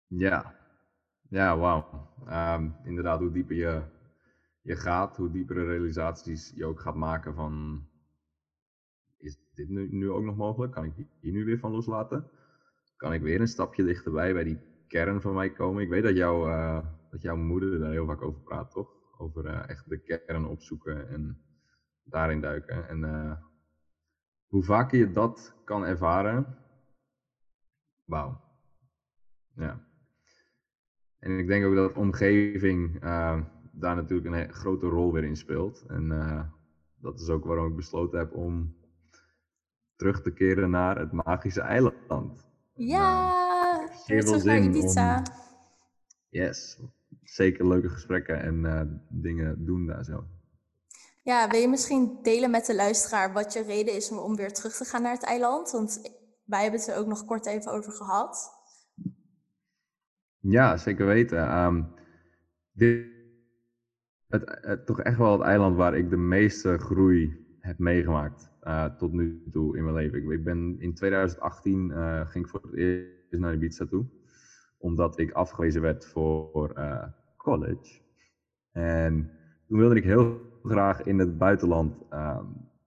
Ja, 0.07 0.55
ja, 1.29 1.57
wauw. 1.57 2.09
Um, 2.29 2.77
inderdaad, 2.85 3.19
hoe 3.19 3.33
dieper 3.33 3.57
je, 3.57 3.83
je 4.63 4.77
gaat, 4.77 5.17
hoe 5.17 5.31
diepere 5.31 5.65
realisaties 5.65 6.53
je 6.55 6.67
ook 6.67 6.81
gaat 6.81 6.95
maken 6.95 7.35
van, 7.35 7.85
is 9.17 9.39
dit 9.55 9.69
nu, 9.69 9.89
nu 9.91 10.11
ook 10.11 10.25
nog 10.25 10.37
mogelijk? 10.37 10.73
Kan 10.73 10.85
ik 10.85 11.07
hier 11.21 11.33
nu 11.33 11.45
weer 11.45 11.59
van 11.59 11.71
loslaten? 11.71 12.31
Kan 12.97 13.13
ik 13.13 13.23
weer 13.23 13.41
een 13.41 13.49
stapje 13.49 13.85
dichterbij 13.85 14.33
bij 14.33 14.45
die 14.45 14.59
kern 14.87 15.21
van 15.21 15.35
mij 15.35 15.53
komen? 15.53 15.83
Ik 15.83 15.89
weet 15.89 16.03
dat, 16.03 16.17
jou, 16.17 16.51
uh, 16.51 16.87
dat 17.11 17.23
jouw 17.23 17.37
moeder 17.37 17.79
daar 17.79 17.91
heel 17.91 18.07
vaak 18.07 18.23
over 18.23 18.41
praat, 18.41 18.71
toch? 18.71 19.19
Over 19.19 19.45
uh, 19.45 19.69
echt 19.69 19.89
de 19.89 19.99
kern 19.99 20.45
opzoeken 20.45 21.09
en 21.09 21.43
daarin 22.05 22.41
duiken. 22.41 22.89
En 22.89 22.99
uh, 22.99 23.37
hoe 24.47 24.63
vaker 24.63 24.99
je 24.99 25.11
dat 25.11 25.55
kan 25.65 25.85
ervaren, 25.85 26.59
wauw. 28.05 28.41
Ja. 29.55 29.89
En 31.19 31.39
ik 31.39 31.47
denk 31.47 31.65
ook 31.65 31.75
dat 31.75 31.97
omgeving 31.97 33.05
daar 33.71 33.97
natuurlijk 33.97 34.35
een 34.35 34.53
grote 34.53 34.87
rol 34.87 35.13
weer 35.13 35.25
in 35.25 35.37
speelt. 35.37 35.85
En 35.87 36.11
uh, 36.11 36.43
dat 37.01 37.21
is 37.21 37.29
ook 37.29 37.45
waarom 37.45 37.67
ik 37.67 37.77
besloten 37.77 38.19
heb 38.19 38.35
om 38.35 38.77
terug 39.97 40.23
te 40.23 40.33
keren 40.33 40.71
naar 40.71 40.99
het 40.99 41.13
magische 41.13 41.61
eiland. 41.61 42.49
Ja, 42.75 43.81
uh, 43.83 43.97
zeer 43.97 44.23
veel 44.23 44.39
zin. 44.39 44.75
Om... 44.75 45.23
Yes, 46.29 46.81
zeker 47.23 47.67
leuke 47.67 47.89
gesprekken 47.89 48.43
en 48.43 48.65
uh, 48.65 48.83
dingen 49.09 49.65
doen 49.65 49.87
daar 49.87 50.05
zo. 50.05 50.25
Ja, 51.23 51.49
wil 51.49 51.61
je 51.61 51.69
misschien 51.69 52.19
delen 52.23 52.51
met 52.51 52.67
de 52.67 52.75
luisteraar 52.75 53.33
wat 53.33 53.53
je 53.53 53.63
reden 53.63 53.95
is 53.95 54.11
om 54.11 54.37
weer 54.37 54.53
terug 54.53 54.77
te 54.77 54.85
gaan 54.85 55.03
naar 55.03 55.13
het 55.13 55.25
eiland? 55.25 55.71
Want 55.71 56.01
wij 56.45 56.63
hebben 56.63 56.81
het 56.81 56.89
er 56.89 56.97
ook 56.97 57.07
nog 57.07 57.25
kort 57.25 57.47
even 57.47 57.73
over 57.73 57.93
gehad. 57.93 58.51
Ja, 60.39 60.77
zeker 60.77 61.07
weten. 61.07 61.59
Um, 61.59 61.95
dit, 62.73 63.07
het, 64.31 64.59
het, 64.61 64.87
toch 64.87 65.01
echt 65.01 65.19
wel 65.19 65.33
het 65.33 65.41
eiland 65.41 65.77
waar 65.77 65.97
ik 65.97 66.11
de 66.11 66.17
meeste 66.17 66.79
groei 66.79 67.47
heb 67.61 67.79
meegemaakt 67.79 68.51
uh, 68.63 68.85
tot 68.85 69.13
nu 69.13 69.43
toe 69.51 69.77
in 69.77 69.83
mijn 69.85 69.97
leven. 69.97 70.31
Ik, 70.31 70.45
ben 70.45 70.77
in 70.79 70.95
2018 70.95 71.91
uh, 71.91 72.29
ging 72.29 72.45
ik 72.45 72.51
voor 72.51 72.63
het 72.63 72.75
eerst 72.75 73.11
naar 73.31 73.55
Ibiza 73.55 73.87
toe, 73.87 74.07
omdat 74.79 75.19
ik 75.19 75.33
afgewezen 75.33 75.83
werd 75.83 76.07
voor 76.07 76.75
college. 77.37 78.01
En 78.73 79.31
toen 79.67 79.79
wilde 79.79 79.95
ik 79.95 80.05
heel 80.05 80.41
graag 80.63 81.03
in 81.03 81.19
het 81.19 81.39
buitenland 81.39 81.95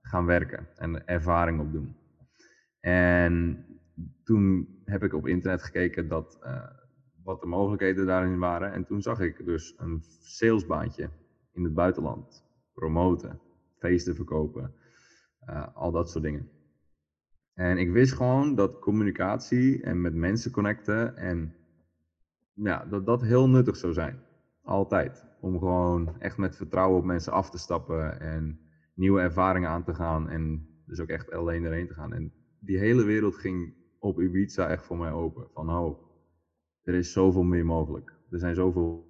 gaan 0.01 0.25
werken 0.25 0.67
en 0.75 1.07
ervaring 1.07 1.59
opdoen. 1.59 1.95
En 2.79 3.65
toen 4.23 4.67
heb 4.85 5.03
ik 5.03 5.13
op 5.13 5.27
internet 5.27 5.63
gekeken 5.63 6.07
dat 6.07 6.39
wat 7.23 7.41
de 7.41 7.47
mogelijkheden 7.47 8.05
daarin 8.05 8.39
waren. 8.39 8.73
En 8.73 8.85
toen 8.85 9.01
zag 9.01 9.19
ik 9.19 9.45
dus 9.45 9.73
een 9.77 10.03
salesbaantje 10.21 11.09
in 11.53 11.63
het 11.63 11.73
buitenland. 11.73 12.43
Promoten, 12.73 13.39
feesten 13.77 14.15
verkopen, 14.15 14.73
uh, 15.49 15.67
al 15.73 15.91
dat 15.91 16.09
soort 16.09 16.23
dingen. 16.23 16.49
En 17.53 17.77
ik 17.77 17.91
wist 17.91 18.13
gewoon 18.13 18.55
dat 18.55 18.79
communicatie 18.79 19.83
en 19.83 20.01
met 20.01 20.13
mensen 20.13 20.51
connecten 20.51 21.17
en 21.17 21.55
ja, 22.53 22.85
dat 22.85 23.05
dat 23.05 23.21
heel 23.21 23.49
nuttig 23.49 23.75
zou 23.75 23.93
zijn. 23.93 24.19
Altijd. 24.63 25.25
Om 25.41 25.59
gewoon 25.59 26.19
echt 26.19 26.37
met 26.37 26.55
vertrouwen 26.55 26.99
op 26.99 27.05
mensen 27.05 27.33
af 27.33 27.49
te 27.49 27.57
stappen 27.57 28.19
en 28.19 28.59
nieuwe 28.93 29.21
ervaringen 29.21 29.69
aan 29.69 29.83
te 29.83 29.93
gaan 29.93 30.29
en 30.29 30.67
dus 30.85 30.99
ook 30.99 31.07
echt 31.07 31.31
alleen 31.31 31.63
erheen 31.63 31.87
te 31.87 31.93
gaan. 31.93 32.13
En 32.13 32.33
die 32.59 32.77
hele 32.77 33.03
wereld 33.03 33.35
ging 33.35 33.73
op 33.99 34.19
Ibiza 34.19 34.69
echt 34.69 34.85
voor 34.85 34.97
mij 34.97 35.11
open. 35.11 35.47
Van 35.53 35.69
oh, 35.69 35.99
er 36.83 36.93
is 36.93 37.11
zoveel 37.11 37.43
meer 37.43 37.65
mogelijk. 37.65 38.13
Er 38.29 38.39
zijn 38.39 38.55
zoveel 38.55 39.07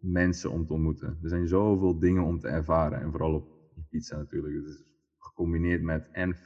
mensen 0.00 0.50
om 0.50 0.66
te 0.66 0.72
ontmoeten. 0.72 1.18
Er 1.22 1.28
zijn 1.28 1.48
zoveel 1.48 1.98
dingen 1.98 2.22
om 2.22 2.38
te 2.38 2.48
ervaren. 2.48 3.00
En 3.00 3.10
vooral 3.10 3.34
op 3.34 3.48
pizza 3.88 4.16
natuurlijk. 4.16 4.54
Het 4.54 4.64
is 4.64 4.84
gecombineerd 5.18 5.82
met 5.82 6.08
en, 6.12 6.36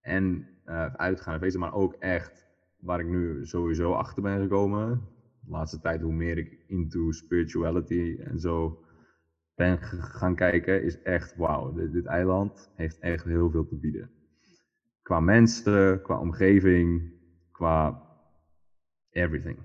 en 0.00 0.48
uh, 0.66 0.94
uitgaan 0.94 1.34
en 1.34 1.40
feesten, 1.40 1.60
maar 1.60 1.74
ook 1.74 1.94
echt 1.94 2.46
waar 2.78 3.00
ik 3.00 3.06
nu 3.06 3.46
sowieso 3.46 3.92
achter 3.92 4.22
ben 4.22 4.42
gekomen. 4.42 5.02
De 5.40 5.50
laatste 5.50 5.80
tijd, 5.80 6.00
hoe 6.00 6.12
meer 6.12 6.38
ik 6.38 6.64
into 6.66 7.12
spirituality 7.12 8.16
en 8.20 8.40
zo 8.40 8.84
ben 9.54 9.78
gaan 9.82 10.34
kijken, 10.34 10.82
is 10.82 11.02
echt 11.02 11.36
wauw. 11.36 11.72
Dit, 11.72 11.92
dit, 11.92 12.06
eiland 12.06 12.70
heeft 12.74 12.98
echt 12.98 13.24
heel 13.24 13.50
veel 13.50 13.66
te 13.66 13.76
bieden. 13.76 14.10
Qua 15.02 15.20
mensen, 15.20 16.02
qua 16.02 16.20
omgeving, 16.20 17.12
qua 17.50 18.02
everything. 19.10 19.58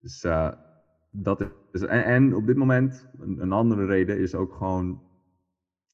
Dus 0.00 0.24
uh, 0.24 0.52
dat 1.10 1.40
is. 1.74 1.82
En, 1.82 2.34
op 2.34 2.46
dit 2.46 2.56
moment, 2.56 3.08
een, 3.18 3.52
andere 3.52 3.86
reden 3.86 4.18
is 4.18 4.34
ook 4.34 4.54
gewoon. 4.54 5.02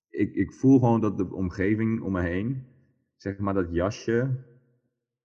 Ik, 0.09 0.35
ik 0.35 0.53
voel 0.53 0.79
gewoon 0.79 1.01
dat 1.01 1.19
de 1.19 1.33
omgeving 1.33 2.03
om 2.03 2.13
me 2.13 2.23
heen, 2.23 2.67
zeg 3.17 3.39
maar 3.39 3.55
dat 3.55 3.73
jasje, 3.73 4.45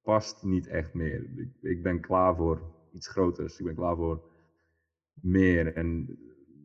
past 0.01 0.43
niet 0.43 0.67
echt 0.67 0.93
meer. 0.93 1.39
Ik, 1.39 1.49
ik 1.61 1.83
ben 1.83 2.01
klaar 2.01 2.35
voor 2.35 2.61
iets 2.93 3.07
groters. 3.07 3.59
Ik 3.59 3.65
ben 3.65 3.75
klaar 3.75 3.95
voor 3.95 4.21
meer. 5.13 5.73
En 5.73 6.17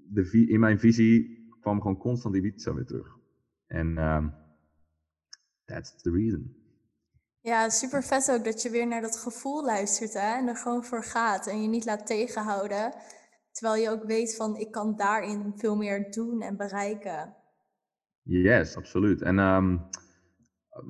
de, 0.08 0.46
in 0.48 0.60
mijn 0.60 0.78
visie 0.78 1.46
kwam 1.60 1.80
gewoon 1.80 1.98
constant 1.98 2.34
die 2.34 2.42
Ibiza 2.42 2.74
weer 2.74 2.86
terug. 2.86 3.16
En 3.66 3.98
um, 3.98 4.34
that's 5.64 6.02
the 6.02 6.10
reason. 6.10 6.56
Ja, 7.40 7.68
super 7.68 8.02
vet 8.02 8.30
ook 8.30 8.44
dat 8.44 8.62
je 8.62 8.70
weer 8.70 8.86
naar 8.86 9.00
dat 9.00 9.16
gevoel 9.16 9.64
luistert 9.64 10.12
hè? 10.12 10.36
en 10.36 10.48
er 10.48 10.56
gewoon 10.56 10.84
voor 10.84 11.04
gaat 11.04 11.46
en 11.46 11.62
je 11.62 11.68
niet 11.68 11.84
laat 11.84 12.06
tegenhouden. 12.06 12.92
Terwijl 13.50 13.82
je 13.82 13.90
ook 13.90 14.04
weet 14.04 14.36
van 14.36 14.56
ik 14.56 14.70
kan 14.70 14.96
daarin 14.96 15.52
veel 15.56 15.76
meer 15.76 16.10
doen 16.10 16.40
en 16.40 16.56
bereiken. 16.56 17.34
Yes, 18.22 18.76
absoluut. 18.76 19.22
En 19.22 19.38
um, 19.38 19.88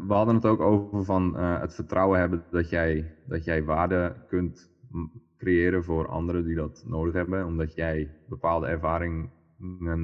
we 0.06 0.14
hadden 0.14 0.34
het 0.34 0.44
ook 0.44 0.60
over 0.60 1.04
van 1.04 1.36
uh, 1.36 1.60
het 1.60 1.74
vertrouwen 1.74 2.18
hebben 2.18 2.44
dat 2.50 2.70
jij, 2.70 3.16
dat 3.26 3.44
jij 3.44 3.64
waarde 3.64 4.24
kunt 4.28 4.70
creëren 5.36 5.84
voor 5.84 6.08
anderen 6.08 6.44
die 6.44 6.54
dat 6.54 6.82
nodig 6.86 7.14
hebben, 7.14 7.46
omdat 7.46 7.74
jij 7.74 8.16
bepaalde 8.28 8.66
ervaringen 8.66 9.30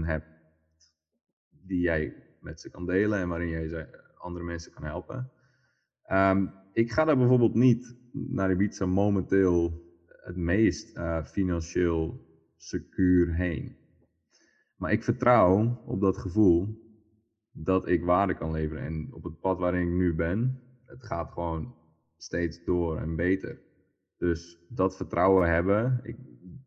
hebt 0.02 0.26
die 1.50 1.80
jij 1.80 2.14
met 2.40 2.61
ze 2.61 2.70
kan 2.70 2.86
delen 2.86 3.18
en 3.18 3.28
waarin 3.28 3.48
jij 3.48 3.68
ze, 3.68 4.12
andere 4.16 4.44
mensen 4.44 4.72
kan 4.72 4.84
helpen. 4.84 5.30
Um, 6.12 6.52
ik 6.72 6.92
ga 6.92 7.05
daar 7.05 7.16
bijvoorbeeld 7.16 7.55
niet 7.55 7.96
naar 8.12 8.50
Ibiza 8.50 8.86
momenteel 8.86 9.82
het 10.07 10.36
meest 10.36 10.96
uh, 10.96 11.24
financieel 11.24 12.24
secuur 12.64 13.34
heen. 13.34 13.76
Maar 14.76 14.92
ik 14.92 15.04
vertrouw 15.04 15.82
op 15.86 16.00
dat 16.00 16.18
gevoel 16.18 16.82
dat 17.50 17.88
ik 17.88 18.04
waarde 18.04 18.34
kan 18.34 18.50
leveren. 18.50 18.84
En 18.84 19.08
op 19.12 19.24
het 19.24 19.40
pad 19.40 19.58
waarin 19.58 19.88
ik 19.88 19.94
nu 19.94 20.14
ben, 20.14 20.60
het 20.84 21.04
gaat 21.04 21.32
gewoon 21.32 21.74
steeds 22.16 22.64
door 22.64 22.98
en 22.98 23.16
beter. 23.16 23.62
Dus 24.16 24.58
dat 24.68 24.96
vertrouwen 24.96 25.48
hebben, 25.48 26.00
ik, 26.02 26.16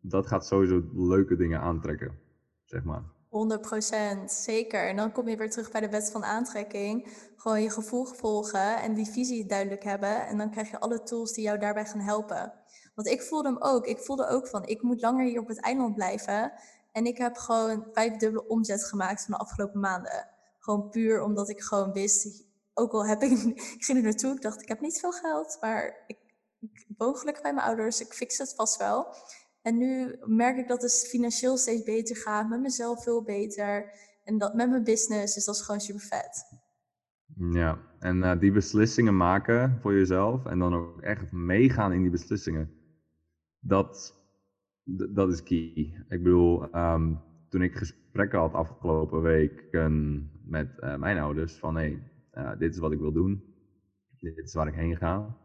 dat 0.00 0.26
gaat 0.26 0.46
sowieso 0.46 0.90
leuke 0.94 1.36
dingen 1.36 1.60
aantrekken, 1.60 2.18
zeg 2.64 2.84
maar. 2.84 3.02
100%, 3.28 4.24
zeker. 4.24 4.88
En 4.88 4.96
dan 4.96 5.12
kom 5.12 5.28
je 5.28 5.36
weer 5.36 5.50
terug 5.50 5.70
bij 5.70 5.80
de 5.80 5.88
wet 5.88 6.10
van 6.10 6.24
aantrekking. 6.24 7.08
Gewoon 7.36 7.62
je 7.62 7.70
gevoel 7.70 8.04
volgen 8.04 8.82
en 8.82 8.94
die 8.94 9.06
visie 9.06 9.46
duidelijk 9.46 9.82
hebben. 9.82 10.26
En 10.26 10.38
dan 10.38 10.50
krijg 10.50 10.70
je 10.70 10.80
alle 10.80 11.02
tools 11.02 11.32
die 11.32 11.44
jou 11.44 11.58
daarbij 11.58 11.84
gaan 11.84 12.00
helpen. 12.00 12.52
Want 12.98 13.10
ik 13.10 13.22
voelde 13.22 13.48
hem 13.48 13.58
ook. 13.60 13.86
Ik 13.86 13.98
voelde 13.98 14.26
ook 14.26 14.46
van, 14.46 14.66
ik 14.66 14.82
moet 14.82 15.00
langer 15.00 15.26
hier 15.26 15.40
op 15.40 15.48
het 15.48 15.60
eiland 15.60 15.94
blijven. 15.94 16.52
En 16.92 17.04
ik 17.04 17.18
heb 17.18 17.36
gewoon 17.36 17.86
vijfdubbele 17.92 18.46
omzet 18.46 18.84
gemaakt 18.84 19.24
van 19.24 19.34
de 19.34 19.40
afgelopen 19.40 19.80
maanden. 19.80 20.28
Gewoon 20.58 20.88
puur 20.88 21.22
omdat 21.22 21.48
ik 21.48 21.60
gewoon 21.60 21.92
wist, 21.92 22.44
ook 22.74 22.92
al 22.92 23.06
heb 23.06 23.22
ik, 23.22 23.30
ik 23.76 23.84
ging 23.84 23.98
er 23.98 24.04
naartoe, 24.04 24.34
ik 24.34 24.42
dacht, 24.42 24.62
ik 24.62 24.68
heb 24.68 24.80
niet 24.80 25.00
veel 25.00 25.12
geld, 25.12 25.58
maar 25.60 26.04
ik 26.06 26.18
woon 26.96 27.16
gelukkig 27.16 27.42
bij 27.42 27.54
mijn 27.54 27.66
ouders, 27.66 28.00
ik 28.00 28.12
fix 28.12 28.38
het 28.38 28.54
vast 28.54 28.76
wel. 28.76 29.14
En 29.62 29.76
nu 29.76 30.18
merk 30.24 30.56
ik 30.56 30.68
dat 30.68 30.82
het 30.82 31.06
financieel 31.08 31.56
steeds 31.56 31.82
beter 31.82 32.16
gaat, 32.16 32.48
met 32.48 32.60
mezelf 32.60 33.02
veel 33.02 33.22
beter. 33.22 33.92
En 34.24 34.38
dat 34.38 34.54
met 34.54 34.70
mijn 34.70 34.84
business, 34.84 35.34
dus 35.34 35.44
dat 35.44 35.54
is 35.54 35.60
gewoon 35.60 35.80
super 35.80 36.02
vet. 36.02 36.44
Ja, 37.52 37.78
en 37.98 38.16
uh, 38.16 38.40
die 38.40 38.52
beslissingen 38.52 39.16
maken 39.16 39.78
voor 39.80 39.94
jezelf 39.94 40.46
en 40.46 40.58
dan 40.58 40.74
ook 40.74 41.00
echt 41.00 41.32
meegaan 41.32 41.92
in 41.92 42.02
die 42.02 42.10
beslissingen. 42.10 42.77
Dat, 43.60 44.16
dat 45.10 45.28
is 45.28 45.42
key. 45.42 46.04
Ik 46.08 46.22
bedoel, 46.22 46.76
um, 46.76 47.20
toen 47.48 47.62
ik 47.62 47.74
gesprekken 47.74 48.38
had 48.38 48.52
afgelopen 48.52 49.22
week 49.22 49.68
met 50.44 50.78
uh, 50.80 50.96
mijn 50.96 51.18
ouders 51.18 51.58
van 51.58 51.76
hé, 51.76 51.80
hey, 51.80 52.02
uh, 52.44 52.58
dit 52.58 52.74
is 52.74 52.80
wat 52.80 52.92
ik 52.92 52.98
wil 52.98 53.12
doen. 53.12 53.42
Dit 54.18 54.38
is 54.38 54.54
waar 54.54 54.68
ik 54.68 54.74
heen 54.74 54.96
ga 54.96 55.36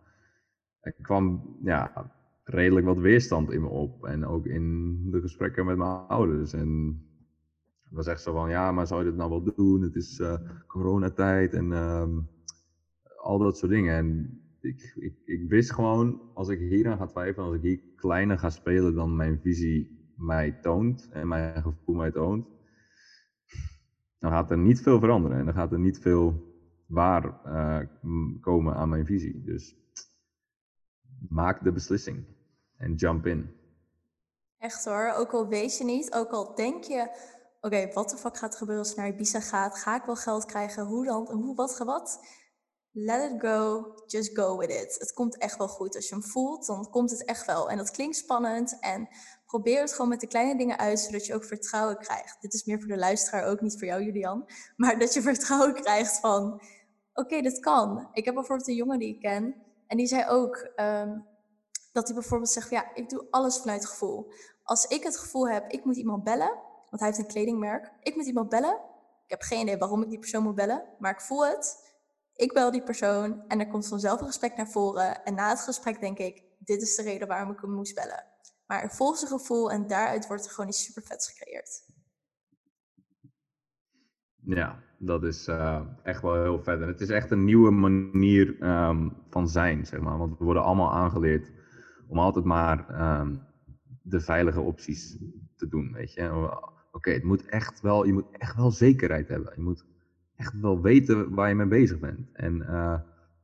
er 0.83 0.93
kwam 1.01 1.55
ja, 1.63 2.11
redelijk 2.43 2.85
wat 2.85 2.97
weerstand 2.97 3.51
in 3.51 3.61
me 3.61 3.67
op. 3.67 4.05
En 4.05 4.25
ook 4.25 4.45
in 4.45 4.97
de 5.11 5.21
gesprekken 5.21 5.65
met 5.65 5.77
mijn 5.77 6.07
ouders. 6.07 6.53
En 6.53 7.01
het 7.83 7.93
was 7.93 8.07
echt 8.07 8.21
zo 8.21 8.33
van, 8.33 8.49
ja, 8.49 8.71
maar 8.71 8.87
zou 8.87 9.03
je 9.03 9.09
dit 9.09 9.17
nou 9.17 9.29
wel 9.29 9.53
doen? 9.55 9.81
Het 9.81 9.95
is 9.95 10.19
uh, 10.19 10.35
coronatijd 10.67 11.53
en 11.53 11.65
uh, 11.65 12.07
al 13.17 13.37
dat 13.37 13.57
soort 13.57 13.71
dingen. 13.71 13.95
En 13.95 14.39
ik, 14.63 14.93
ik, 14.95 15.15
ik 15.25 15.49
wist 15.49 15.73
gewoon, 15.73 16.21
als 16.33 16.49
ik 16.49 16.59
hier 16.59 16.87
aan 16.87 16.97
ga 16.97 17.05
twijfelen, 17.05 17.47
als 17.47 17.55
ik 17.55 17.61
hier 17.61 17.81
kleiner 17.95 18.39
ga 18.39 18.49
spelen 18.49 18.95
dan 18.95 19.15
mijn 19.15 19.39
visie 19.41 20.11
mij 20.17 20.51
toont 20.61 21.09
en 21.11 21.27
mijn 21.27 21.61
gevoel 21.61 21.95
mij 21.95 22.11
toont, 22.11 22.47
dan 24.19 24.31
gaat 24.31 24.51
er 24.51 24.57
niet 24.57 24.81
veel 24.81 24.99
veranderen. 24.99 25.37
En 25.37 25.45
dan 25.45 25.53
gaat 25.53 25.71
er 25.71 25.79
niet 25.79 25.99
veel 25.99 26.51
waar 26.87 27.41
uh, 27.45 27.79
komen 28.41 28.75
aan 28.75 28.89
mijn 28.89 29.05
visie. 29.05 29.43
Dus 29.43 29.75
maak 31.29 31.63
de 31.63 31.71
beslissing 31.71 32.25
en 32.77 32.95
jump 32.95 33.25
in. 33.25 33.49
Echt 34.57 34.85
hoor, 34.85 35.13
ook 35.17 35.31
al 35.31 35.47
weet 35.47 35.77
je 35.77 35.83
niet, 35.83 36.13
ook 36.13 36.31
al 36.31 36.55
denk 36.55 36.83
je, 36.83 37.09
oké, 37.61 37.93
wat 37.93 38.09
de 38.09 38.17
fuck 38.17 38.37
gaat 38.37 38.51
er 38.51 38.57
gebeuren 38.57 38.83
als 38.83 38.91
ik 38.91 38.97
naar 38.97 39.07
Ibiza 39.07 39.39
gaat? 39.39 39.77
Ga 39.77 39.95
ik 39.95 40.05
wel 40.05 40.15
geld 40.15 40.45
krijgen? 40.45 40.85
Hoe 40.85 41.05
dan? 41.05 41.31
Hoe, 41.31 41.55
wat, 41.55 41.77
wat? 41.77 42.19
Let 42.95 43.31
it 43.31 43.41
go, 43.41 43.93
just 44.05 44.37
go 44.37 44.57
with 44.57 44.69
it. 44.69 44.95
Het 44.99 45.13
komt 45.13 45.37
echt 45.37 45.57
wel 45.57 45.67
goed. 45.67 45.95
Als 45.95 46.09
je 46.09 46.15
hem 46.15 46.23
voelt, 46.23 46.65
dan 46.65 46.89
komt 46.89 47.11
het 47.11 47.25
echt 47.25 47.45
wel. 47.45 47.69
En 47.69 47.77
dat 47.77 47.91
klinkt 47.91 48.15
spannend 48.15 48.79
en 48.79 49.07
probeer 49.45 49.81
het 49.81 49.91
gewoon 49.91 50.09
met 50.09 50.19
de 50.19 50.27
kleine 50.27 50.57
dingen 50.57 50.77
uit, 50.77 50.99
zodat 50.99 51.25
je 51.25 51.33
ook 51.33 51.45
vertrouwen 51.45 51.97
krijgt. 51.97 52.41
Dit 52.41 52.53
is 52.53 52.63
meer 52.63 52.79
voor 52.79 52.87
de 52.87 52.97
luisteraar, 52.97 53.45
ook 53.45 53.61
niet 53.61 53.77
voor 53.79 53.87
jou, 53.87 54.03
Julian. 54.03 54.49
Maar 54.77 54.99
dat 54.99 55.13
je 55.13 55.21
vertrouwen 55.21 55.73
krijgt 55.73 56.19
van, 56.19 56.61
oké, 57.13 57.41
dit 57.41 57.59
kan. 57.59 58.09
Ik 58.11 58.25
heb 58.25 58.33
bijvoorbeeld 58.33 58.67
een 58.67 58.75
jongen 58.75 58.99
die 58.99 59.15
ik 59.15 59.19
ken, 59.19 59.55
en 59.87 59.97
die 59.97 60.07
zei 60.07 60.25
ook 60.27 60.55
ehm, 60.75 61.19
dat 61.91 62.07
hij 62.07 62.15
bijvoorbeeld 62.15 62.49
zegt, 62.49 62.69
ja, 62.69 62.95
ik 62.95 63.09
doe 63.09 63.27
alles 63.29 63.57
vanuit 63.57 63.85
gevoel. 63.85 64.31
Als 64.63 64.85
ik 64.85 65.03
het 65.03 65.17
gevoel 65.17 65.49
heb, 65.49 65.71
ik 65.71 65.85
moet 65.85 65.97
iemand 65.97 66.23
bellen, 66.23 66.59
want 66.89 66.99
hij 66.99 67.07
heeft 67.07 67.17
een 67.17 67.33
kledingmerk. 67.33 67.91
Ik 68.01 68.15
moet 68.15 68.25
iemand 68.25 68.49
bellen. 68.49 68.73
Ik 69.23 69.29
heb 69.29 69.41
geen 69.41 69.61
idee 69.61 69.77
waarom 69.77 70.01
ik 70.01 70.09
die 70.09 70.19
persoon 70.19 70.43
moet 70.43 70.55
bellen, 70.55 70.83
maar 70.99 71.11
ik 71.11 71.21
voel 71.21 71.45
het. 71.45 71.92
Ik 72.43 72.53
bel 72.53 72.71
die 72.71 72.83
persoon 72.83 73.43
en 73.47 73.59
er 73.59 73.67
komt 73.67 73.87
vanzelf 73.87 74.19
een 74.19 74.27
gesprek 74.27 74.55
naar 74.57 74.67
voren. 74.67 75.23
En 75.23 75.35
na 75.35 75.49
het 75.49 75.59
gesprek 75.59 75.99
denk 75.99 76.17
ik, 76.17 76.43
dit 76.59 76.81
is 76.81 76.95
de 76.95 77.03
reden 77.03 77.27
waarom 77.27 77.51
ik 77.51 77.59
hem 77.61 77.71
moest 77.71 77.95
bellen. 77.95 78.23
Maar 78.67 78.83
ik 78.83 78.91
volg 78.91 79.17
zijn 79.17 79.31
gevoel 79.31 79.71
en 79.71 79.87
daaruit 79.87 80.27
wordt 80.27 80.45
er 80.45 80.51
gewoon 80.51 80.69
iets 80.69 80.83
super 80.83 81.03
vets 81.03 81.31
gecreëerd. 81.31 81.81
Ja, 84.45 84.83
dat 84.97 85.23
is 85.23 85.47
uh, 85.47 85.81
echt 86.03 86.21
wel 86.21 86.41
heel 86.41 86.63
vet. 86.63 86.81
En 86.81 86.87
het 86.87 87.01
is 87.01 87.09
echt 87.09 87.31
een 87.31 87.45
nieuwe 87.45 87.71
manier 87.71 88.63
um, 88.63 89.13
van 89.29 89.47
zijn, 89.47 89.85
zeg 89.85 89.99
maar. 89.99 90.17
Want 90.17 90.37
we 90.37 90.45
worden 90.45 90.63
allemaal 90.63 90.93
aangeleerd 90.93 91.51
om 92.07 92.19
altijd 92.19 92.45
maar 92.45 93.01
um, 93.19 93.41
de 94.01 94.19
veilige 94.19 94.59
opties 94.59 95.17
te 95.55 95.67
doen, 95.67 95.93
weet 95.93 96.13
je. 96.13 96.51
Oké, 96.91 97.11
het 97.11 97.23
moet 97.23 97.45
echt 97.45 97.81
wel, 97.81 98.05
je 98.05 98.13
moet 98.13 98.37
echt 98.37 98.55
wel 98.55 98.71
zekerheid 98.71 99.27
hebben. 99.27 99.53
Je 99.55 99.61
moet 99.61 99.85
echt 100.43 100.61
wel 100.61 100.81
weten 100.81 101.33
waar 101.33 101.49
je 101.49 101.55
mee 101.55 101.67
bezig 101.67 101.99
bent. 101.99 102.27
En 102.33 102.55
uh, 102.55 102.99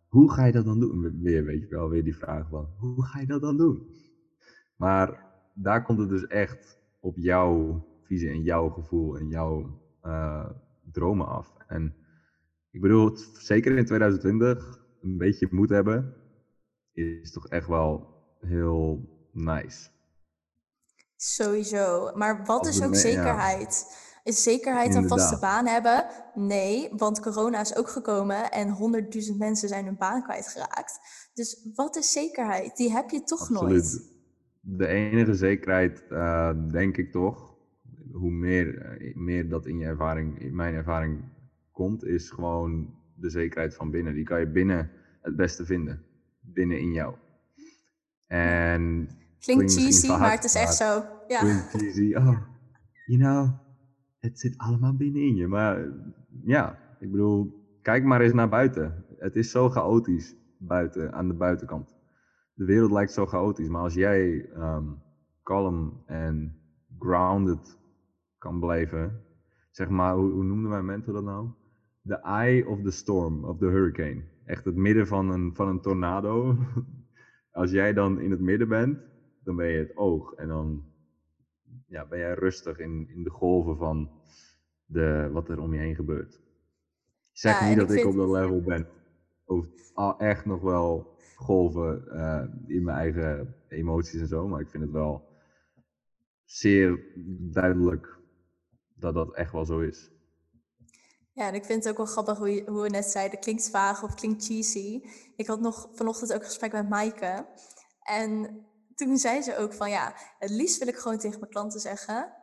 hoe 0.07 0.31
ga 0.31 0.45
je 0.45 0.51
dat 0.51 0.65
dan 0.65 0.79
doen? 0.79 1.21
Weer, 1.21 1.43
weet 1.43 1.61
je 1.61 1.67
wel, 1.67 1.89
weer 1.89 2.03
die 2.03 2.17
vraag 2.17 2.49
van, 2.49 2.67
hoe 2.77 3.05
ga 3.05 3.19
je 3.19 3.27
dat 3.27 3.41
dan 3.41 3.57
doen? 3.57 3.87
Maar 4.75 5.25
daar 5.53 5.83
komt 5.83 5.99
het 5.99 6.09
dus 6.09 6.27
echt 6.27 6.79
op 6.99 7.17
jouw 7.17 7.83
visie 8.03 8.29
en 8.29 8.41
jouw 8.41 8.69
gevoel 8.69 9.17
en 9.17 9.27
jouw 9.27 9.79
uh, 10.03 10.49
dromen 10.91 11.27
af. 11.27 11.55
En 11.67 11.95
ik 12.71 12.81
bedoel, 12.81 13.17
zeker 13.33 13.77
in 13.77 13.85
2020 13.85 14.79
een 15.01 15.17
beetje 15.17 15.47
moed 15.51 15.69
hebben, 15.69 16.13
is 16.93 17.31
toch 17.31 17.47
echt 17.47 17.67
wel 17.67 18.07
heel 18.39 19.09
nice. 19.31 19.89
Sowieso. 21.15 22.11
Maar 22.15 22.45
wat 22.45 22.67
is 22.67 22.83
ook 22.83 22.95
zekerheid? 22.95 23.85
Is 24.23 24.43
zekerheid 24.43 24.95
een 24.95 25.07
vaste 25.07 25.39
baan 25.39 25.67
hebben? 25.67 26.05
Nee, 26.33 26.89
want 26.97 27.19
corona 27.19 27.59
is 27.61 27.75
ook 27.75 27.89
gekomen 27.89 28.51
en 28.51 28.69
honderdduizend 28.69 29.37
mensen 29.37 29.69
zijn 29.69 29.85
hun 29.85 29.97
baan 29.97 30.23
kwijtgeraakt. 30.23 30.99
Dus 31.33 31.69
wat 31.75 31.95
is 31.95 32.11
zekerheid? 32.11 32.77
Die 32.77 32.91
heb 32.91 33.09
je 33.09 33.23
toch 33.23 33.39
Absoluut. 33.39 33.69
nooit. 33.69 34.17
De 34.61 34.87
enige 34.87 35.33
zekerheid, 35.33 36.03
uh, 36.09 36.51
denk 36.71 36.97
ik 36.97 37.11
toch, 37.11 37.55
hoe 38.11 38.31
meer, 38.31 38.81
eh, 38.81 39.15
meer 39.15 39.49
dat 39.49 39.65
in 39.65 39.77
je 39.77 39.85
ervaring, 39.85 40.39
in 40.39 40.55
mijn 40.55 40.73
ervaring 40.73 41.23
komt, 41.71 42.03
is 42.03 42.29
gewoon 42.29 42.93
de 43.15 43.29
zekerheid 43.29 43.75
van 43.75 43.91
binnen. 43.91 44.13
Die 44.13 44.23
kan 44.23 44.39
je 44.39 44.47
binnen 44.47 44.91
het 45.21 45.35
beste 45.35 45.65
vinden 45.65 46.03
binnen 46.53 46.79
in 46.79 46.91
jou. 46.91 47.15
En 48.27 49.09
klinkt 49.39 49.73
cheesy, 49.73 50.07
maar 50.07 50.31
het 50.31 50.43
is 50.43 50.55
echt 50.55 50.75
zo. 50.75 51.03
Ja. 51.27 51.39
Klinkt 51.39 51.69
cheesy. 51.69 52.15
Oh, 52.15 52.37
you 53.05 53.19
know, 53.19 53.49
het 54.19 54.39
zit 54.39 54.57
allemaal 54.57 54.95
binnenin 54.95 55.35
je. 55.35 55.47
Maar 55.47 55.87
ja, 56.43 56.79
ik 56.99 57.11
bedoel, 57.11 57.65
kijk 57.81 58.03
maar 58.03 58.21
eens 58.21 58.33
naar 58.33 58.49
buiten. 58.49 59.05
Het 59.17 59.35
is 59.35 59.51
zo 59.51 59.69
chaotisch 59.69 60.35
buiten, 60.57 61.13
aan 61.13 61.27
de 61.27 61.33
buitenkant. 61.33 61.95
De 62.53 62.65
wereld 62.65 62.91
lijkt 62.91 63.11
zo 63.11 63.25
chaotisch, 63.25 63.69
maar 63.69 63.81
als 63.81 63.93
jij 63.93 64.49
um, 64.55 65.01
kalm 65.43 66.03
en 66.05 66.59
grounded 66.99 67.79
kan 68.37 68.59
blijven, 68.59 69.21
zeg 69.71 69.89
maar, 69.89 70.15
hoe, 70.15 70.31
hoe 70.31 70.43
noemde 70.43 70.67
mijn 70.67 70.85
mentor 70.85 71.13
dat 71.13 71.23
nou? 71.23 71.49
The 72.03 72.21
eye 72.21 72.67
of 72.67 72.81
the 72.81 72.91
storm, 72.91 73.43
of 73.43 73.57
the 73.57 73.65
hurricane. 73.65 74.23
Echt 74.45 74.65
het 74.65 74.75
midden 74.75 75.07
van 75.07 75.29
een, 75.29 75.55
van 75.55 75.67
een 75.67 75.81
tornado. 75.81 76.57
als 77.51 77.71
jij 77.71 77.93
dan 77.93 78.19
in 78.19 78.31
het 78.31 78.39
midden 78.39 78.67
bent, 78.67 78.99
dan 79.43 79.55
ben 79.55 79.67
je 79.67 79.77
het 79.77 79.97
oog. 79.97 80.33
En 80.33 80.47
dan 80.47 80.83
ja, 81.89 82.05
ben 82.05 82.19
jij 82.19 82.33
rustig 82.33 82.79
in, 82.79 83.09
in 83.09 83.23
de 83.23 83.29
golven 83.29 83.77
van 83.77 84.09
de, 84.85 85.29
wat 85.31 85.49
er 85.49 85.59
om 85.59 85.73
je 85.73 85.79
heen 85.79 85.95
gebeurt. 85.95 86.39
zeg 87.31 87.67
niet 87.67 87.77
dat 87.77 87.91
ik, 87.91 88.05
op 88.05 88.15
dat 88.15 88.29
level 88.29 88.61
ben. 88.61 88.87
Of 89.45 89.65
echt 90.17 90.45
nog 90.45 90.61
wel 90.61 91.17
golven 91.35 92.03
uh, 92.07 92.43
in 92.67 92.83
mijn 92.83 92.97
eigen 92.97 93.55
emoties 93.67 94.21
en 94.21 94.27
zo. 94.27 94.47
Maar 94.47 94.61
ik 94.61 94.69
vind 94.69 94.83
het 94.83 94.91
wel 94.91 95.27
zeer 96.45 97.03
duidelijk 97.51 98.17
dat 98.95 99.13
dat 99.13 99.33
echt 99.35 99.51
wel 99.51 99.65
zo 99.65 99.79
is. 99.79 100.11
Ja, 101.31 101.47
en 101.47 101.53
ik 101.53 101.65
vind 101.65 101.83
het 101.83 101.91
ook 101.91 101.97
wel 101.97 102.13
grappig 102.13 102.37
hoe, 102.37 102.53
je, 102.53 102.63
hoe 102.65 102.81
we 102.81 102.89
net 102.89 103.05
zeiden, 103.05 103.39
klinkt 103.39 103.69
vaag 103.69 104.03
of 104.03 104.15
klinkt 104.15 104.45
cheesy. 104.45 105.01
Ik 105.35 105.47
had 105.47 105.59
nog 105.59 105.89
vanochtend 105.93 106.33
ook 106.33 106.39
een 106.39 106.45
gesprek 106.45 106.71
met 106.71 106.89
Maaike. 106.89 107.45
En 107.99 108.61
toen 108.99 109.17
zei 109.17 109.41
ze 109.41 109.57
ook 109.57 109.73
van 109.73 109.89
ja, 109.89 110.13
het 110.39 110.49
liefst 110.49 110.77
wil 110.77 110.87
ik 110.87 110.97
gewoon 110.97 111.17
tegen 111.17 111.39
mijn 111.39 111.51
klanten 111.51 111.79
zeggen, 111.79 112.33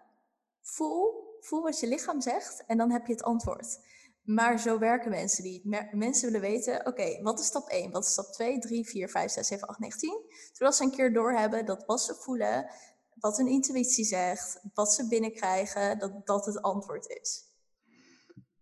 voel, 0.63 1.37
voel 1.41 1.63
wat 1.63 1.81
je 1.81 1.87
lichaam 1.87 2.21
zegt 2.21 2.65
en 2.67 2.77
dan 2.77 2.91
heb 2.91 3.07
je 3.07 3.13
het 3.13 3.23
antwoord. 3.23 3.79
Maar 4.23 4.59
zo 4.59 4.79
werken 4.79 5.11
mensen 5.11 5.45
niet. 5.45 5.65
Mensen 5.93 6.33
willen 6.33 6.49
weten, 6.49 6.87
oké, 6.87 7.23
wat 7.23 7.41
is 7.41 7.47
stap 7.47 7.69
1? 7.69 7.91
Wat 7.91 8.05
is 8.05 8.11
stap 8.11 8.25
2, 8.25 8.59
3, 8.59 8.87
4, 8.87 9.09
5, 9.09 9.31
6, 9.31 9.47
7, 9.47 9.69
8, 9.69 9.79
9, 9.79 9.99
10? 9.99 10.21
Zodat 10.53 10.77
ze 10.77 10.85
een 10.85 10.91
keer 10.91 11.13
doorhebben 11.13 11.67
dat 11.67 11.85
wat 11.87 12.01
ze 12.01 12.15
voelen, 12.15 12.71
wat 13.15 13.37
hun 13.37 13.47
intuïtie 13.47 14.05
zegt, 14.05 14.61
wat 14.75 14.93
ze 14.93 15.09
binnenkrijgen, 15.09 15.99
dat 15.99 16.27
dat 16.27 16.47
het 16.47 16.63
antwoord 16.63 17.09
is. 17.09 17.45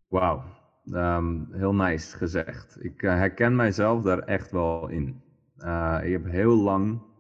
Wauw, 0.09 0.43
um, 0.85 1.49
heel 1.53 1.75
nice 1.75 2.17
gezegd. 2.17 2.77
Ik 2.85 3.03
uh, 3.03 3.11
herken 3.11 3.57
mijzelf 3.57 4.03
daar 4.03 4.19
echt 4.19 4.51
wel 4.51 4.89
in. 4.89 5.23
Uh, 5.59 6.01
ik 6.03 6.13
heb 6.13 6.25
heel 6.25 6.57
lang 6.57 7.13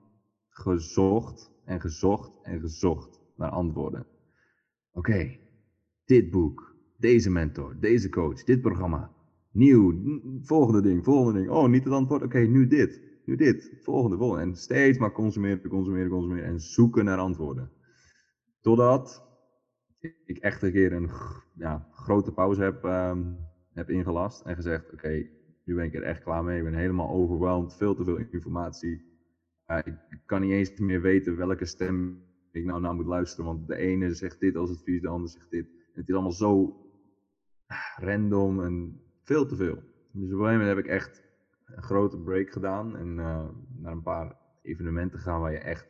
gezocht 0.55 1.53
en 1.65 1.81
gezocht 1.81 2.33
en 2.43 2.61
gezocht 2.61 3.21
naar 3.37 3.51
antwoorden. 3.51 4.07
Oké, 4.93 5.37
dit 6.05 6.31
boek, 6.31 6.77
deze 6.97 7.31
mentor, 7.31 7.77
deze 7.81 8.09
coach, 8.09 8.45
dit 8.45 8.61
programma, 8.61 9.11
nieuw, 9.51 9.95
volgende 10.43 10.83
ding, 10.83 11.05
volgende 11.05 11.39
ding. 11.39 11.51
Oh, 11.51 11.69
niet 11.69 11.85
het 11.85 11.93
antwoord, 11.93 12.23
oké, 12.23 12.39
nu 12.39 12.67
dit, 12.67 13.03
nu 13.25 13.37
dit, 13.37 13.73
volgende, 13.83 14.17
volgende. 14.17 14.43
En 14.43 14.57
steeds 14.57 14.99
maar 14.99 15.13
consumeren, 15.13 15.69
consumeren, 15.69 16.11
consumeren 16.11 16.45
en 16.45 16.61
zoeken 16.61 17.05
naar 17.05 17.19
antwoorden. 17.19 17.71
Totdat 18.61 19.23
ik 20.25 20.39
echt 20.39 20.63
een 20.63 20.73
keer 20.73 20.93
een 20.93 21.11
ja, 21.55 21.89
grote 21.93 22.33
pauze 22.33 22.63
heb, 22.63 22.85
um, 22.85 23.37
heb 23.73 23.91
ingelast 23.91 24.41
en 24.41 24.55
gezegd, 24.55 24.93
oké, 24.93 25.27
nu 25.65 25.75
ben 25.75 25.85
ik 25.85 25.95
er 25.95 26.03
echt 26.03 26.23
klaar 26.23 26.45
mee. 26.45 26.59
Ik 26.59 26.65
ben 26.65 26.75
helemaal 26.75 27.11
overweldigd, 27.11 27.77
veel 27.77 27.95
te 27.95 28.05
veel 28.05 28.17
informatie 28.17 29.14
ik 29.67 30.23
kan 30.27 30.41
niet 30.41 30.51
eens 30.51 30.79
meer 30.79 31.01
weten 31.01 31.37
welke 31.37 31.65
stem 31.65 32.23
ik 32.51 32.65
nou 32.65 32.81
naar 32.81 32.95
moet 32.95 33.07
luisteren. 33.07 33.45
Want 33.45 33.67
de 33.67 33.77
ene 33.77 34.15
zegt 34.15 34.41
dit 34.41 34.57
als 34.57 34.71
advies, 34.71 35.01
de 35.01 35.09
ander 35.09 35.29
zegt 35.29 35.51
dit. 35.51 35.67
het 35.93 36.09
is 36.09 36.15
allemaal 36.15 36.33
zo 36.33 36.77
random 37.97 38.65
en 38.65 39.01
veel 39.23 39.47
te 39.47 39.57
veel. 39.57 39.75
Dus 40.12 40.33
op 40.33 40.39
een 40.39 40.39
moment 40.39 40.69
heb 40.69 40.79
ik 40.79 40.87
echt 40.87 41.23
een 41.67 41.83
grote 41.83 42.19
break 42.19 42.51
gedaan. 42.51 42.97
En 42.97 43.09
uh, 43.09 43.49
naar 43.77 43.93
een 43.93 44.03
paar 44.03 44.37
evenementen 44.62 45.19
gaan 45.19 45.41
waar 45.41 45.53
je 45.53 45.59
echt 45.59 45.89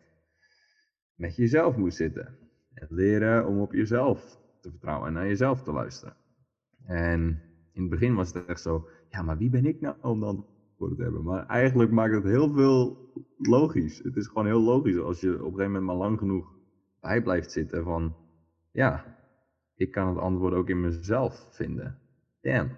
met 1.15 1.37
jezelf 1.37 1.77
moet 1.77 1.95
zitten. 1.95 2.39
En 2.75 2.87
leren 2.91 3.47
om 3.47 3.61
op 3.61 3.73
jezelf 3.73 4.41
te 4.61 4.71
vertrouwen 4.71 5.09
en 5.09 5.13
naar 5.15 5.27
jezelf 5.27 5.63
te 5.63 5.73
luisteren. 5.73 6.17
En 6.85 7.43
in 7.73 7.81
het 7.81 7.91
begin 7.91 8.15
was 8.15 8.33
het 8.33 8.47
echt 8.47 8.61
zo, 8.61 8.89
ja, 9.09 9.23
maar 9.23 9.39
wie 9.39 9.51
ben 9.51 9.67
ik 9.67 9.81
nou 9.81 9.97
om 10.01 10.21
dan 10.21 10.47
Maar 11.23 11.47
eigenlijk 11.47 11.91
maakt 11.91 12.15
het 12.15 12.25
heel 12.25 12.53
veel 12.53 13.13
logisch. 13.39 13.99
Het 13.99 14.17
is 14.17 14.27
gewoon 14.27 14.47
heel 14.47 14.61
logisch 14.61 14.99
als 14.99 15.21
je 15.21 15.33
op 15.33 15.39
een 15.39 15.45
gegeven 15.45 15.65
moment 15.65 15.85
maar 15.85 15.97
lang 15.97 16.19
genoeg 16.19 16.53
bij 17.01 17.23
blijft 17.23 17.53
zitten 17.53 17.85
van, 17.85 18.17
ja, 18.73 19.19
ik 19.77 19.91
kan 19.91 20.09
het 20.09 20.19
antwoord 20.19 20.55
ook 20.55 20.69
in 20.69 20.81
mezelf 20.81 21.47
vinden. 21.51 21.99
Damn. 22.41 22.77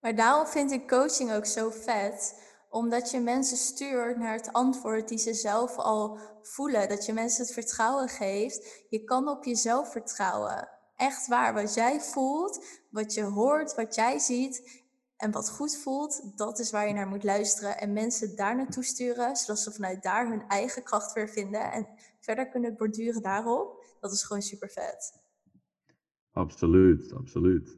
Maar 0.00 0.14
daarom 0.14 0.46
vind 0.46 0.70
ik 0.70 0.88
coaching 0.88 1.32
ook 1.32 1.46
zo 1.46 1.70
vet, 1.70 2.42
omdat 2.68 3.10
je 3.10 3.20
mensen 3.20 3.56
stuurt 3.56 4.18
naar 4.18 4.34
het 4.34 4.52
antwoord 4.52 5.08
die 5.08 5.18
ze 5.18 5.34
zelf 5.34 5.76
al 5.76 6.18
voelen. 6.42 6.88
Dat 6.88 7.06
je 7.06 7.12
mensen 7.12 7.44
het 7.44 7.52
vertrouwen 7.52 8.08
geeft. 8.08 8.84
Je 8.88 9.04
kan 9.04 9.28
op 9.28 9.44
jezelf 9.44 9.92
vertrouwen. 9.92 10.68
Echt 10.96 11.26
waar, 11.26 11.54
wat 11.54 11.74
jij 11.74 12.00
voelt, 12.00 12.64
wat 12.90 13.14
je 13.14 13.22
hoort, 13.22 13.74
wat 13.74 13.94
jij 13.94 14.18
ziet, 14.18 14.83
en 15.24 15.30
wat 15.30 15.50
goed 15.50 15.76
voelt, 15.76 16.38
dat 16.38 16.58
is 16.58 16.70
waar 16.70 16.88
je 16.88 16.94
naar 16.94 17.08
moet 17.08 17.24
luisteren. 17.24 17.78
En 17.78 17.92
mensen 17.92 18.36
daar 18.36 18.56
naartoe 18.56 18.84
sturen, 18.84 19.36
zodat 19.36 19.58
ze 19.58 19.72
vanuit 19.72 20.02
daar 20.02 20.28
hun 20.28 20.42
eigen 20.48 20.82
kracht 20.82 21.12
weer 21.12 21.28
vinden. 21.28 21.72
En 21.72 21.86
verder 22.20 22.48
kunnen 22.48 22.76
borduren 22.76 23.22
daarop. 23.22 23.84
Dat 24.00 24.12
is 24.12 24.22
gewoon 24.22 24.42
super 24.42 24.68
vet. 24.68 25.22
Absoluut, 26.32 27.12
absoluut. 27.12 27.76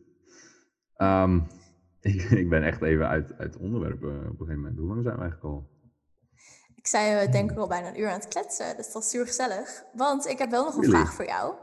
Um, 0.96 1.46
ik, 2.00 2.22
ik, 2.22 2.48
ben 2.48 2.62
echt 2.62 2.82
even 2.82 3.08
uit, 3.08 3.32
uit 3.38 3.56
onderwerpen 3.56 4.08
op 4.08 4.40
een 4.40 4.46
gegeven 4.46 4.60
moment. 4.60 4.78
Hoe 4.78 4.88
lang 4.88 5.02
zijn 5.02 5.14
we 5.14 5.20
eigenlijk 5.20 5.54
al? 5.54 5.68
Ik 6.74 6.86
zei, 6.86 7.26
uh, 7.26 7.32
denk 7.32 7.50
ik 7.50 7.58
al 7.58 7.68
bijna 7.68 7.88
een 7.88 8.00
uur 8.00 8.08
aan 8.08 8.20
het 8.20 8.28
kletsen. 8.28 8.76
Dus 8.76 8.92
dat 8.92 9.02
is 9.02 9.10
super 9.10 9.26
gezellig. 9.26 9.84
Want 9.92 10.26
ik 10.26 10.38
heb 10.38 10.50
wel 10.50 10.64
nog 10.64 10.76
een 10.76 10.90
vraag 10.90 11.14
voor 11.14 11.26
jou. 11.26 11.54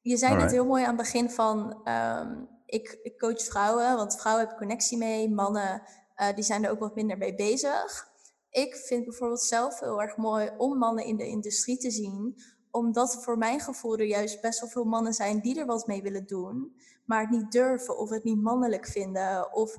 Je 0.00 0.16
zei 0.16 0.36
net 0.36 0.50
heel 0.50 0.66
mooi 0.66 0.82
aan 0.82 0.96
het 0.96 0.96
begin 0.96 1.30
van... 1.30 1.88
Um, 1.88 2.53
ik, 2.66 2.98
ik, 3.02 3.18
coach 3.18 3.42
vrouwen, 3.42 3.96
want 3.96 4.20
vrouwen 4.20 4.44
hebben 4.44 4.66
connectie 4.66 4.98
mee. 4.98 5.30
Mannen, 5.30 5.82
uh, 6.16 6.34
die 6.34 6.44
zijn 6.44 6.64
er 6.64 6.70
ook 6.70 6.78
wat 6.78 6.94
minder 6.94 7.18
mee 7.18 7.34
bezig. 7.34 8.12
Ik 8.50 8.76
vind 8.76 9.04
bijvoorbeeld 9.04 9.42
zelf 9.42 9.80
heel 9.80 10.02
erg 10.02 10.16
mooi 10.16 10.50
om 10.56 10.78
mannen 10.78 11.04
in 11.04 11.16
de 11.16 11.26
industrie 11.26 11.78
te 11.78 11.90
zien. 11.90 12.36
Omdat 12.70 13.24
voor 13.24 13.38
mijn 13.38 13.60
gevoel 13.60 13.96
er 13.98 14.06
juist 14.06 14.40
best 14.40 14.60
wel 14.60 14.68
veel 14.68 14.84
mannen 14.84 15.12
zijn 15.12 15.40
die 15.40 15.58
er 15.58 15.66
wat 15.66 15.86
mee 15.86 16.02
willen 16.02 16.26
doen. 16.26 16.76
Maar 17.04 17.20
het 17.20 17.30
niet 17.30 17.52
durven 17.52 17.98
of 17.98 18.10
het 18.10 18.24
niet 18.24 18.42
mannelijk 18.42 18.86
vinden. 18.86 19.52
Of 19.52 19.76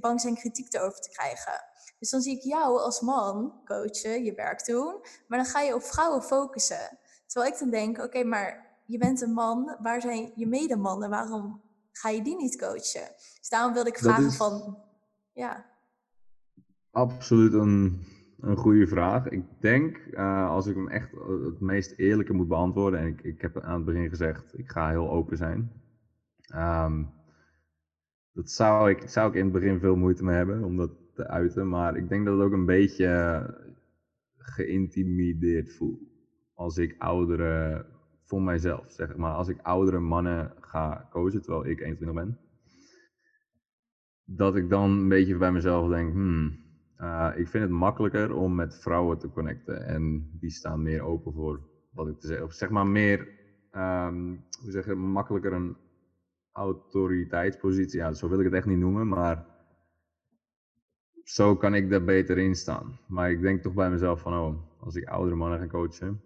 bang 0.00 0.20
zijn 0.20 0.34
kritiek 0.34 0.74
erover 0.74 1.00
te 1.00 1.10
krijgen. 1.10 1.64
Dus 1.98 2.10
dan 2.10 2.20
zie 2.20 2.36
ik 2.36 2.42
jou 2.42 2.78
als 2.78 3.00
man 3.00 3.60
coachen, 3.64 4.24
je 4.24 4.34
werk 4.34 4.64
doen. 4.66 5.00
Maar 5.28 5.38
dan 5.38 5.46
ga 5.46 5.60
je 5.60 5.74
op 5.74 5.82
vrouwen 5.82 6.22
focussen. 6.22 6.98
Terwijl 7.26 7.52
ik 7.52 7.58
dan 7.58 7.70
denk, 7.70 7.98
oké, 7.98 8.24
maar 8.24 8.78
je 8.86 8.98
bent 8.98 9.20
een 9.20 9.32
man. 9.32 9.76
Waar 9.82 10.00
zijn 10.00 10.32
je 10.34 10.46
medemannen? 10.46 11.10
Waarom 11.10 11.62
ga 11.92 12.08
je 12.08 12.22
die 12.22 12.36
niet 12.36 12.58
coachen? 12.58 13.08
Dus 13.38 13.48
daarom 13.48 13.72
wilde 13.72 13.88
ik 13.88 13.98
vragen 13.98 14.32
van, 14.32 14.78
ja. 15.32 15.66
Absoluut 16.90 17.52
een, 17.52 18.04
een 18.40 18.56
goede 18.56 18.86
vraag. 18.86 19.28
Ik 19.28 19.44
denk, 19.60 19.96
uh, 20.10 20.48
als 20.48 20.66
ik 20.66 20.74
hem 20.74 20.88
echt 20.88 21.10
het 21.44 21.60
meest 21.60 21.92
eerlijke 21.96 22.32
moet 22.32 22.48
beantwoorden, 22.48 23.00
en 23.00 23.06
ik, 23.06 23.22
ik 23.22 23.40
heb 23.40 23.60
aan 23.60 23.74
het 23.74 23.84
begin 23.84 24.08
gezegd, 24.08 24.58
ik 24.58 24.70
ga 24.70 24.88
heel 24.88 25.10
open 25.10 25.36
zijn. 25.36 25.72
Um, 26.54 27.12
dat 28.32 28.50
zou 28.50 28.90
ik, 28.90 29.08
zou 29.08 29.28
ik 29.28 29.34
in 29.34 29.44
het 29.44 29.52
begin 29.52 29.80
veel 29.80 29.96
moeite 29.96 30.24
mee 30.24 30.36
hebben 30.36 30.64
om 30.64 30.76
dat 30.76 30.90
te 31.14 31.28
uiten, 31.28 31.68
maar 31.68 31.96
ik 31.96 32.08
denk 32.08 32.24
dat 32.24 32.34
het 32.34 32.46
ook 32.46 32.52
een 32.52 32.66
beetje 32.66 33.44
geïntimideerd 34.36 35.72
voel. 35.72 36.08
Als 36.54 36.76
ik 36.76 36.94
oudere 36.98 37.86
voor 38.24 38.42
mijzelf, 38.42 38.92
zeg 38.92 39.16
maar. 39.16 39.32
Als 39.32 39.48
ik 39.48 39.60
oudere 39.62 39.98
mannen 39.98 40.54
ga 40.70 41.08
coachen, 41.10 41.42
terwijl 41.42 41.66
ik 41.66 41.80
21 41.80 42.24
ben, 42.24 42.38
dat 44.24 44.56
ik 44.56 44.68
dan 44.68 44.90
een 44.90 45.08
beetje 45.08 45.36
bij 45.36 45.52
mezelf 45.52 45.88
denk, 45.88 46.12
hmm, 46.12 46.58
uh, 46.98 47.32
ik 47.36 47.48
vind 47.48 47.64
het 47.64 47.72
makkelijker 47.72 48.34
om 48.34 48.54
met 48.54 48.80
vrouwen 48.80 49.18
te 49.18 49.30
connecten. 49.30 49.86
En 49.86 50.30
die 50.40 50.50
staan 50.50 50.82
meer 50.82 51.02
open 51.02 51.32
voor 51.32 51.60
wat 51.90 52.08
ik 52.08 52.20
te 52.20 52.26
zeggen. 52.26 52.52
Zeg 52.52 52.70
maar 52.70 52.86
meer, 52.86 53.18
um, 53.72 54.44
hoe 54.62 54.70
zeg 54.70 54.84
je, 54.86 54.94
makkelijker 54.94 55.52
een 55.52 55.76
autoriteitspositie. 56.52 57.98
Ja, 57.98 58.12
zo 58.12 58.28
wil 58.28 58.38
ik 58.38 58.44
het 58.44 58.54
echt 58.54 58.66
niet 58.66 58.78
noemen, 58.78 59.08
maar 59.08 59.46
zo 61.22 61.56
kan 61.56 61.74
ik 61.74 61.90
daar 61.90 62.04
beter 62.04 62.38
in 62.38 62.54
staan. 62.54 62.98
Maar 63.06 63.30
ik 63.30 63.40
denk 63.40 63.62
toch 63.62 63.74
bij 63.74 63.90
mezelf 63.90 64.20
van, 64.20 64.34
oh, 64.34 64.82
als 64.82 64.94
ik 64.94 65.08
oudere 65.08 65.36
mannen 65.36 65.58
ga 65.58 65.66
coachen, 65.66 66.22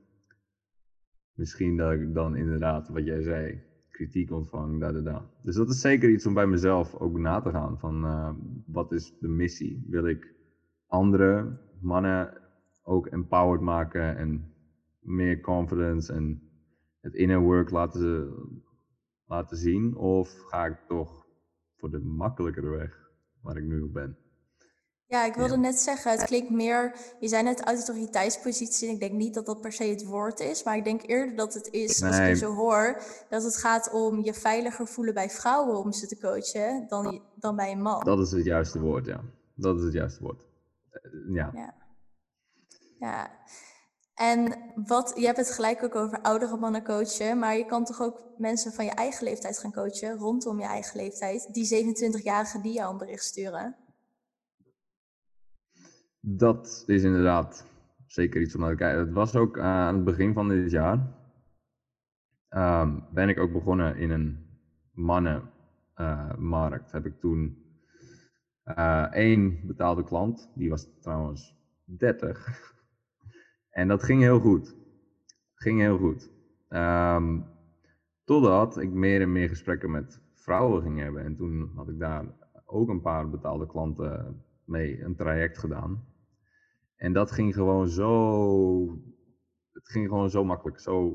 misschien 1.32 1.76
dat 1.76 1.92
ik 1.92 2.14
dan 2.14 2.36
inderdaad, 2.36 2.88
wat 2.88 3.05
jij 3.05 3.22
zei, 3.22 3.62
kritiek 3.95 4.30
ontvang, 4.30 4.80
da, 4.80 4.92
da, 4.92 5.01
da. 5.01 5.30
Dus 5.42 5.55
dat 5.55 5.68
is 5.68 5.80
zeker 5.80 6.11
iets 6.11 6.26
om 6.26 6.34
bij 6.34 6.47
mezelf 6.47 6.95
ook 6.95 7.18
na 7.18 7.40
te 7.40 7.51
gaan. 7.51 7.78
Van 7.78 8.05
uh, 8.05 8.30
wat 8.66 8.92
is 8.92 9.18
de 9.20 9.28
missie? 9.28 9.84
Wil 9.88 10.07
ik 10.07 10.34
andere 10.86 11.59
mannen 11.80 12.40
ook 12.82 13.07
empowered 13.07 13.61
maken 13.61 14.16
en 14.16 14.53
meer 15.01 15.40
confidence 15.40 16.12
en 16.12 16.42
het 17.01 17.14
inner 17.14 17.40
work 17.40 17.70
laten, 17.70 18.34
laten 19.26 19.57
zien? 19.57 19.97
Of 19.97 20.38
ga 20.49 20.66
ik 20.66 20.78
toch 20.88 21.26
voor 21.76 21.90
de 21.90 22.01
makkelijkere 22.01 22.68
weg 22.68 23.11
waar 23.40 23.57
ik 23.57 23.64
nu 23.64 23.86
ben? 23.86 24.16
Ja, 25.14 25.24
ik 25.24 25.34
wilde 25.34 25.56
net 25.56 25.78
zeggen, 25.78 26.10
het 26.10 26.24
klinkt 26.24 26.50
meer, 26.50 26.96
je 27.20 27.28
zei 27.28 27.42
net 27.42 27.60
autoriteitspositie. 27.60 28.90
Ik 28.90 29.00
denk 29.00 29.12
niet 29.12 29.34
dat 29.34 29.46
dat 29.46 29.60
per 29.60 29.72
se 29.72 29.84
het 29.84 30.04
woord 30.04 30.40
is, 30.40 30.62
maar 30.62 30.76
ik 30.76 30.84
denk 30.84 31.02
eerder 31.06 31.36
dat 31.36 31.54
het 31.54 31.68
is, 31.70 32.02
als 32.02 32.18
ik 32.18 32.26
je 32.26 32.34
zo 32.34 32.54
hoor, 32.54 33.02
dat 33.28 33.42
het 33.42 33.56
gaat 33.56 33.90
om 33.92 34.24
je 34.24 34.34
veiliger 34.34 34.86
voelen 34.86 35.14
bij 35.14 35.30
vrouwen 35.30 35.78
om 35.78 35.92
ze 35.92 36.06
te 36.06 36.18
coachen 36.18 36.88
dan, 36.88 37.22
dan 37.34 37.56
bij 37.56 37.72
een 37.72 37.82
man. 37.82 38.04
Dat 38.04 38.18
is 38.18 38.30
het 38.30 38.44
juiste 38.44 38.80
woord, 38.80 39.06
ja. 39.06 39.20
Dat 39.54 39.78
is 39.78 39.84
het 39.84 39.92
juiste 39.92 40.22
woord. 40.22 40.46
Eh, 40.90 41.00
ja. 41.28 41.50
ja. 41.54 41.74
Ja. 42.98 43.30
En 44.14 44.58
wat, 44.74 45.12
je 45.16 45.26
hebt 45.26 45.38
het 45.38 45.50
gelijk 45.50 45.82
ook 45.82 45.94
over 45.94 46.20
oudere 46.20 46.56
mannen 46.56 46.84
coachen, 46.84 47.38
maar 47.38 47.56
je 47.56 47.66
kan 47.66 47.84
toch 47.84 48.00
ook 48.00 48.22
mensen 48.36 48.72
van 48.72 48.84
je 48.84 48.90
eigen 48.90 49.24
leeftijd 49.24 49.58
gaan 49.58 49.72
coachen, 49.72 50.16
rondom 50.16 50.60
je 50.60 50.66
eigen 50.66 50.96
leeftijd, 50.96 51.48
die 51.52 51.84
27-jarigen 51.84 52.60
die 52.62 52.72
jou 52.72 52.92
een 52.92 52.98
bericht 52.98 53.24
sturen. 53.24 53.76
Dat 56.26 56.84
is 56.86 57.02
inderdaad 57.02 57.66
zeker 58.06 58.40
iets 58.40 58.54
om 58.54 58.60
naar 58.60 58.70
te 58.70 58.76
kijken. 58.76 59.00
Het 59.00 59.12
was 59.12 59.36
ook 59.36 59.58
aan 59.58 59.94
het 59.94 60.04
begin 60.04 60.32
van 60.32 60.48
dit 60.48 60.70
jaar. 60.70 61.12
Uh, 62.50 62.96
ben 63.12 63.28
ik 63.28 63.38
ook 63.38 63.52
begonnen 63.52 63.96
in 63.96 64.10
een 64.10 64.46
mannenmarkt. 64.92 66.86
Uh, 66.86 66.92
heb 66.92 67.06
ik 67.06 67.20
toen 67.20 67.64
uh, 68.64 69.12
één 69.12 69.66
betaalde 69.66 70.04
klant, 70.04 70.50
die 70.54 70.70
was 70.70 70.88
trouwens 71.00 71.56
30. 71.84 72.74
en 73.70 73.88
dat 73.88 74.02
ging 74.02 74.20
heel 74.20 74.40
goed. 74.40 74.76
Ging 75.54 75.80
heel 75.80 75.98
goed. 75.98 76.30
Um, 76.68 77.44
totdat 78.24 78.78
ik 78.78 78.90
meer 78.90 79.20
en 79.20 79.32
meer 79.32 79.48
gesprekken 79.48 79.90
met 79.90 80.20
vrouwen 80.32 80.82
ging 80.82 80.98
hebben. 80.98 81.24
En 81.24 81.36
toen 81.36 81.72
had 81.74 81.88
ik 81.88 81.98
daar 81.98 82.24
ook 82.64 82.88
een 82.88 83.02
paar 83.02 83.30
betaalde 83.30 83.66
klanten 83.66 84.44
mee 84.64 85.02
een 85.02 85.16
traject 85.16 85.58
gedaan. 85.58 86.12
En 86.97 87.12
dat 87.12 87.30
ging 87.30 87.55
gewoon 87.55 87.88
zo. 87.88 88.99
Het 89.72 89.88
ging 89.88 90.09
gewoon 90.09 90.30
zo 90.30 90.45
makkelijk. 90.45 90.80
Zo, 90.80 91.09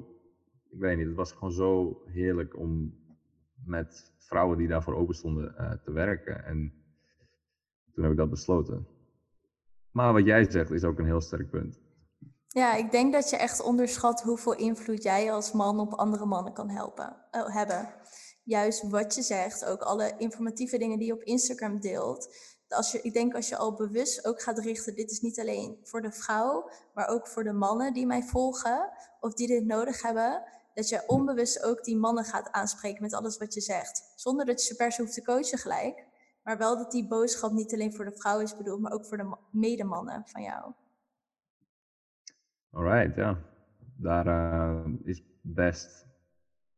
ik 0.70 0.80
weet 0.80 0.98
niet, 0.98 1.08
het 1.08 1.16
was 1.16 1.32
gewoon 1.32 1.52
zo 1.52 2.02
heerlijk 2.06 2.58
om 2.58 2.98
met 3.66 4.14
vrouwen 4.18 4.58
die 4.58 4.68
daarvoor 4.68 4.96
open 4.96 5.16
stonden 5.16 5.56
uh, 5.58 5.72
te 5.72 5.92
werken. 5.92 6.46
En 6.46 6.74
toen 7.94 8.04
heb 8.04 8.12
ik 8.12 8.18
dat 8.18 8.30
besloten. 8.30 8.88
Maar 9.92 10.14
wat 10.14 10.26
jij 10.26 10.52
zegt 10.52 10.72
is 10.72 10.84
ook 10.84 11.00
een 11.00 11.06
heel 11.06 11.22
sterk 11.22 11.50
punt. 11.50 11.80
Ja, 12.48 12.76
ik 12.76 12.92
denk 12.92 13.14
dat 13.14 13.30
je 13.30 13.38
echt 13.38 13.62
onderschat 13.62 14.22
hoeveel 14.22 14.56
invloed 14.56 15.04
jij 15.04 15.32
als 15.32 15.52
man 15.52 15.80
op 15.80 15.94
andere 15.94 16.26
mannen 16.26 16.54
kan 16.54 16.70
helpen, 16.70 17.16
uh, 17.32 17.56
hebben. 17.56 17.94
Juist 18.44 18.90
wat 18.90 19.16
je 19.16 19.22
zegt, 19.22 19.66
ook 19.66 19.82
alle 19.82 20.14
informatieve 20.18 20.78
dingen 20.78 20.98
die 20.98 21.08
je 21.08 21.14
op 21.14 21.22
Instagram 21.22 21.80
deelt 21.80 22.36
als 22.74 22.92
je, 22.92 23.02
ik 23.02 23.14
denk 23.14 23.36
als 23.36 23.50
je 23.50 23.58
al 23.58 23.74
bewust 23.74 24.26
ook 24.26 24.42
gaat 24.42 24.60
richten, 24.60 24.96
dit 24.96 25.12
is 25.12 25.22
niet 25.22 25.40
alleen 25.40 25.78
voor 25.84 26.02
de 26.02 26.12
vrouw, 26.12 26.70
maar 26.94 27.08
ook 27.08 27.28
voor 27.28 27.44
de 27.44 27.54
mannen 27.54 27.94
die 27.94 28.06
mij 28.06 28.24
volgen 28.24 28.90
of 29.20 29.34
die 29.34 29.48
dit 29.48 29.66
nodig 29.66 30.02
hebben, 30.02 30.44
dat 30.74 30.90
je 30.90 31.04
onbewust 31.08 31.64
ook 31.64 31.84
die 31.84 31.98
mannen 31.98 32.24
gaat 32.24 32.52
aanspreken 32.52 33.02
met 33.02 33.14
alles 33.14 33.38
wat 33.38 33.54
je 33.54 33.62
zegt. 33.62 34.14
Zonder 34.16 34.46
dat 34.46 34.62
je 34.62 34.68
ze 34.68 34.76
per 34.76 34.96
hoeft 34.98 35.14
te 35.14 35.24
coachen 35.24 35.58
gelijk, 35.58 36.06
maar 36.44 36.58
wel 36.58 36.78
dat 36.78 36.92
die 36.92 37.08
boodschap 37.08 37.52
niet 37.52 37.74
alleen 37.74 37.94
voor 37.94 38.06
de 38.06 38.18
vrouw 38.18 38.40
is 38.40 38.58
bedoeld, 38.58 38.82
maar 38.82 38.92
ook 38.92 39.06
voor 39.06 39.18
de 39.18 39.36
medemannen 39.52 40.24
van 40.26 40.42
jou. 40.42 40.74
Alright, 42.72 43.16
ja. 43.16 43.38
Daar 43.96 44.28
uh, 44.28 44.94
is 45.04 45.24
best 45.42 46.06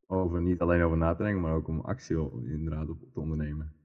over 0.07 0.41
niet 0.41 0.59
alleen 0.59 0.83
over 0.83 0.97
na 0.97 1.15
te 1.15 1.23
denken, 1.23 1.41
maar 1.41 1.55
ook 1.55 1.67
om 1.67 1.81
actie 1.81 2.15
inderdaad 2.45 2.89
op 2.89 2.97
te 3.13 3.19
ondernemen. 3.19 3.80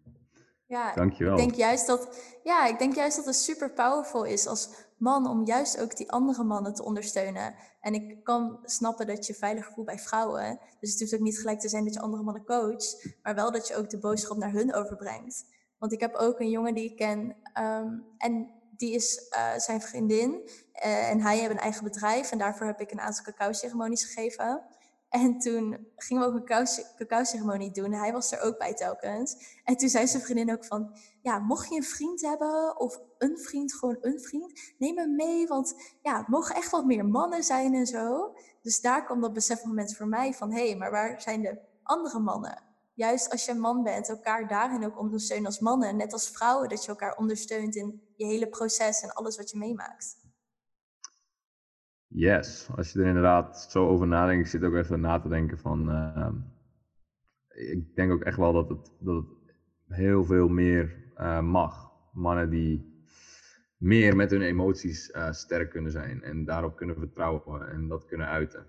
Ja, 0.68 0.94
Dankjewel. 0.94 1.32
Ik 1.32 1.38
denk 1.38 1.54
juist 1.54 1.86
dat, 1.86 2.08
ja, 2.42 2.66
ik 2.66 2.78
denk 2.78 2.94
juist 2.94 3.16
dat 3.16 3.24
het 3.24 3.36
super 3.36 3.72
powerful 3.72 4.24
is 4.24 4.46
als 4.46 4.68
man 4.98 5.26
om 5.26 5.44
juist 5.44 5.80
ook 5.80 5.96
die 5.96 6.10
andere 6.10 6.44
mannen 6.44 6.74
te 6.74 6.84
ondersteunen. 6.84 7.54
En 7.80 7.94
ik 7.94 8.24
kan 8.24 8.58
snappen 8.62 9.06
dat 9.06 9.26
je 9.26 9.34
veilig 9.34 9.72
voelt 9.72 9.86
bij 9.86 9.98
vrouwen. 9.98 10.60
Dus 10.80 10.90
het 10.90 11.00
hoeft 11.00 11.14
ook 11.14 11.20
niet 11.20 11.38
gelijk 11.38 11.60
te 11.60 11.68
zijn 11.68 11.84
dat 11.84 11.94
je 11.94 12.00
andere 12.00 12.22
mannen 12.22 12.44
coacht, 12.44 13.16
maar 13.22 13.34
wel 13.34 13.52
dat 13.52 13.68
je 13.68 13.76
ook 13.76 13.90
de 13.90 13.98
boodschap 13.98 14.36
naar 14.36 14.52
hun 14.52 14.74
overbrengt. 14.74 15.44
Want 15.78 15.92
ik 15.92 16.00
heb 16.00 16.14
ook 16.14 16.40
een 16.40 16.50
jongen 16.50 16.74
die 16.74 16.90
ik 16.90 16.96
ken 16.96 17.36
um, 17.58 18.04
en 18.18 18.50
die 18.76 18.94
is 18.94 19.32
uh, 19.36 19.58
zijn 19.58 19.80
vriendin. 19.80 20.50
Uh, 20.84 21.10
en 21.10 21.20
hij 21.20 21.38
heeft 21.38 21.50
een 21.50 21.58
eigen 21.58 21.84
bedrijf 21.84 22.30
en 22.30 22.38
daarvoor 22.38 22.66
heb 22.66 22.80
ik 22.80 22.90
een 22.90 23.00
aantal 23.00 23.24
cacao-ceremonies 23.24 24.04
gegeven. 24.04 24.62
En 25.22 25.38
toen 25.38 25.86
gingen 25.96 26.22
we 26.22 26.28
ook 26.28 26.48
een 26.48 26.68
cacao-ceremonie 26.96 27.70
doen. 27.70 27.92
Hij 27.92 28.12
was 28.12 28.32
er 28.32 28.40
ook 28.40 28.58
bij 28.58 28.74
telkens. 28.74 29.60
En 29.64 29.76
toen 29.76 29.88
zei 29.88 30.06
zijn 30.06 30.22
vriendin 30.22 30.52
ook 30.52 30.64
van... 30.64 30.96
Ja, 31.22 31.38
mocht 31.38 31.68
je 31.68 31.76
een 31.76 31.82
vriend 31.82 32.20
hebben 32.20 32.78
of 32.80 33.00
een 33.18 33.38
vriend, 33.38 33.74
gewoon 33.74 33.96
een 34.00 34.20
vriend... 34.20 34.74
neem 34.78 34.98
hem 34.98 35.14
mee, 35.14 35.46
want 35.46 35.74
ja, 36.02 36.18
het 36.18 36.28
mogen 36.28 36.54
echt 36.54 36.70
wat 36.70 36.84
meer 36.84 37.06
mannen 37.06 37.42
zijn 37.42 37.74
en 37.74 37.86
zo. 37.86 38.34
Dus 38.62 38.80
daar 38.80 39.04
kwam 39.04 39.20
dat 39.20 39.32
besefmoment 39.32 39.96
voor 39.96 40.08
mij 40.08 40.34
van... 40.34 40.52
Hé, 40.52 40.66
hey, 40.66 40.76
maar 40.76 40.90
waar 40.90 41.20
zijn 41.20 41.42
de 41.42 41.58
andere 41.82 42.18
mannen? 42.18 42.62
Juist 42.94 43.30
als 43.30 43.44
je 43.44 43.50
een 43.50 43.60
man 43.60 43.82
bent, 43.82 44.08
elkaar 44.08 44.48
daarin 44.48 44.84
ook 44.84 44.98
ondersteunen 44.98 45.46
als 45.46 45.60
mannen. 45.60 45.96
Net 45.96 46.12
als 46.12 46.30
vrouwen, 46.30 46.68
dat 46.68 46.82
je 46.84 46.88
elkaar 46.88 47.16
ondersteunt 47.16 47.76
in 47.76 48.02
je 48.16 48.26
hele 48.26 48.48
proces 48.48 49.02
en 49.02 49.12
alles 49.12 49.36
wat 49.36 49.50
je 49.50 49.58
meemaakt. 49.58 50.25
Yes, 52.18 52.68
als 52.76 52.92
je 52.92 53.00
er 53.00 53.06
inderdaad 53.06 53.70
zo 53.70 53.88
over 53.88 54.06
nadenkt, 54.06 54.44
ik 54.44 54.50
zit 54.50 54.62
ook 54.62 54.74
even 54.74 55.00
na 55.00 55.20
te 55.20 55.28
denken 55.28 55.58
van, 55.58 55.90
uh, 55.90 56.28
ik 57.48 57.94
denk 57.94 58.12
ook 58.12 58.22
echt 58.22 58.36
wel 58.36 58.52
dat 58.52 58.68
het, 58.68 58.92
dat 59.00 59.14
het 59.16 59.96
heel 59.96 60.24
veel 60.24 60.48
meer 60.48 61.12
uh, 61.16 61.40
mag. 61.40 61.92
Mannen 62.12 62.50
die 62.50 63.04
meer 63.76 64.16
met 64.16 64.30
hun 64.30 64.42
emoties 64.42 65.10
uh, 65.10 65.32
sterk 65.32 65.70
kunnen 65.70 65.90
zijn 65.90 66.22
en 66.22 66.44
daarop 66.44 66.76
kunnen 66.76 66.96
vertrouwen 66.96 67.68
en 67.68 67.88
dat 67.88 68.06
kunnen 68.06 68.26
uiten. 68.26 68.66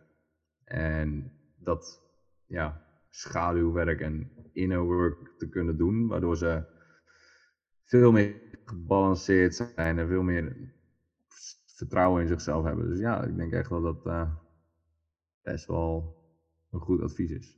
En 0.63 1.31
dat 1.59 2.01
ja, 2.45 2.81
schaduwwerk 3.09 4.01
en 4.01 4.31
inner 4.53 4.81
work 4.81 5.33
te 5.37 5.49
kunnen 5.49 5.77
doen, 5.77 6.07
waardoor 6.07 6.37
ze 6.37 6.63
veel 7.83 8.11
meer 8.11 8.35
gebalanceerd 8.65 9.55
zijn 9.55 9.99
en 9.99 10.07
veel 10.07 10.23
meer 10.23 10.75
vertrouwen 11.77 12.21
in 12.21 12.27
zichzelf 12.27 12.63
hebben. 12.63 12.89
Dus 12.89 12.99
ja, 12.99 13.23
ik 13.23 13.35
denk 13.35 13.53
echt 13.53 13.69
wel 13.69 13.81
dat 13.81 14.05
uh, 14.05 14.29
best 15.41 15.65
wel 15.65 16.15
een 16.71 16.79
goed 16.79 17.01
advies 17.01 17.31
is. 17.31 17.57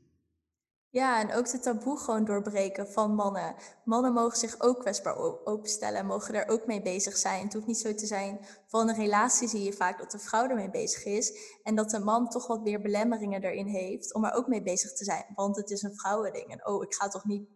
Ja, 0.91 1.19
en 1.19 1.33
ook 1.33 1.51
de 1.51 1.59
taboe 1.59 1.97
gewoon 1.97 2.25
doorbreken 2.25 2.87
van 2.87 3.15
mannen. 3.15 3.55
Mannen 3.83 4.13
mogen 4.13 4.37
zich 4.37 4.61
ook 4.61 4.79
kwetsbaar 4.79 5.15
openstellen, 5.45 6.05
mogen 6.05 6.33
daar 6.33 6.47
ook 6.47 6.65
mee 6.65 6.81
bezig 6.81 7.17
zijn. 7.17 7.43
Het 7.43 7.53
hoeft 7.53 7.67
niet 7.67 7.77
zo 7.77 7.93
te 7.93 8.05
zijn, 8.05 8.39
van 8.67 8.89
een 8.89 8.95
relatie 8.95 9.47
zie 9.47 9.63
je 9.63 9.73
vaak 9.73 9.99
dat 9.99 10.11
de 10.11 10.19
vrouw 10.19 10.49
ermee 10.49 10.69
bezig 10.69 11.05
is. 11.05 11.57
En 11.63 11.75
dat 11.75 11.89
de 11.89 11.99
man 11.99 12.29
toch 12.29 12.47
wat 12.47 12.63
meer 12.63 12.81
belemmeringen 12.81 13.43
erin 13.43 13.67
heeft 13.67 14.13
om 14.13 14.25
er 14.25 14.33
ook 14.33 14.47
mee 14.47 14.61
bezig 14.61 14.93
te 14.93 15.03
zijn. 15.03 15.25
Want 15.35 15.55
het 15.55 15.69
is 15.69 15.81
een 15.81 15.95
vrouwending. 15.95 16.51
En 16.51 16.67
oh, 16.67 16.83
ik 16.83 16.93
ga 16.93 17.07
toch 17.07 17.25
niet 17.25 17.49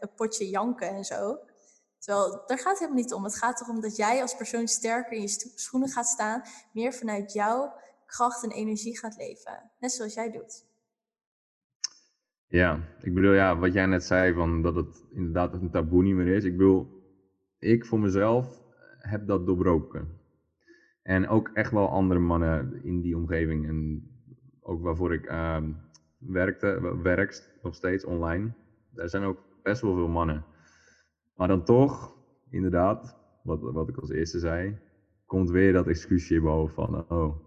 een 0.00 0.14
potje 0.16 0.48
janken 0.48 0.88
en 0.88 1.04
zo. 1.04 1.38
Terwijl, 2.00 2.42
daar 2.46 2.58
gaat 2.58 2.70
het 2.70 2.78
helemaal 2.78 3.02
niet 3.02 3.12
om. 3.12 3.24
Het 3.24 3.36
gaat 3.36 3.60
erom 3.60 3.80
dat 3.80 3.96
jij 3.96 4.20
als 4.20 4.36
persoon 4.36 4.66
sterker 4.66 5.12
in 5.12 5.22
je 5.22 5.52
schoenen 5.54 5.88
gaat 5.88 6.06
staan, 6.06 6.42
meer 6.72 6.92
vanuit 6.92 7.32
jouw 7.32 7.72
kracht 8.06 8.44
en 8.44 8.50
energie 8.50 8.98
gaat 8.98 9.16
leven. 9.16 9.70
Net 9.78 9.92
zoals 9.92 10.14
jij 10.14 10.30
doet. 10.30 10.68
Ja, 12.46 12.80
ik 13.00 13.14
bedoel, 13.14 13.32
ja, 13.32 13.58
wat 13.58 13.72
jij 13.72 13.86
net 13.86 14.04
zei, 14.04 14.34
van 14.34 14.62
dat 14.62 14.74
het 14.74 15.04
inderdaad 15.10 15.52
een 15.52 15.70
taboe 15.70 16.02
niet 16.02 16.14
meer 16.14 16.36
is. 16.36 16.44
Ik 16.44 16.56
bedoel, 16.56 16.86
ik 17.58 17.86
voor 17.86 18.00
mezelf 18.00 18.62
heb 18.98 19.26
dat 19.26 19.46
doorbroken. 19.46 20.18
En 21.02 21.28
ook 21.28 21.50
echt 21.52 21.72
wel 21.72 21.88
andere 21.88 22.20
mannen 22.20 22.84
in 22.84 23.00
die 23.00 23.16
omgeving. 23.16 23.68
En 23.68 24.08
ook 24.60 24.82
waarvoor 24.82 25.14
ik 25.14 25.30
uh, 25.30 25.62
werkte, 26.18 26.98
werk 27.02 27.58
nog 27.62 27.74
steeds 27.74 28.04
online. 28.04 28.52
Daar 28.90 29.08
zijn 29.08 29.22
ook 29.22 29.38
best 29.62 29.82
wel 29.82 29.94
veel 29.94 30.08
mannen 30.08 30.44
maar 31.40 31.48
dan 31.48 31.64
toch, 31.64 32.16
inderdaad, 32.50 33.16
wat, 33.42 33.60
wat 33.60 33.88
ik 33.88 33.96
als 33.96 34.10
eerste 34.10 34.38
zei, 34.38 34.78
komt 35.26 35.50
weer 35.50 35.72
dat 35.72 35.86
excuusje 35.86 36.40
boven 36.40 36.74
van, 36.74 37.10
oh, 37.10 37.46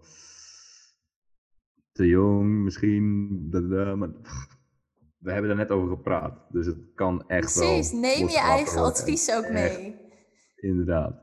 te 1.92 2.06
jong 2.06 2.62
misschien, 2.62 3.48
maar 3.98 4.10
we 5.18 5.32
hebben 5.32 5.50
er 5.50 5.56
net 5.56 5.70
over 5.70 5.88
gepraat. 5.88 6.38
Dus 6.48 6.66
het 6.66 6.78
kan 6.94 7.28
echt 7.28 7.54
wel. 7.54 7.68
Precies, 7.68 7.92
neem 7.92 8.28
je 8.28 8.38
eigen 8.38 8.82
advies 8.82 9.32
ook 9.32 9.48
mee. 9.48 9.96
inderdaad. 10.56 11.22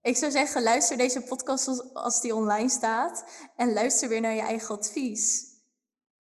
Ik 0.00 0.16
zou 0.16 0.32
zeggen, 0.32 0.62
luister 0.62 0.96
deze 0.96 1.22
podcast 1.22 1.94
als 1.94 2.20
die 2.20 2.34
online 2.34 2.68
staat 2.68 3.48
en 3.56 3.72
luister 3.72 4.08
weer 4.08 4.20
naar 4.20 4.34
je 4.34 4.40
eigen 4.40 4.74
advies. 4.74 5.46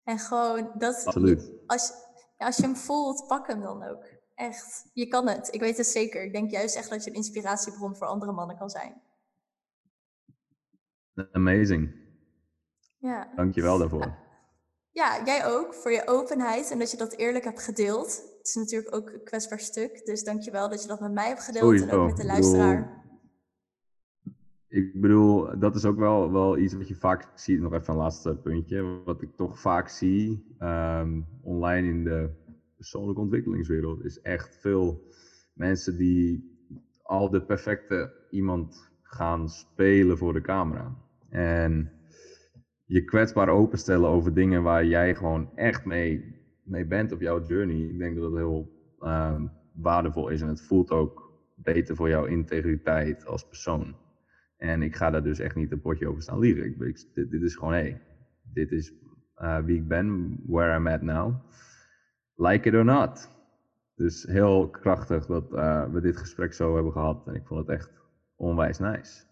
En 0.04 0.18
gewoon 0.18 0.70
dat. 0.78 1.02
Absoluut. 1.04 1.50
Als, 1.66 1.92
als 2.36 2.56
je 2.56 2.62
hem 2.62 2.76
voelt, 2.76 3.26
pak 3.26 3.46
hem 3.46 3.60
dan 3.60 3.82
ook. 3.82 4.13
Echt, 4.34 4.90
je 4.92 5.06
kan 5.06 5.28
het. 5.28 5.54
Ik 5.54 5.60
weet 5.60 5.76
het 5.76 5.86
zeker. 5.86 6.24
Ik 6.24 6.32
denk 6.32 6.50
juist 6.50 6.76
echt 6.76 6.90
dat 6.90 7.04
je 7.04 7.10
een 7.10 7.16
inspiratiebron 7.16 7.96
voor 7.96 8.06
andere 8.06 8.32
mannen 8.32 8.56
kan 8.56 8.70
zijn. 8.70 9.02
Amazing. 11.32 11.94
Ja. 12.98 13.32
Dank 13.36 13.54
je 13.54 13.62
wel 13.62 13.78
daarvoor. 13.78 14.22
Ja, 14.90 15.24
jij 15.24 15.46
ook 15.46 15.74
voor 15.74 15.92
je 15.92 16.06
openheid 16.06 16.70
en 16.70 16.78
dat 16.78 16.90
je 16.90 16.96
dat 16.96 17.12
eerlijk 17.12 17.44
hebt 17.44 17.62
gedeeld. 17.62 18.22
Het 18.38 18.46
is 18.46 18.54
natuurlijk 18.54 18.94
ook 18.94 19.10
een 19.10 19.24
kwetsbaar 19.24 19.60
stuk, 19.60 20.06
dus 20.06 20.24
dank 20.24 20.40
je 20.40 20.50
wel 20.50 20.68
dat 20.68 20.82
je 20.82 20.88
dat 20.88 21.00
met 21.00 21.12
mij 21.12 21.28
hebt 21.28 21.42
gedeeld 21.42 21.80
en 21.80 21.90
ook 21.90 22.06
met 22.06 22.16
de 22.16 22.24
luisteraar. 22.24 23.02
Ik 24.68 25.00
bedoel, 25.00 25.58
dat 25.58 25.76
is 25.76 25.84
ook 25.84 25.98
wel, 25.98 26.32
wel 26.32 26.58
iets 26.58 26.74
wat 26.74 26.88
je 26.88 26.94
vaak 26.94 27.28
ziet, 27.34 27.60
nog 27.60 27.72
even 27.72 27.92
een 27.92 28.00
laatste 28.00 28.36
puntje, 28.36 29.02
wat 29.04 29.22
ik 29.22 29.36
toch 29.36 29.60
vaak 29.60 29.88
zie 29.88 30.54
ehm, 30.58 31.20
online 31.42 31.88
in 31.88 32.04
de 32.04 32.30
persoonlijke 32.84 33.20
ontwikkelingswereld, 33.20 34.04
is 34.04 34.20
echt 34.20 34.56
veel 34.60 35.02
mensen 35.52 35.96
die 35.96 36.52
al 37.02 37.30
de 37.30 37.42
perfecte 37.42 38.12
iemand 38.30 38.90
gaan 39.02 39.48
spelen 39.48 40.18
voor 40.18 40.32
de 40.32 40.40
camera. 40.40 40.96
En 41.28 41.90
je 42.84 43.04
kwetsbaar 43.04 43.48
openstellen 43.48 44.08
over 44.08 44.34
dingen 44.34 44.62
waar 44.62 44.84
jij 44.84 45.14
gewoon 45.14 45.50
echt 45.54 45.84
mee, 45.84 46.40
mee 46.62 46.86
bent 46.86 47.12
op 47.12 47.20
jouw 47.20 47.46
journey. 47.46 47.76
Ik 47.76 47.98
denk 47.98 48.16
dat 48.16 48.30
dat 48.30 48.38
heel 48.38 48.70
ehm, 49.00 49.46
waardevol 49.72 50.28
is 50.28 50.40
en 50.40 50.48
het 50.48 50.62
voelt 50.62 50.90
ook 50.90 51.32
beter 51.54 51.96
voor 51.96 52.08
jouw 52.08 52.24
integriteit 52.24 53.26
als 53.26 53.48
persoon. 53.48 53.96
En 54.56 54.82
ik 54.82 54.96
ga 54.96 55.10
daar 55.10 55.22
dus 55.22 55.38
echt 55.38 55.56
niet 55.56 55.72
een 55.72 55.80
potje 55.80 56.08
over 56.08 56.22
staan 56.22 56.38
liegen. 56.38 56.64
Ik, 56.64 56.78
dit, 57.14 57.42
is 57.42 57.54
gewoon, 57.54 57.72
hé, 57.72 57.80
hey, 57.80 58.02
dit 58.52 58.72
is 58.72 58.92
uh, 59.38 59.58
wie 59.58 59.76
ik 59.76 59.88
ben, 59.88 60.38
where 60.46 60.76
I'm 60.76 60.86
at 60.86 61.02
now. 61.02 61.34
Like 62.36 62.68
it 62.68 62.74
or 62.74 62.84
not. 62.84 63.28
Dus 63.94 64.22
heel 64.22 64.70
krachtig 64.70 65.26
dat 65.26 65.44
uh, 65.52 65.84
we 65.92 66.00
dit 66.00 66.16
gesprek 66.16 66.54
zo 66.54 66.74
hebben 66.74 66.92
gehad. 66.92 67.26
En 67.26 67.34
ik 67.34 67.46
vond 67.46 67.60
het 67.60 67.68
echt 67.68 67.90
onwijs 68.36 68.78
nice. 68.78 69.22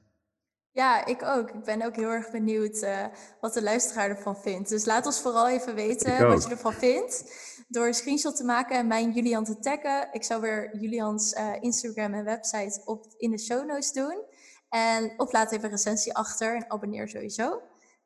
Ja, 0.70 1.06
ik 1.06 1.22
ook. 1.22 1.50
Ik 1.50 1.64
ben 1.64 1.82
ook 1.82 1.96
heel 1.96 2.08
erg 2.08 2.30
benieuwd 2.30 2.82
uh, 2.82 3.06
wat 3.40 3.54
de 3.54 3.62
luisteraar 3.62 4.08
ervan 4.08 4.36
vindt. 4.36 4.68
Dus 4.68 4.84
laat 4.84 5.06
ons 5.06 5.20
vooral 5.20 5.48
even 5.48 5.74
weten 5.74 6.28
wat 6.28 6.44
je 6.44 6.50
ervan 6.50 6.72
vindt. 6.72 7.24
Door 7.68 7.86
een 7.86 7.94
screenshot 7.94 8.36
te 8.36 8.44
maken 8.44 8.78
en 8.78 8.86
mij 8.86 9.02
en 9.02 9.12
Julian 9.12 9.44
te 9.44 9.58
taggen. 9.58 10.08
Ik 10.12 10.22
zou 10.22 10.40
weer 10.40 10.76
Julians 10.76 11.32
uh, 11.32 11.52
Instagram 11.60 12.14
en 12.14 12.24
website 12.24 12.82
op, 12.84 13.06
in 13.16 13.30
de 13.30 13.38
show 13.38 13.66
notes 13.66 13.92
doen. 13.92 14.24
En 14.68 15.14
of 15.16 15.32
laat 15.32 15.52
even 15.52 15.64
een 15.64 15.70
recensie 15.70 16.14
achter 16.14 16.56
en 16.56 16.70
abonneer 16.70 17.08
sowieso. 17.08 17.60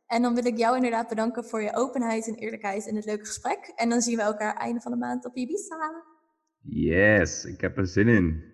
En 0.06 0.22
dan 0.22 0.34
wil 0.34 0.46
ik 0.46 0.56
jou 0.56 0.76
inderdaad 0.76 1.08
bedanken 1.08 1.44
voor 1.44 1.62
je 1.62 1.76
openheid 1.76 2.28
en 2.28 2.34
eerlijkheid 2.34 2.86
en 2.88 2.96
het 2.96 3.04
leuke 3.04 3.24
gesprek. 3.24 3.72
En 3.76 3.88
dan 3.88 4.00
zien 4.00 4.16
we 4.16 4.22
elkaar 4.22 4.56
einde 4.56 4.80
van 4.80 4.92
de 4.92 4.98
maand 4.98 5.24
op 5.24 5.36
Ibiza. 5.36 6.04
Yes, 6.62 7.44
ik 7.44 7.60
heb 7.60 7.78
er 7.78 7.86
zin 7.86 8.08
in. 8.08 8.44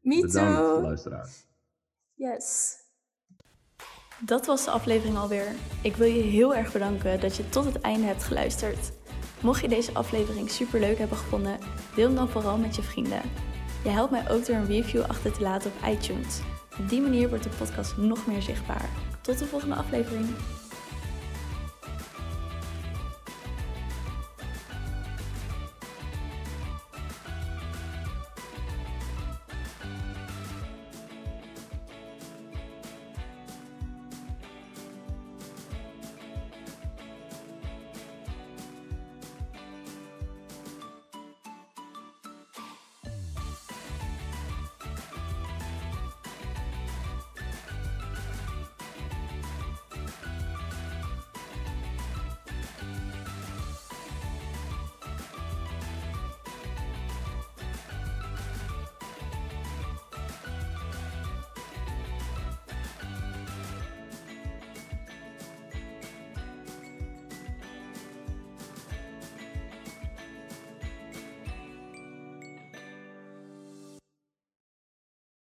Me 0.00 0.20
Bedankt, 0.20 0.58
too. 0.58 0.80
luisteraar. 0.80 1.28
Yes. 2.14 2.74
Dat 4.20 4.46
was 4.46 4.64
de 4.64 4.70
aflevering 4.70 5.16
alweer. 5.16 5.46
Ik 5.82 5.96
wil 5.96 6.06
je 6.06 6.22
heel 6.22 6.54
erg 6.54 6.72
bedanken 6.72 7.20
dat 7.20 7.36
je 7.36 7.48
tot 7.48 7.64
het 7.64 7.80
einde 7.80 8.06
hebt 8.06 8.22
geluisterd. 8.22 8.92
Mocht 9.42 9.60
je 9.60 9.68
deze 9.68 9.94
aflevering 9.94 10.50
super 10.50 10.80
leuk 10.80 10.98
hebben 10.98 11.16
gevonden, 11.16 11.58
deel 11.94 12.06
hem 12.06 12.16
dan 12.16 12.28
vooral 12.28 12.58
met 12.58 12.76
je 12.76 12.82
vrienden. 12.82 13.20
Je 13.84 13.88
helpt 13.90 14.10
mij 14.10 14.30
ook 14.30 14.46
door 14.46 14.56
een 14.56 14.66
review 14.66 15.02
achter 15.02 15.32
te 15.32 15.40
laten 15.40 15.70
op 15.70 15.88
iTunes. 15.88 16.40
Op 16.80 16.88
die 16.88 17.00
manier 17.00 17.28
wordt 17.28 17.44
de 17.44 17.50
podcast 17.58 17.96
nog 17.96 18.26
meer 18.26 18.42
zichtbaar. 18.42 18.88
Tot 19.22 19.38
de 19.38 19.46
volgende 19.46 19.74
aflevering. 19.74 20.26